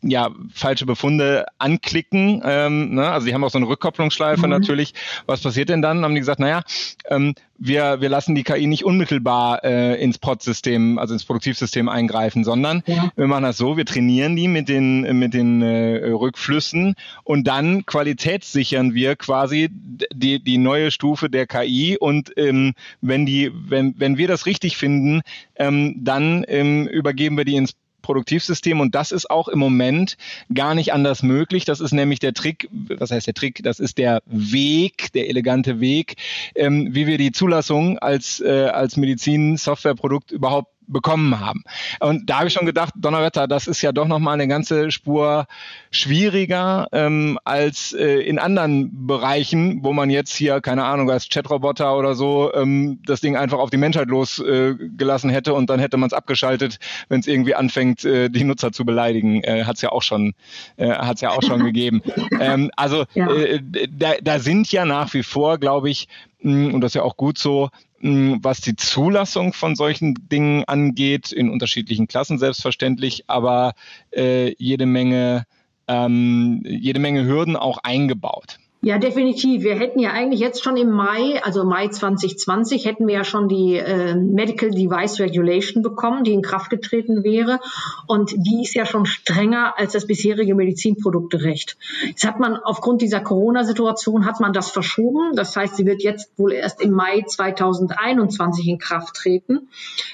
ja 0.03 0.31
falsche 0.53 0.87
Befunde 0.87 1.47
anklicken, 1.59 2.42
ähm, 2.45 2.95
ne? 2.95 3.11
also 3.11 3.27
die 3.27 3.35
haben 3.35 3.45
auch 3.45 3.51
so 3.51 3.59
eine 3.59 3.68
Rückkopplungsschleife 3.68 4.42
mhm. 4.42 4.51
natürlich. 4.51 4.95
Was 5.27 5.40
passiert 5.42 5.68
denn 5.68 5.83
dann? 5.83 6.05
Haben 6.05 6.14
die 6.14 6.21
gesagt, 6.21 6.40
naja, 6.40 6.62
ähm, 7.09 7.35
wir, 7.64 8.01
wir 8.01 8.09
lassen 8.09 8.35
die 8.35 8.42
KI 8.42 8.66
nicht 8.66 8.85
unmittelbar 8.85 9.62
äh, 9.62 10.03
ins 10.03 10.18
Pod-System, 10.18 10.98
also 10.98 11.14
ins 11.14 11.25
Produktivsystem 11.25 11.88
eingreifen, 11.88 12.42
sondern 12.42 12.83
ja. 12.87 13.12
wir 13.14 13.29
machen 13.29 13.44
das 13.44 13.57
so, 13.57 13.77
wir 13.77 13.87
trainieren 13.87 14.35
die 14.35 14.48
mit 14.48 14.68
den, 14.68 15.18
mit 15.18 15.33
den 15.33 15.62
äh, 15.62 16.11
Rückflüssen 16.11 16.94
und 17.22 17.46
dann 17.46 17.87
qualitätssichern 17.87 18.94
wir 18.94 19.14
quasi 19.14 19.68
die, 20.12 20.42
die 20.42 20.59
neue 20.59 20.90
Stufe 20.90 21.31
der 21.31 21.46
KI 21.46 21.96
und 21.98 22.33
ähm, 22.37 22.75
wenn 23.01 23.27
die, 23.27 23.53
wenn, 23.55 23.94
wenn 23.96 24.18
wir 24.18 24.27
das 24.27 24.46
richtig 24.46 24.77
finden, 24.77 25.22
ähm, 25.55 25.94
dann 25.98 26.44
ähm, 26.48 26.88
übergeben 26.88 27.37
wir 27.37 27.44
die 27.44 27.57
ins 27.57 27.75
Produktivsystem 28.03 28.81
und 28.81 28.95
das 28.95 29.12
ist 29.12 29.31
auch 29.31 29.49
im 29.49 29.59
Moment 29.59 30.17
gar 30.53 30.75
nicht 30.75 30.93
anders 30.93 31.23
möglich. 31.23 31.65
Das 31.65 31.81
ist 31.81 31.93
nämlich 31.93 32.19
der 32.19 32.35
Trick, 32.35 32.69
was 32.71 33.11
heißt 33.11 33.27
der 33.27 33.35
Trick? 33.35 33.62
Das 33.62 33.81
ist 33.81 33.99
der 33.99 34.23
Weg, 34.27 35.12
der 35.12 35.29
elegante 35.29 35.81
Weg, 35.81 36.17
ähm, 36.55 36.95
wie 36.95 37.07
wir 37.07 37.19
die 37.19 37.33
Zulassung 37.33 37.99
als, 37.99 38.41
äh, 38.41 38.69
als 38.73 38.97
Medizin-Softwareprodukt 38.97 40.33
überhaupt 40.33 40.69
bekommen 40.87 41.38
haben. 41.40 41.62
Und 42.01 42.29
da 42.29 42.38
habe 42.38 42.49
ich 42.49 42.55
schon 42.55 42.66
gedacht, 42.66 42.95
Donnerwetter, 42.97 43.49
das 43.49 43.66
ist 43.66 43.83
ja 43.83 43.92
doch 43.92 44.07
nochmal 44.07 44.35
eine 44.35 44.49
ganze 44.49 44.90
Spur 44.90 45.47
schwieriger 45.90 46.88
ähm, 46.92 47.38
als 47.45 47.92
äh, 47.92 48.21
in 48.21 48.38
anderen 48.38 49.07
Bereichen, 49.07 49.83
wo 49.83 49.92
man 49.92 50.11
jetzt 50.11 50.35
hier, 50.35 50.61
keine 50.61 50.85
Ahnung, 50.85 51.11
als 51.11 51.29
Chatroboter 51.29 51.97
oder 51.97 52.14
so 52.14 52.53
ähm, 52.55 53.01
das 53.07 53.21
Ding 53.21 53.37
einfach 53.37 53.59
auf 53.59 53.71
die 53.71 53.77
Menschheit 53.77 54.09
losgelassen 54.09 55.31
äh, 55.31 55.33
hätte 55.33 55.55
und 55.55 55.71
dann 55.71 55.81
hätte 55.81 55.97
man 55.97 56.09
es 56.09 56.12
abgeschaltet, 56.12 56.79
wenn 57.09 57.21
es 57.21 57.27
irgendwie 57.27 57.55
anfängt, 57.55 58.05
äh, 58.05 58.29
die 58.29 58.45
Nutzer 58.45 58.73
zu 58.73 58.85
beleidigen. 58.85 59.42
Äh, 59.45 59.64
hat 59.64 59.77
es 59.77 59.83
ja 59.83 59.90
auch 59.90 60.03
schon, 60.03 60.35
äh, 60.77 60.90
hat's 60.90 61.21
ja 61.21 61.31
auch 61.31 61.42
schon 61.42 61.64
gegeben. 61.64 62.03
Ähm, 62.40 62.71
also 62.77 63.05
ja. 63.14 63.31
äh, 63.33 63.61
da, 63.90 64.12
da 64.23 64.38
sind 64.38 64.71
ja 64.73 64.85
nach 64.85 65.12
wie 65.14 65.23
vor, 65.23 65.59
glaube 65.59 65.90
ich, 65.90 66.09
mh, 66.40 66.75
und 66.75 66.81
das 66.81 66.90
ist 66.90 66.95
ja 66.95 67.03
auch 67.03 67.16
gut 67.16 67.38
so, 67.38 67.71
was 68.03 68.61
die 68.61 68.77
Zulassung 68.77 69.53
von 69.53 69.77
solchen 69.77 70.15
Dingen 70.29 70.65
angeht, 70.65 71.33
in 71.33 71.51
unterschiedlichen 71.51 72.09
Klassen 72.09 72.38
selbstverständlich, 72.38 73.25
aber 73.29 73.75
äh, 74.11 74.55
jede 74.59 74.87
Menge 74.87 75.47
ähm, 75.88 76.62
jede 76.65 77.01
Menge 77.01 77.25
Hürden 77.25 77.57
auch 77.57 77.79
eingebaut. 77.79 78.59
Ja, 78.85 78.99
definitiv. 78.99 79.62
Wir 79.62 79.77
hätten 79.77 80.01
ja 80.01 80.11
eigentlich 80.11 80.40
jetzt 80.40 80.64
schon 80.64 80.77
im 80.77 80.90
Mai, 80.90 81.40
also 81.45 81.62
Mai 81.62 81.87
2020, 81.87 82.85
hätten 82.85 83.07
wir 83.07 83.14
ja 83.14 83.23
schon 83.23 83.47
die 83.47 83.77
äh, 83.77 84.16
Medical 84.16 84.71
Device 84.71 85.21
Regulation 85.21 85.85
bekommen, 85.85 86.25
die 86.25 86.33
in 86.33 86.42
Kraft 86.42 86.68
getreten 86.68 87.23
wäre. 87.23 87.61
Und 88.09 88.33
die 88.33 88.62
ist 88.64 88.75
ja 88.75 88.85
schon 88.85 89.07
strenger 89.07 89.79
als 89.79 89.92
das 89.92 90.09
bisherige 90.09 90.57
Medizinprodukterecht. 90.57 91.77
Jetzt 92.09 92.27
hat 92.27 92.40
man 92.40 92.57
aufgrund 92.57 93.03
dieser 93.03 93.21
Corona-Situation 93.21 94.27
hat 94.27 94.40
man 94.40 94.53
das 94.53 94.73
verschoben. 94.73 95.37
Das 95.37 95.55
heißt, 95.55 95.77
sie 95.77 95.87
wird 95.87 96.03
jetzt 96.03 96.37
wohl 96.37 96.51
erst 96.51 96.81
im 96.81 96.90
Mai 96.90 97.23
2021 97.25 98.66
in 98.66 98.79
Kraft 98.79 99.14
treten. 99.14 99.68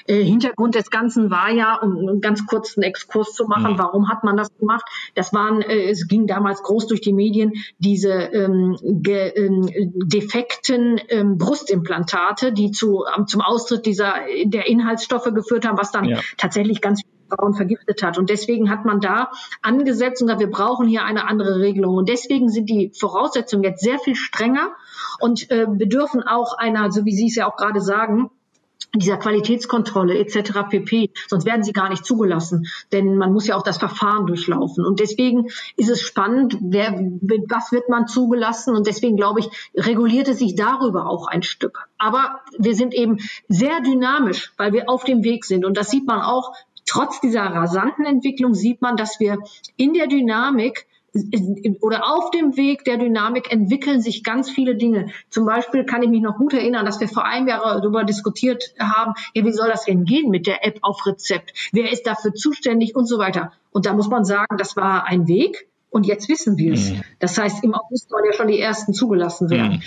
Äh, 0.05 0.23
Hintergrund 0.23 0.75
des 0.75 0.91
Ganzen 0.91 1.31
war 1.31 1.49
ja, 1.49 1.77
um 1.77 1.97
einen 1.97 2.21
ganz 2.21 2.45
kurzen 2.45 2.83
Exkurs 2.83 3.33
zu 3.33 3.45
machen, 3.45 3.73
mhm. 3.73 3.79
warum 3.79 4.09
hat 4.09 4.23
man 4.23 4.37
das 4.37 4.55
gemacht? 4.59 4.85
Das 5.15 5.33
waren, 5.33 5.63
äh, 5.63 5.89
es 5.89 6.07
ging 6.07 6.27
damals 6.27 6.61
groß 6.61 6.85
durch 6.85 7.01
die 7.01 7.13
Medien, 7.13 7.53
diese 7.79 8.11
ähm, 8.11 8.58
ge, 8.81 9.31
ähm, 9.35 9.69
defekten 10.05 10.99
ähm, 11.09 11.37
Brustimplantate, 11.37 12.53
die 12.53 12.71
zu, 12.71 13.05
ähm, 13.05 13.27
zum 13.27 13.41
Austritt 13.41 13.85
dieser, 13.85 14.15
der 14.45 14.67
Inhaltsstoffe 14.67 15.31
geführt 15.33 15.67
haben, 15.67 15.77
was 15.77 15.91
dann 15.91 16.05
ja. 16.05 16.19
tatsächlich 16.37 16.81
ganz 16.81 17.01
Frauen 17.29 17.53
vergiftet 17.53 18.01
hat. 18.03 18.17
Und 18.17 18.29
deswegen 18.29 18.69
hat 18.69 18.85
man 18.85 18.99
da 18.99 19.31
angesetzt 19.61 20.21
und 20.21 20.27
gesagt, 20.27 20.41
wir 20.41 20.49
brauchen 20.49 20.87
hier 20.87 21.03
eine 21.05 21.27
andere 21.27 21.59
Regelung. 21.59 21.95
Und 21.95 22.09
deswegen 22.09 22.49
sind 22.49 22.69
die 22.69 22.91
Voraussetzungen 22.97 23.63
jetzt 23.63 23.83
sehr 23.83 23.99
viel 23.99 24.15
strenger 24.15 24.71
und 25.19 25.49
äh, 25.51 25.65
bedürfen 25.67 26.23
auch 26.23 26.57
einer, 26.57 26.91
so 26.91 27.05
wie 27.05 27.13
Sie 27.13 27.27
es 27.27 27.35
ja 27.35 27.47
auch 27.47 27.55
gerade 27.55 27.81
sagen, 27.81 28.31
dieser 28.95 29.17
Qualitätskontrolle 29.17 30.17
etc. 30.17 30.51
pp. 30.69 31.11
Sonst 31.27 31.45
werden 31.45 31.63
sie 31.63 31.73
gar 31.73 31.89
nicht 31.89 32.05
zugelassen, 32.05 32.67
denn 32.91 33.17
man 33.17 33.31
muss 33.31 33.47
ja 33.47 33.55
auch 33.55 33.63
das 33.63 33.77
Verfahren 33.77 34.25
durchlaufen. 34.25 34.85
Und 34.85 34.99
deswegen 34.99 35.47
ist 35.75 35.89
es 35.89 36.01
spannend, 36.01 36.57
wer, 36.61 36.93
was 37.49 37.71
wird 37.71 37.89
man 37.89 38.07
zugelassen? 38.07 38.75
Und 38.75 38.87
deswegen 38.87 39.15
glaube 39.15 39.41
ich, 39.41 39.49
reguliert 39.75 40.27
es 40.27 40.39
sich 40.39 40.55
darüber 40.55 41.07
auch 41.07 41.27
ein 41.27 41.43
Stück. 41.43 41.87
Aber 41.97 42.41
wir 42.57 42.75
sind 42.75 42.93
eben 42.93 43.17
sehr 43.47 43.81
dynamisch, 43.81 44.53
weil 44.57 44.73
wir 44.73 44.89
auf 44.89 45.03
dem 45.03 45.23
Weg 45.23 45.45
sind. 45.45 45.65
Und 45.65 45.77
das 45.77 45.89
sieht 45.89 46.07
man 46.07 46.21
auch. 46.21 46.53
Trotz 46.85 47.21
dieser 47.21 47.43
rasanten 47.43 48.05
Entwicklung 48.05 48.55
sieht 48.55 48.81
man, 48.81 48.97
dass 48.97 49.19
wir 49.19 49.37
in 49.77 49.93
der 49.93 50.07
Dynamik 50.07 50.87
oder 51.81 52.13
auf 52.13 52.31
dem 52.31 52.57
Weg 52.57 52.83
der 52.83 52.97
Dynamik 52.97 53.51
entwickeln 53.51 54.01
sich 54.01 54.23
ganz 54.23 54.49
viele 54.49 54.75
Dinge. 54.75 55.09
Zum 55.29 55.45
Beispiel 55.45 55.85
kann 55.85 56.03
ich 56.03 56.09
mich 56.09 56.21
noch 56.21 56.37
gut 56.37 56.53
erinnern, 56.53 56.85
dass 56.85 56.99
wir 56.99 57.07
vor 57.07 57.25
einem 57.25 57.47
Jahr 57.47 57.79
darüber 57.81 58.03
diskutiert 58.03 58.73
haben, 58.79 59.13
ja, 59.33 59.45
wie 59.45 59.51
soll 59.51 59.69
das 59.69 59.85
denn 59.85 60.05
gehen 60.05 60.29
mit 60.29 60.47
der 60.47 60.65
App 60.65 60.79
auf 60.81 61.05
Rezept? 61.05 61.53
Wer 61.71 61.91
ist 61.91 62.05
dafür 62.05 62.33
zuständig 62.33 62.95
und 62.95 63.05
so 63.05 63.17
weiter? 63.17 63.51
Und 63.71 63.85
da 63.85 63.93
muss 63.93 64.09
man 64.09 64.25
sagen, 64.25 64.57
das 64.57 64.75
war 64.75 65.05
ein 65.05 65.27
Weg 65.27 65.67
und 65.89 66.05
jetzt 66.05 66.29
wissen 66.29 66.57
wir 66.57 66.73
es. 66.73 66.91
Mhm. 66.91 67.01
Das 67.19 67.37
heißt, 67.37 67.63
im 67.63 67.73
August 67.73 68.09
sollen 68.09 68.25
ja 68.25 68.33
schon 68.33 68.47
die 68.47 68.59
ersten 68.59 68.93
zugelassen 68.93 69.49
werden. 69.49 69.73
Mhm. 69.73 69.81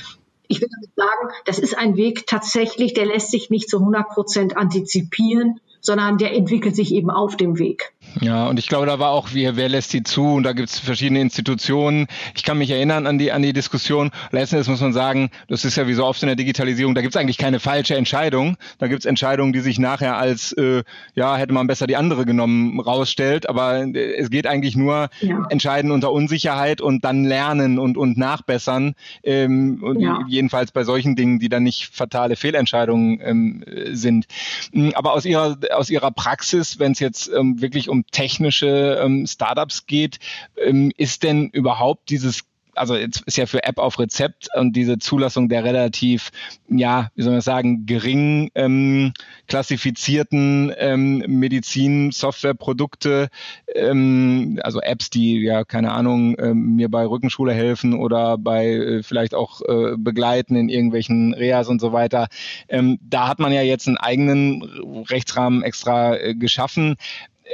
Ich 0.49 0.61
will 0.61 0.69
damit 0.71 0.95
sagen, 0.95 1.35
das 1.47 1.59
ist 1.59 1.79
ein 1.79 1.97
Weg 1.97 2.27
tatsächlich, 2.27 2.93
der 2.93 3.07
lässt 3.07 3.31
sich 3.31 3.49
nicht 3.49 3.71
zu 3.71 3.79
100 3.79 4.09
Prozent 4.09 4.57
antizipieren, 4.57 5.61
sondern 5.81 6.19
der 6.19 6.35
entwickelt 6.35 6.77
sich 6.77 6.93
eben 6.93 7.11
auf 7.11 7.37
dem 7.37 7.59
Weg. 7.59 7.93
Ja, 8.21 8.47
und 8.47 8.59
ich 8.59 8.69
glaube, 8.69 8.87
da 8.87 8.99
war 8.99 9.11
auch, 9.11 9.31
wer, 9.33 9.57
wer 9.57 9.69
lässt 9.69 9.93
die 9.93 10.03
zu? 10.03 10.35
Und 10.35 10.43
da 10.43 10.53
gibt 10.53 10.69
es 10.69 10.79
verschiedene 10.79 11.21
Institutionen. 11.21 12.07
Ich 12.35 12.43
kann 12.43 12.59
mich 12.59 12.71
erinnern 12.71 13.07
an 13.07 13.19
die, 13.19 13.33
an 13.33 13.43
die 13.43 13.53
Diskussion. 13.53 14.11
Letztendlich 14.31 14.69
muss 14.69 14.81
man 14.81 14.93
sagen, 14.93 15.31
das 15.49 15.65
ist 15.65 15.77
ja 15.77 15.87
wie 15.87 15.95
so 15.95 16.05
oft 16.05 16.23
in 16.23 16.27
der 16.27 16.37
Digitalisierung, 16.37 16.95
da 16.95 17.01
gibt 17.01 17.15
es 17.15 17.21
eigentlich 17.21 17.39
keine 17.39 17.61
falsche 17.61 17.97
Entscheidung. 17.97 18.57
Da 18.79 18.89
gibt 18.89 19.01
es 19.01 19.07
Entscheidungen, 19.07 19.53
die 19.53 19.61
sich 19.61 19.79
nachher 19.79 20.17
als, 20.17 20.53
äh, 20.53 20.83
ja, 21.15 21.37
hätte 21.37 21.55
man 21.55 21.67
besser 21.67 21.87
die 21.87 21.97
andere 21.97 22.27
genommen, 22.27 22.81
rausstellt. 22.81 23.49
Aber 23.49 23.83
äh, 23.83 24.15
es 24.15 24.31
geht 24.31 24.47
eigentlich 24.47 24.77
nur 24.77 25.09
ja. 25.21 25.47
entscheiden 25.49 25.91
unter 25.91 26.13
Unsicherheit 26.13 26.81
und 26.81 27.05
dann 27.05 27.25
lernen 27.25 27.79
und, 27.79 27.97
und 27.97 28.19
nachbessern. 28.19 28.95
Ähm, 29.23 29.83
und 29.83 30.01
ja. 30.01 30.21
jedenfalls 30.29 30.73
bei 30.73 30.85
solchen 30.85 31.17
Dingen, 31.17 31.39
die 31.39 31.49
dann 31.49 31.63
nicht 31.63 31.89
fatale 31.93 32.37
Fehlentscheidungen 32.37 33.21
ähm, 33.23 33.65
sind. 33.93 34.27
Aber 34.95 35.13
aus 35.13 35.25
ihrer, 35.25 35.57
aus 35.73 35.89
ihrer 35.89 36.11
Praxis, 36.11 36.79
wenn 36.79 36.93
es 36.93 37.01
jetzt 37.01 37.31
ähm, 37.35 37.61
wirklich 37.63 37.89
um 37.93 38.07
technische 38.07 38.99
ähm, 39.03 39.27
Startups 39.27 39.87
geht, 39.87 40.19
ähm, 40.57 40.91
ist 40.97 41.23
denn 41.23 41.51
überhaupt 41.51 42.09
dieses 42.09 42.45
also 42.75 42.97
jetzt 42.97 43.23
ist 43.27 43.37
ja 43.37 43.47
für 43.47 43.65
App 43.65 43.79
auf 43.79 43.99
Rezept 43.99 44.49
und 44.57 44.75
diese 44.75 44.99
Zulassung 44.99 45.49
der 45.49 45.65
relativ, 45.65 46.31
ja, 46.69 47.11
wie 47.15 47.23
soll 47.23 47.33
man 47.33 47.41
sagen, 47.41 47.87
gering 47.87 48.51
ähm, 48.55 49.13
klassifizierten 49.47 50.73
ähm, 50.79 51.19
Medizin-Software-Produkte, 51.27 53.29
ähm, 53.75 54.59
also 54.63 54.81
Apps, 54.81 55.11
die 55.11 55.41
ja, 55.41 55.65
keine 55.65 55.93
Ahnung, 55.93 56.37
ähm, 56.39 56.77
mir 56.77 56.91
bei 56.91 57.07
Rückenschule 57.07 57.53
helfen 57.53 57.95
oder 57.95 58.39
bei 58.39 58.69
äh, 58.69 59.03
vielleicht 59.03 59.35
auch 59.35 59.61
äh, 59.63 59.97
begleiten 59.97 60.57
in 60.57 60.69
irgendwelchen 60.69 61.35
Reas 61.35 61.69
und 61.69 61.81
so 61.81 61.93
weiter. 61.93 62.29
Ähm, 62.69 62.99
da 63.03 63.29
hat 63.29 63.39
man 63.39 63.53
ja 63.53 63.63
jetzt 63.63 63.87
einen 63.87 63.99
eigenen 63.99 64.63
Rechtsrahmen 65.09 65.63
extra 65.63 66.17
äh, 66.17 66.35
geschaffen 66.35 66.97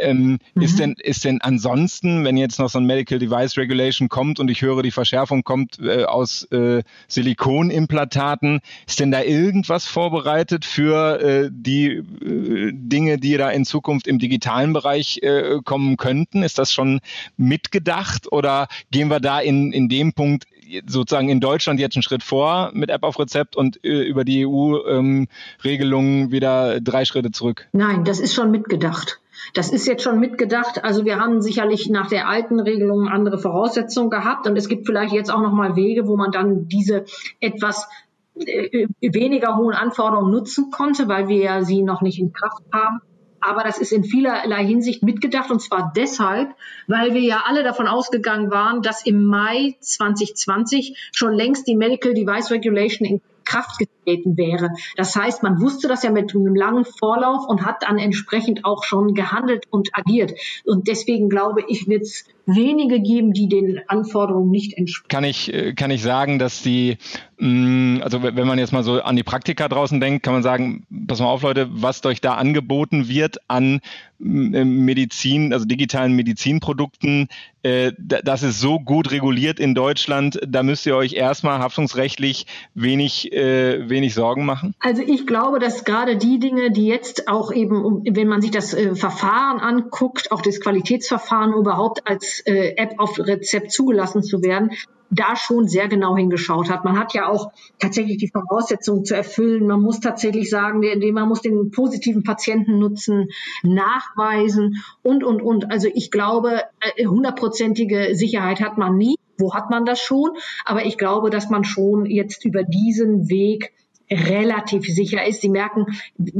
Ähm, 0.00 0.38
mhm. 0.54 0.62
Ist 0.62 0.78
denn 0.78 0.94
ist 0.98 1.24
denn 1.24 1.40
ansonsten, 1.40 2.24
wenn 2.24 2.36
jetzt 2.36 2.58
noch 2.58 2.68
so 2.68 2.78
ein 2.78 2.86
Medical 2.86 3.18
Device 3.18 3.56
Regulation 3.56 4.08
kommt 4.08 4.40
und 4.40 4.50
ich 4.50 4.62
höre, 4.62 4.82
die 4.82 4.90
Verschärfung 4.90 5.42
kommt 5.44 5.78
äh, 5.80 6.04
aus 6.04 6.44
äh, 6.50 6.82
Silikonimplantaten, 7.08 8.60
ist 8.86 9.00
denn 9.00 9.10
da 9.10 9.22
irgendwas 9.22 9.86
vorbereitet 9.86 10.64
für 10.64 11.20
äh, 11.20 11.50
die 11.52 11.86
äh, 11.88 12.72
Dinge, 12.72 13.18
die 13.18 13.36
da 13.36 13.50
in 13.50 13.64
Zukunft 13.64 14.06
im 14.06 14.18
digitalen 14.18 14.72
Bereich 14.72 15.20
äh, 15.22 15.58
kommen 15.64 15.96
könnten? 15.96 16.42
Ist 16.42 16.58
das 16.58 16.72
schon 16.72 17.00
mitgedacht 17.36 18.30
oder 18.30 18.68
gehen 18.90 19.08
wir 19.08 19.20
da 19.20 19.40
in, 19.40 19.72
in 19.72 19.88
dem 19.88 20.12
Punkt 20.12 20.46
sozusagen 20.86 21.28
in 21.28 21.40
Deutschland 21.40 21.80
jetzt 21.80 21.96
einen 21.96 22.02
Schritt 22.02 22.22
vor 22.22 22.70
mit 22.74 22.90
App 22.90 23.02
auf 23.02 23.18
Rezept 23.18 23.56
und 23.56 23.82
äh, 23.84 24.02
über 24.02 24.24
die 24.24 24.46
EU-Regelungen 24.46 26.22
ähm, 26.24 26.32
wieder 26.32 26.80
drei 26.80 27.04
Schritte 27.04 27.30
zurück? 27.30 27.68
Nein, 27.72 28.04
das 28.04 28.20
ist 28.20 28.34
schon 28.34 28.50
mitgedacht. 28.50 29.20
Das 29.54 29.70
ist 29.70 29.86
jetzt 29.86 30.02
schon 30.02 30.18
mitgedacht. 30.18 30.84
Also 30.84 31.04
wir 31.04 31.20
haben 31.20 31.40
sicherlich 31.40 31.88
nach 31.88 32.08
der 32.08 32.28
alten 32.28 32.60
Regelung 32.60 33.08
andere 33.08 33.38
Voraussetzungen 33.38 34.10
gehabt 34.10 34.46
und 34.46 34.56
es 34.56 34.68
gibt 34.68 34.86
vielleicht 34.86 35.12
jetzt 35.12 35.30
auch 35.30 35.40
noch 35.40 35.52
mal 35.52 35.76
Wege, 35.76 36.06
wo 36.06 36.16
man 36.16 36.32
dann 36.32 36.68
diese 36.68 37.04
etwas 37.40 37.88
äh, 38.36 38.86
weniger 39.00 39.56
hohen 39.56 39.74
Anforderungen 39.74 40.30
nutzen 40.30 40.70
konnte, 40.70 41.08
weil 41.08 41.28
wir 41.28 41.38
ja 41.38 41.62
sie 41.62 41.82
noch 41.82 42.02
nicht 42.02 42.18
in 42.18 42.32
Kraft 42.32 42.62
haben. 42.72 43.00
Aber 43.40 43.62
das 43.62 43.78
ist 43.78 43.92
in 43.92 44.04
vielerlei 44.04 44.64
Hinsicht 44.64 45.02
mitgedacht 45.02 45.50
und 45.50 45.60
zwar 45.60 45.92
deshalb, 45.94 46.54
weil 46.88 47.14
wir 47.14 47.20
ja 47.20 47.44
alle 47.46 47.62
davon 47.62 47.86
ausgegangen 47.86 48.50
waren, 48.50 48.82
dass 48.82 49.06
im 49.06 49.24
Mai 49.24 49.76
2020 49.80 51.10
schon 51.12 51.34
längst 51.34 51.68
die 51.68 51.76
Medical 51.76 52.14
Device 52.14 52.50
Regulation 52.50 53.06
in 53.06 53.20
Kraft 53.44 53.78
getreten 53.78 53.97
wäre. 54.36 54.70
Das 54.96 55.14
heißt, 55.14 55.42
man 55.42 55.60
wusste 55.60 55.88
das 55.88 56.02
ja 56.02 56.10
mit 56.10 56.34
einem 56.34 56.54
langen 56.54 56.84
Vorlauf 56.84 57.46
und 57.48 57.64
hat 57.64 57.82
dann 57.82 57.98
entsprechend 57.98 58.64
auch 58.64 58.84
schon 58.84 59.14
gehandelt 59.14 59.66
und 59.70 59.90
agiert. 59.92 60.32
Und 60.64 60.88
deswegen 60.88 61.28
glaube 61.28 61.62
ich, 61.68 61.88
wird 61.88 62.02
es 62.02 62.24
wenige 62.48 63.00
geben, 63.00 63.32
die 63.32 63.48
den 63.48 63.80
Anforderungen 63.88 64.50
nicht 64.50 64.76
entsprechen. 64.76 65.08
Kann 65.08 65.24
ich, 65.24 65.52
äh, 65.52 65.74
kann 65.74 65.90
ich 65.90 66.02
sagen, 66.02 66.38
dass 66.38 66.62
die, 66.62 66.96
mm, 67.38 67.98
also 68.02 68.22
wenn 68.22 68.46
man 68.46 68.58
jetzt 68.58 68.72
mal 68.72 68.82
so 68.82 69.02
an 69.02 69.16
die 69.16 69.22
Praktika 69.22 69.68
draußen 69.68 70.00
denkt, 70.00 70.22
kann 70.22 70.32
man 70.32 70.42
sagen, 70.42 70.86
pass 71.06 71.20
mal 71.20 71.26
auf 71.26 71.42
Leute, 71.42 71.68
was 71.70 72.04
euch 72.06 72.22
da 72.22 72.34
angeboten 72.34 73.08
wird 73.08 73.36
an 73.48 73.80
mm, 74.18 74.54
äh, 74.54 74.64
Medizin, 74.64 75.52
also 75.52 75.66
digitalen 75.66 76.14
Medizinprodukten, 76.14 77.28
äh, 77.62 77.92
das 77.98 78.42
ist 78.42 78.60
so 78.60 78.80
gut 78.80 79.10
reguliert 79.10 79.60
in 79.60 79.74
Deutschland, 79.74 80.40
da 80.46 80.62
müsst 80.62 80.86
ihr 80.86 80.96
euch 80.96 81.12
erstmal 81.12 81.58
haftungsrechtlich 81.58 82.46
wenig 82.74 83.30
äh, 83.32 83.90
wenig 83.98 84.14
Sorgen 84.14 84.44
machen? 84.44 84.74
Also 84.78 85.02
ich 85.02 85.26
glaube, 85.26 85.58
dass 85.58 85.84
gerade 85.84 86.16
die 86.16 86.38
Dinge, 86.38 86.70
die 86.70 86.86
jetzt 86.86 87.28
auch 87.28 87.52
eben, 87.52 88.04
wenn 88.04 88.28
man 88.28 88.40
sich 88.40 88.50
das 88.50 88.74
äh, 88.74 88.94
Verfahren 88.94 89.60
anguckt, 89.60 90.30
auch 90.32 90.40
das 90.40 90.60
Qualitätsverfahren 90.60 91.52
überhaupt 91.52 92.06
als 92.08 92.40
äh, 92.46 92.74
App 92.76 92.94
auf 92.98 93.18
Rezept 93.18 93.72
zugelassen 93.72 94.22
zu 94.22 94.42
werden, 94.42 94.70
da 95.10 95.36
schon 95.36 95.68
sehr 95.68 95.88
genau 95.88 96.16
hingeschaut 96.16 96.70
hat. 96.70 96.84
Man 96.84 96.98
hat 96.98 97.14
ja 97.14 97.28
auch 97.28 97.50
tatsächlich 97.78 98.18
die 98.18 98.28
Voraussetzungen 98.28 99.04
zu 99.04 99.16
erfüllen. 99.16 99.66
Man 99.66 99.80
muss 99.80 100.00
tatsächlich 100.00 100.50
sagen, 100.50 100.80
man 101.12 101.28
muss 101.28 101.40
den 101.40 101.70
positiven 101.70 102.22
Patientennutzen 102.22 103.28
nachweisen 103.62 104.82
und, 105.02 105.24
und, 105.24 105.40
und. 105.42 105.70
Also 105.70 105.88
ich 105.92 106.10
glaube, 106.10 106.62
äh, 106.80 107.06
hundertprozentige 107.06 108.14
Sicherheit 108.14 108.60
hat 108.60 108.78
man 108.78 108.96
nie 108.96 109.16
wo 109.40 109.54
hat 109.54 109.70
man 109.70 109.84
das 109.84 110.00
schon? 110.00 110.32
Aber 110.64 110.84
ich 110.84 110.98
glaube, 110.98 111.30
dass 111.30 111.48
man 111.48 111.64
schon 111.64 112.06
jetzt 112.06 112.44
über 112.44 112.64
diesen 112.64 113.28
Weg 113.28 113.72
relativ 114.10 114.84
sicher 114.86 115.26
ist. 115.26 115.40
Sie 115.40 115.48
merken, 115.48 115.86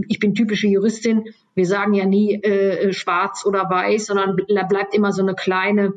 ich 0.09 0.19
bin 0.19 0.35
typische 0.35 0.69
Juristin. 0.69 1.35
Wir 1.55 1.67
sagen 1.67 1.95
ja 1.95 2.07
nie 2.07 2.35
äh, 2.35 2.93
schwarz 2.93 3.45
oder 3.45 3.69
weiß, 3.69 4.07
sondern 4.07 4.37
bleibt 4.37 4.95
immer 4.95 5.13
so 5.13 5.23
eine 5.23 5.35
kleine, 5.35 5.95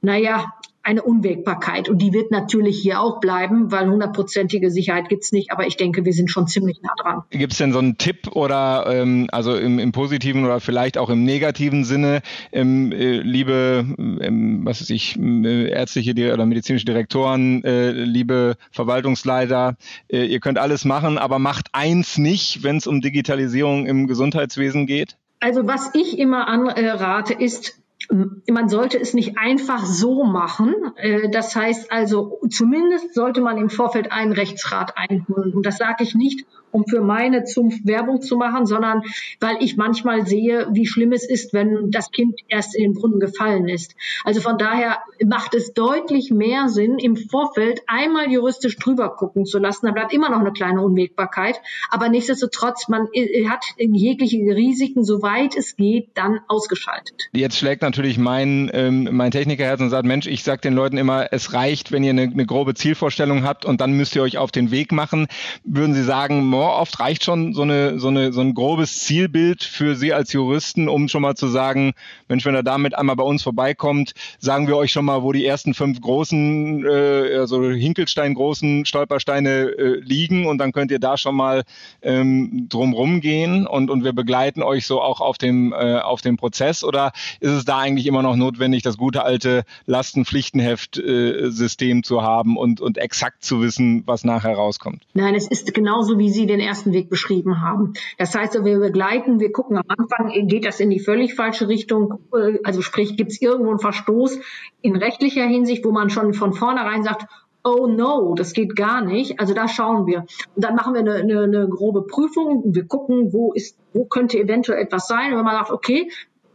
naja, 0.00 0.52
eine 0.84 1.02
Unwägbarkeit. 1.02 1.88
Und 1.88 1.98
die 1.98 2.12
wird 2.12 2.30
natürlich 2.30 2.78
hier 2.78 3.00
auch 3.00 3.20
bleiben, 3.20 3.72
weil 3.72 3.88
hundertprozentige 3.88 4.70
Sicherheit 4.70 5.08
gibt's 5.08 5.32
nicht. 5.32 5.50
Aber 5.50 5.66
ich 5.66 5.76
denke, 5.76 6.04
wir 6.04 6.12
sind 6.12 6.30
schon 6.30 6.46
ziemlich 6.46 6.82
nah 6.82 6.92
dran. 7.00 7.22
Gibt 7.30 7.52
es 7.52 7.58
denn 7.58 7.72
so 7.72 7.78
einen 7.78 7.96
Tipp 7.96 8.28
oder 8.32 8.86
ähm, 8.88 9.28
also 9.32 9.56
im, 9.56 9.78
im, 9.78 9.92
positiven 9.92 10.44
oder 10.44 10.60
vielleicht 10.60 10.98
auch 10.98 11.08
im 11.08 11.24
negativen 11.24 11.84
Sinne, 11.84 12.20
ähm, 12.52 12.92
äh, 12.92 13.18
liebe, 13.18 13.86
ähm, 13.98 14.60
was 14.64 14.82
weiß 14.82 14.90
ich, 14.90 15.18
äh, 15.18 15.70
ärztliche 15.70 16.32
oder 16.32 16.44
medizinische 16.44 16.84
Direktoren, 16.84 17.64
äh, 17.64 17.90
liebe 17.90 18.56
Verwaltungsleiter, 18.70 19.76
äh, 20.08 20.26
ihr 20.26 20.40
könnt 20.40 20.58
alles 20.58 20.84
machen, 20.84 21.16
aber 21.16 21.38
macht 21.38 21.68
eins 21.72 22.18
nicht, 22.18 22.62
wenn 22.62 22.76
es 22.76 22.86
um 22.86 23.00
Digitalisierung 23.00 23.86
im 23.86 24.06
Gesundheitswesen 24.06 24.86
geht? 24.86 25.16
Also 25.40 25.66
was 25.66 25.90
ich 25.94 26.18
immer 26.18 26.48
anrate, 26.48 27.34
ist 27.34 27.83
man 28.10 28.68
sollte 28.68 28.98
es 28.98 29.14
nicht 29.14 29.38
einfach 29.38 29.84
so 29.84 30.24
machen. 30.24 30.74
Äh, 30.96 31.30
das 31.30 31.54
heißt 31.54 31.90
also, 31.90 32.40
zumindest 32.50 33.14
sollte 33.14 33.40
man 33.40 33.58
im 33.58 33.70
Vorfeld 33.70 34.12
einen 34.12 34.32
Rechtsrat 34.32 34.96
einholen. 34.96 35.54
Und 35.54 35.66
das 35.66 35.78
sage 35.78 36.04
ich 36.04 36.14
nicht, 36.14 36.46
um 36.74 36.84
für 36.86 37.00
meine 37.00 37.44
Zunft 37.44 37.86
Werbung 37.86 38.20
zu 38.20 38.36
machen, 38.36 38.66
sondern 38.66 39.02
weil 39.38 39.56
ich 39.60 39.76
manchmal 39.76 40.26
sehe, 40.26 40.66
wie 40.72 40.86
schlimm 40.86 41.12
es 41.12 41.28
ist, 41.28 41.54
wenn 41.54 41.92
das 41.92 42.10
Kind 42.10 42.40
erst 42.48 42.74
in 42.74 42.82
den 42.82 42.94
Brunnen 42.94 43.20
gefallen 43.20 43.68
ist. 43.68 43.94
Also 44.24 44.40
von 44.40 44.58
daher 44.58 44.98
macht 45.24 45.54
es 45.54 45.72
deutlich 45.72 46.32
mehr 46.32 46.68
Sinn, 46.68 46.98
im 46.98 47.16
Vorfeld 47.16 47.82
einmal 47.86 48.28
juristisch 48.28 48.76
drüber 48.76 49.14
gucken 49.14 49.46
zu 49.46 49.60
lassen. 49.60 49.86
Da 49.86 49.92
bleibt 49.92 50.12
immer 50.12 50.30
noch 50.30 50.40
eine 50.40 50.52
kleine 50.52 50.82
Unwägbarkeit. 50.82 51.60
Aber 51.90 52.08
nichtsdestotrotz, 52.08 52.88
man 52.88 53.06
äh, 53.12 53.46
hat 53.46 53.64
jegliche 53.78 54.38
Risiken, 54.38 55.04
soweit 55.04 55.56
es 55.56 55.76
geht, 55.76 56.08
dann 56.14 56.40
ausgeschaltet. 56.48 57.28
Jetzt 57.32 57.56
schlägt 57.56 57.84
mein, 58.18 58.70
ähm, 58.72 59.08
mein 59.12 59.30
Technikerherz 59.30 59.80
und 59.80 59.90
sagt, 59.90 60.06
Mensch, 60.06 60.26
ich 60.26 60.42
sage 60.42 60.60
den 60.62 60.74
Leuten 60.74 60.96
immer, 60.96 61.32
es 61.32 61.52
reicht, 61.52 61.92
wenn 61.92 62.02
ihr 62.02 62.10
eine, 62.10 62.22
eine 62.22 62.46
grobe 62.46 62.74
Zielvorstellung 62.74 63.44
habt 63.44 63.64
und 63.64 63.80
dann 63.80 63.92
müsst 63.92 64.16
ihr 64.16 64.22
euch 64.22 64.38
auf 64.38 64.50
den 64.50 64.70
Weg 64.70 64.92
machen. 64.92 65.26
Würden 65.64 65.94
Sie 65.94 66.02
sagen, 66.02 66.52
oft 66.52 66.98
reicht 66.98 67.24
schon 67.24 67.54
so, 67.54 67.62
eine, 67.62 67.98
so, 68.00 68.08
eine, 68.08 68.32
so 68.32 68.40
ein 68.40 68.54
grobes 68.54 69.00
Zielbild 69.00 69.62
für 69.62 69.94
Sie 69.94 70.12
als 70.12 70.32
Juristen, 70.32 70.88
um 70.88 71.08
schon 71.08 71.22
mal 71.22 71.36
zu 71.36 71.46
sagen, 71.46 71.92
Mensch, 72.28 72.44
wenn 72.44 72.54
er 72.54 72.62
damit 72.62 72.96
einmal 72.96 73.16
bei 73.16 73.24
uns 73.24 73.42
vorbeikommt, 73.42 74.14
sagen 74.40 74.66
wir 74.66 74.76
euch 74.76 74.90
schon 74.90 75.04
mal, 75.04 75.22
wo 75.22 75.32
die 75.32 75.46
ersten 75.46 75.74
fünf 75.74 76.00
großen, 76.00 76.84
äh, 76.84 77.36
also 77.38 77.70
Hinkelstein 77.70 78.34
großen 78.34 78.86
Stolpersteine 78.86 79.50
äh, 79.50 80.00
liegen 80.00 80.46
und 80.46 80.58
dann 80.58 80.72
könnt 80.72 80.90
ihr 80.90 80.98
da 80.98 81.16
schon 81.16 81.36
mal 81.36 81.62
ähm, 82.02 82.66
drumrum 82.68 83.20
gehen 83.20 83.66
und, 83.66 83.88
und 83.88 84.04
wir 84.04 84.12
begleiten 84.12 84.62
euch 84.62 84.86
so 84.86 85.00
auch 85.00 85.20
auf 85.20 85.38
dem, 85.38 85.72
äh, 85.72 85.98
auf 85.98 86.20
dem 86.20 86.36
Prozess 86.36 86.82
oder 86.82 87.12
ist 87.40 87.52
es 87.52 87.64
da 87.64 87.83
eigentlich 87.84 88.06
immer 88.06 88.22
noch 88.22 88.36
notwendig, 88.36 88.82
das 88.82 88.96
gute 88.96 89.24
alte 89.24 89.64
Lastenpflichtenheft-System 89.86 91.98
äh, 91.98 92.02
zu 92.02 92.22
haben 92.22 92.56
und, 92.56 92.80
und 92.80 92.96
exakt 92.98 93.44
zu 93.44 93.60
wissen, 93.60 94.04
was 94.06 94.24
nachher 94.24 94.54
rauskommt? 94.54 95.02
Nein, 95.12 95.34
es 95.34 95.46
ist 95.46 95.74
genauso, 95.74 96.18
wie 96.18 96.30
Sie 96.30 96.46
den 96.46 96.60
ersten 96.60 96.92
Weg 96.92 97.10
beschrieben 97.10 97.60
haben. 97.60 97.92
Das 98.18 98.34
heißt, 98.34 98.54
wir 98.64 98.78
begleiten, 98.78 99.38
wir 99.38 99.52
gucken 99.52 99.76
am 99.76 99.84
Anfang, 99.86 100.32
geht 100.48 100.64
das 100.64 100.80
in 100.80 100.88
die 100.90 101.00
völlig 101.00 101.34
falsche 101.34 101.68
Richtung, 101.68 102.20
äh, 102.34 102.58
also 102.64 102.80
sprich, 102.80 103.16
gibt 103.16 103.32
es 103.32 103.42
irgendwo 103.42 103.70
einen 103.70 103.80
Verstoß 103.80 104.38
in 104.80 104.96
rechtlicher 104.96 105.44
Hinsicht, 105.44 105.84
wo 105.84 105.92
man 105.92 106.08
schon 106.10 106.34
von 106.34 106.54
vornherein 106.54 107.04
sagt, 107.04 107.26
oh 107.64 107.86
no, 107.86 108.34
das 108.34 108.52
geht 108.52 108.76
gar 108.76 109.02
nicht. 109.02 109.40
Also 109.40 109.54
da 109.54 109.68
schauen 109.68 110.06
wir. 110.06 110.26
Und 110.54 110.64
dann 110.64 110.74
machen 110.74 110.94
wir 110.94 111.00
eine, 111.00 111.14
eine, 111.14 111.42
eine 111.42 111.68
grobe 111.68 112.02
Prüfung. 112.02 112.74
Wir 112.74 112.86
gucken, 112.86 113.32
wo 113.32 113.52
ist, 113.52 113.78
wo 113.92 114.04
könnte 114.04 114.38
eventuell 114.38 114.82
etwas 114.82 115.08
sein. 115.08 115.32
Und 115.32 115.38
wenn 115.38 115.44
man 115.44 115.56
sagt, 115.56 115.70
okay, 115.70 116.10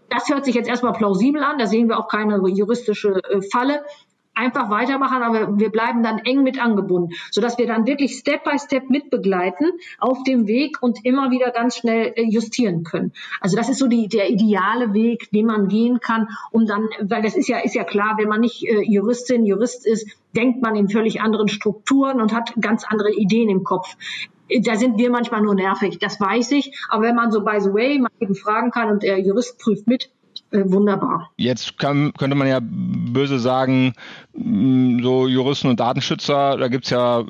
das 0.09 0.29
hört 0.29 0.45
sich 0.45 0.55
jetzt 0.55 0.69
erstmal 0.69 0.93
plausibel 0.93 1.43
an, 1.43 1.57
da 1.57 1.67
sehen 1.67 1.87
wir 1.87 1.97
auch 1.99 2.07
keine 2.07 2.37
juristische 2.49 3.21
äh, 3.23 3.41
Falle, 3.41 3.83
einfach 4.39 4.69
weitermachen, 4.69 5.21
aber 5.21 5.59
wir 5.59 5.69
bleiben 5.69 6.01
dann 6.01 6.19
eng 6.19 6.43
mit 6.43 6.61
angebunden, 6.63 7.13
sodass 7.29 7.57
wir 7.57 7.67
dann 7.67 7.85
wirklich 7.85 8.17
Step 8.17 8.45
by 8.45 8.57
Step 8.57 8.89
mitbegleiten 8.89 9.71
auf 9.99 10.23
dem 10.23 10.47
Weg 10.47 10.77
und 10.81 11.03
immer 11.03 11.29
wieder 11.29 11.51
ganz 11.51 11.75
schnell 11.75 12.13
äh, 12.15 12.23
justieren 12.23 12.83
können. 12.83 13.11
Also 13.41 13.57
das 13.57 13.69
ist 13.69 13.79
so 13.79 13.87
die, 13.87 14.07
der 14.07 14.29
ideale 14.29 14.93
Weg, 14.93 15.29
den 15.31 15.45
man 15.45 15.67
gehen 15.67 15.99
kann, 15.99 16.29
um 16.51 16.65
dann, 16.65 16.87
weil 17.01 17.21
das 17.21 17.35
ist 17.35 17.49
ja, 17.49 17.59
ist 17.59 17.75
ja 17.75 17.83
klar, 17.83 18.15
wenn 18.17 18.29
man 18.29 18.39
nicht 18.39 18.63
äh, 18.63 18.81
Juristin, 18.81 19.45
Jurist 19.45 19.85
ist, 19.85 20.09
denkt 20.35 20.61
man 20.61 20.75
in 20.75 20.89
völlig 20.89 21.21
anderen 21.21 21.49
Strukturen 21.49 22.21
und 22.21 22.33
hat 22.33 22.53
ganz 22.61 22.85
andere 22.87 23.11
Ideen 23.11 23.49
im 23.49 23.63
Kopf 23.63 23.97
da 24.61 24.75
sind 24.75 24.97
wir 24.97 25.09
manchmal 25.09 25.41
nur 25.41 25.55
nervig, 25.55 25.99
das 25.99 26.19
weiß 26.19 26.51
ich. 26.51 26.77
Aber 26.89 27.03
wenn 27.03 27.15
man 27.15 27.31
so 27.31 27.41
by 27.41 27.59
the 27.59 27.73
way 27.73 27.99
mal 27.99 28.11
eben 28.19 28.35
fragen 28.35 28.71
kann 28.71 28.89
und 28.89 29.03
der 29.03 29.19
Jurist 29.19 29.59
prüft 29.59 29.87
mit, 29.87 30.09
äh, 30.51 30.63
wunderbar. 30.65 31.31
Jetzt 31.37 31.77
kann, 31.77 32.11
könnte 32.17 32.35
man 32.35 32.47
ja 32.47 32.59
böse 32.61 33.39
sagen, 33.39 33.93
mm, 34.33 35.01
so 35.03 35.27
Juristen 35.27 35.67
und 35.67 35.79
Datenschützer, 35.79 36.57
da 36.57 36.67
gibt 36.69 36.85
es 36.85 36.89
ja 36.89 37.23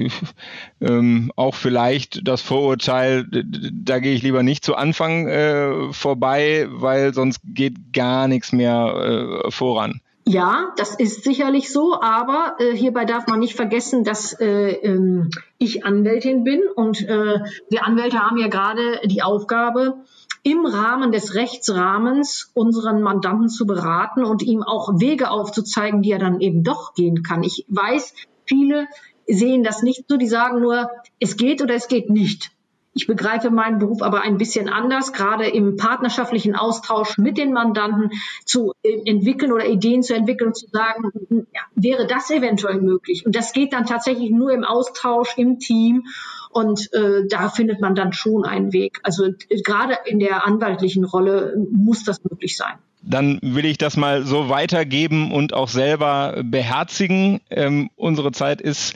ähm, 0.80 1.32
auch 1.34 1.54
vielleicht 1.54 2.26
das 2.26 2.42
Vorurteil, 2.42 3.26
da 3.28 3.98
gehe 3.98 4.14
ich 4.14 4.22
lieber 4.22 4.42
nicht 4.42 4.64
zu 4.64 4.76
Anfang 4.76 5.26
äh, 5.26 5.92
vorbei, 5.92 6.68
weil 6.70 7.12
sonst 7.12 7.40
geht 7.44 7.92
gar 7.92 8.28
nichts 8.28 8.52
mehr 8.52 9.42
äh, 9.46 9.50
voran. 9.50 10.00
Ja, 10.26 10.72
das 10.78 10.94
ist 10.94 11.22
sicherlich 11.22 11.70
so, 11.70 12.00
aber 12.00 12.56
äh, 12.58 12.74
hierbei 12.74 13.04
darf 13.04 13.26
man 13.26 13.40
nicht 13.40 13.56
vergessen, 13.56 14.04
dass 14.04 14.32
äh, 14.40 14.70
ähm, 14.70 15.30
ich 15.58 15.84
Anwältin 15.84 16.44
bin 16.44 16.62
und 16.74 17.02
äh, 17.02 17.40
wir 17.68 17.84
Anwälte 17.84 18.20
haben 18.20 18.38
ja 18.38 18.48
gerade 18.48 19.00
die 19.04 19.22
Aufgabe, 19.22 19.98
im 20.42 20.64
Rahmen 20.64 21.12
des 21.12 21.34
Rechtsrahmens 21.34 22.50
unseren 22.54 23.02
Mandanten 23.02 23.48
zu 23.48 23.66
beraten 23.66 24.24
und 24.24 24.42
ihm 24.42 24.62
auch 24.62 24.98
Wege 24.98 25.30
aufzuzeigen, 25.30 26.02
die 26.02 26.12
er 26.12 26.18
dann 26.18 26.40
eben 26.40 26.62
doch 26.62 26.94
gehen 26.94 27.22
kann. 27.22 27.42
Ich 27.42 27.66
weiß, 27.68 28.14
viele 28.46 28.86
sehen 29.26 29.62
das 29.62 29.82
nicht 29.82 30.04
so, 30.08 30.16
die 30.16 30.26
sagen 30.26 30.60
nur, 30.60 30.90
es 31.20 31.36
geht 31.36 31.62
oder 31.62 31.74
es 31.74 31.88
geht 31.88 32.08
nicht. 32.08 32.50
Ich 32.94 33.08
begreife 33.08 33.50
meinen 33.50 33.80
Beruf 33.80 34.02
aber 34.02 34.22
ein 34.22 34.38
bisschen 34.38 34.68
anders, 34.68 35.12
gerade 35.12 35.48
im 35.48 35.76
partnerschaftlichen 35.76 36.54
Austausch 36.54 37.18
mit 37.18 37.36
den 37.36 37.52
Mandanten 37.52 38.10
zu 38.44 38.72
entwickeln 38.82 39.52
oder 39.52 39.66
Ideen 39.66 40.04
zu 40.04 40.14
entwickeln 40.14 40.48
und 40.48 40.56
zu 40.56 40.68
sagen, 40.68 41.10
ja, 41.52 41.60
wäre 41.74 42.06
das 42.06 42.30
eventuell 42.30 42.80
möglich? 42.80 43.26
Und 43.26 43.34
das 43.34 43.52
geht 43.52 43.72
dann 43.72 43.84
tatsächlich 43.84 44.30
nur 44.30 44.52
im 44.52 44.62
Austausch, 44.62 45.36
im 45.36 45.58
Team. 45.58 46.04
Und 46.50 46.92
äh, 46.92 47.26
da 47.28 47.48
findet 47.48 47.80
man 47.80 47.96
dann 47.96 48.12
schon 48.12 48.44
einen 48.44 48.72
Weg. 48.72 49.00
Also 49.02 49.24
äh, 49.24 49.62
gerade 49.64 49.96
in 50.06 50.20
der 50.20 50.46
anwaltlichen 50.46 51.04
Rolle 51.04 51.56
muss 51.72 52.04
das 52.04 52.22
möglich 52.22 52.56
sein 52.56 52.78
dann 53.06 53.38
will 53.42 53.66
ich 53.66 53.76
das 53.76 53.98
mal 53.98 54.22
so 54.22 54.48
weitergeben 54.48 55.30
und 55.30 55.52
auch 55.52 55.68
selber 55.68 56.42
beherzigen. 56.42 57.40
Ähm, 57.50 57.90
unsere 57.96 58.32
Zeit 58.32 58.62
ist 58.62 58.94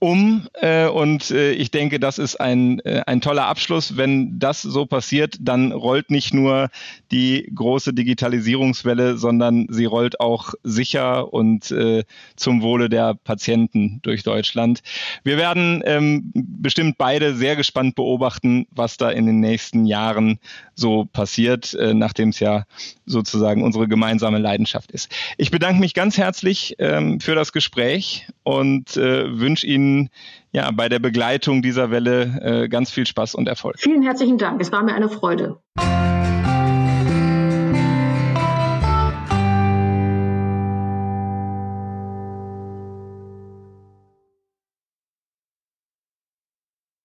um. 0.00 0.48
Äh, 0.54 0.88
und 0.88 1.30
äh, 1.30 1.52
ich 1.52 1.70
denke, 1.70 2.00
das 2.00 2.18
ist 2.18 2.40
ein, 2.40 2.80
äh, 2.80 3.02
ein 3.06 3.20
toller 3.20 3.46
Abschluss. 3.46 3.96
Wenn 3.96 4.38
das 4.38 4.62
so 4.62 4.86
passiert, 4.86 5.36
dann 5.40 5.72
rollt 5.72 6.10
nicht 6.10 6.34
nur 6.34 6.70
die 7.12 7.50
große 7.54 7.92
Digitalisierungswelle, 7.94 9.16
sondern 9.16 9.66
sie 9.70 9.84
rollt 9.84 10.18
auch 10.18 10.54
sicher 10.64 11.32
und 11.32 11.70
äh, 11.70 12.04
zum 12.34 12.62
Wohle 12.62 12.88
der 12.88 13.14
Patienten 13.14 14.00
durch 14.02 14.22
Deutschland. 14.22 14.80
Wir 15.22 15.36
werden 15.36 15.82
ähm, 15.84 16.32
bestimmt 16.34 16.96
beide 16.98 17.34
sehr 17.34 17.54
gespannt 17.54 17.94
beobachten, 17.94 18.66
was 18.70 18.96
da 18.96 19.10
in 19.10 19.26
den 19.26 19.40
nächsten 19.40 19.84
Jahren 19.84 20.38
so 20.74 21.04
passiert, 21.04 21.74
äh, 21.74 21.92
nachdem 21.92 22.30
es 22.30 22.40
ja 22.40 22.64
sozusagen 23.04 23.62
unsere 23.62 23.86
gemeinsame 23.86 24.38
Leidenschaft 24.38 24.90
ist. 24.92 25.12
Ich 25.36 25.50
bedanke 25.50 25.80
mich 25.80 25.92
ganz 25.92 26.16
herzlich 26.16 26.76
ähm, 26.78 27.20
für 27.20 27.34
das 27.34 27.52
Gespräch 27.52 28.26
und 28.42 28.96
äh, 28.96 29.38
wünsche 29.38 29.66
Ihnen 29.90 30.10
ja 30.52 30.70
bei 30.70 30.88
der 30.88 30.98
Begleitung 30.98 31.62
dieser 31.62 31.90
Welle 31.90 32.40
äh, 32.42 32.68
ganz 32.68 32.90
viel 32.90 33.06
Spaß 33.06 33.34
und 33.34 33.48
Erfolg. 33.48 33.76
Vielen 33.78 34.02
herzlichen 34.02 34.38
Dank. 34.38 34.60
Es 34.60 34.72
war 34.72 34.82
mir 34.82 34.94
eine 34.94 35.08
Freude. 35.08 35.58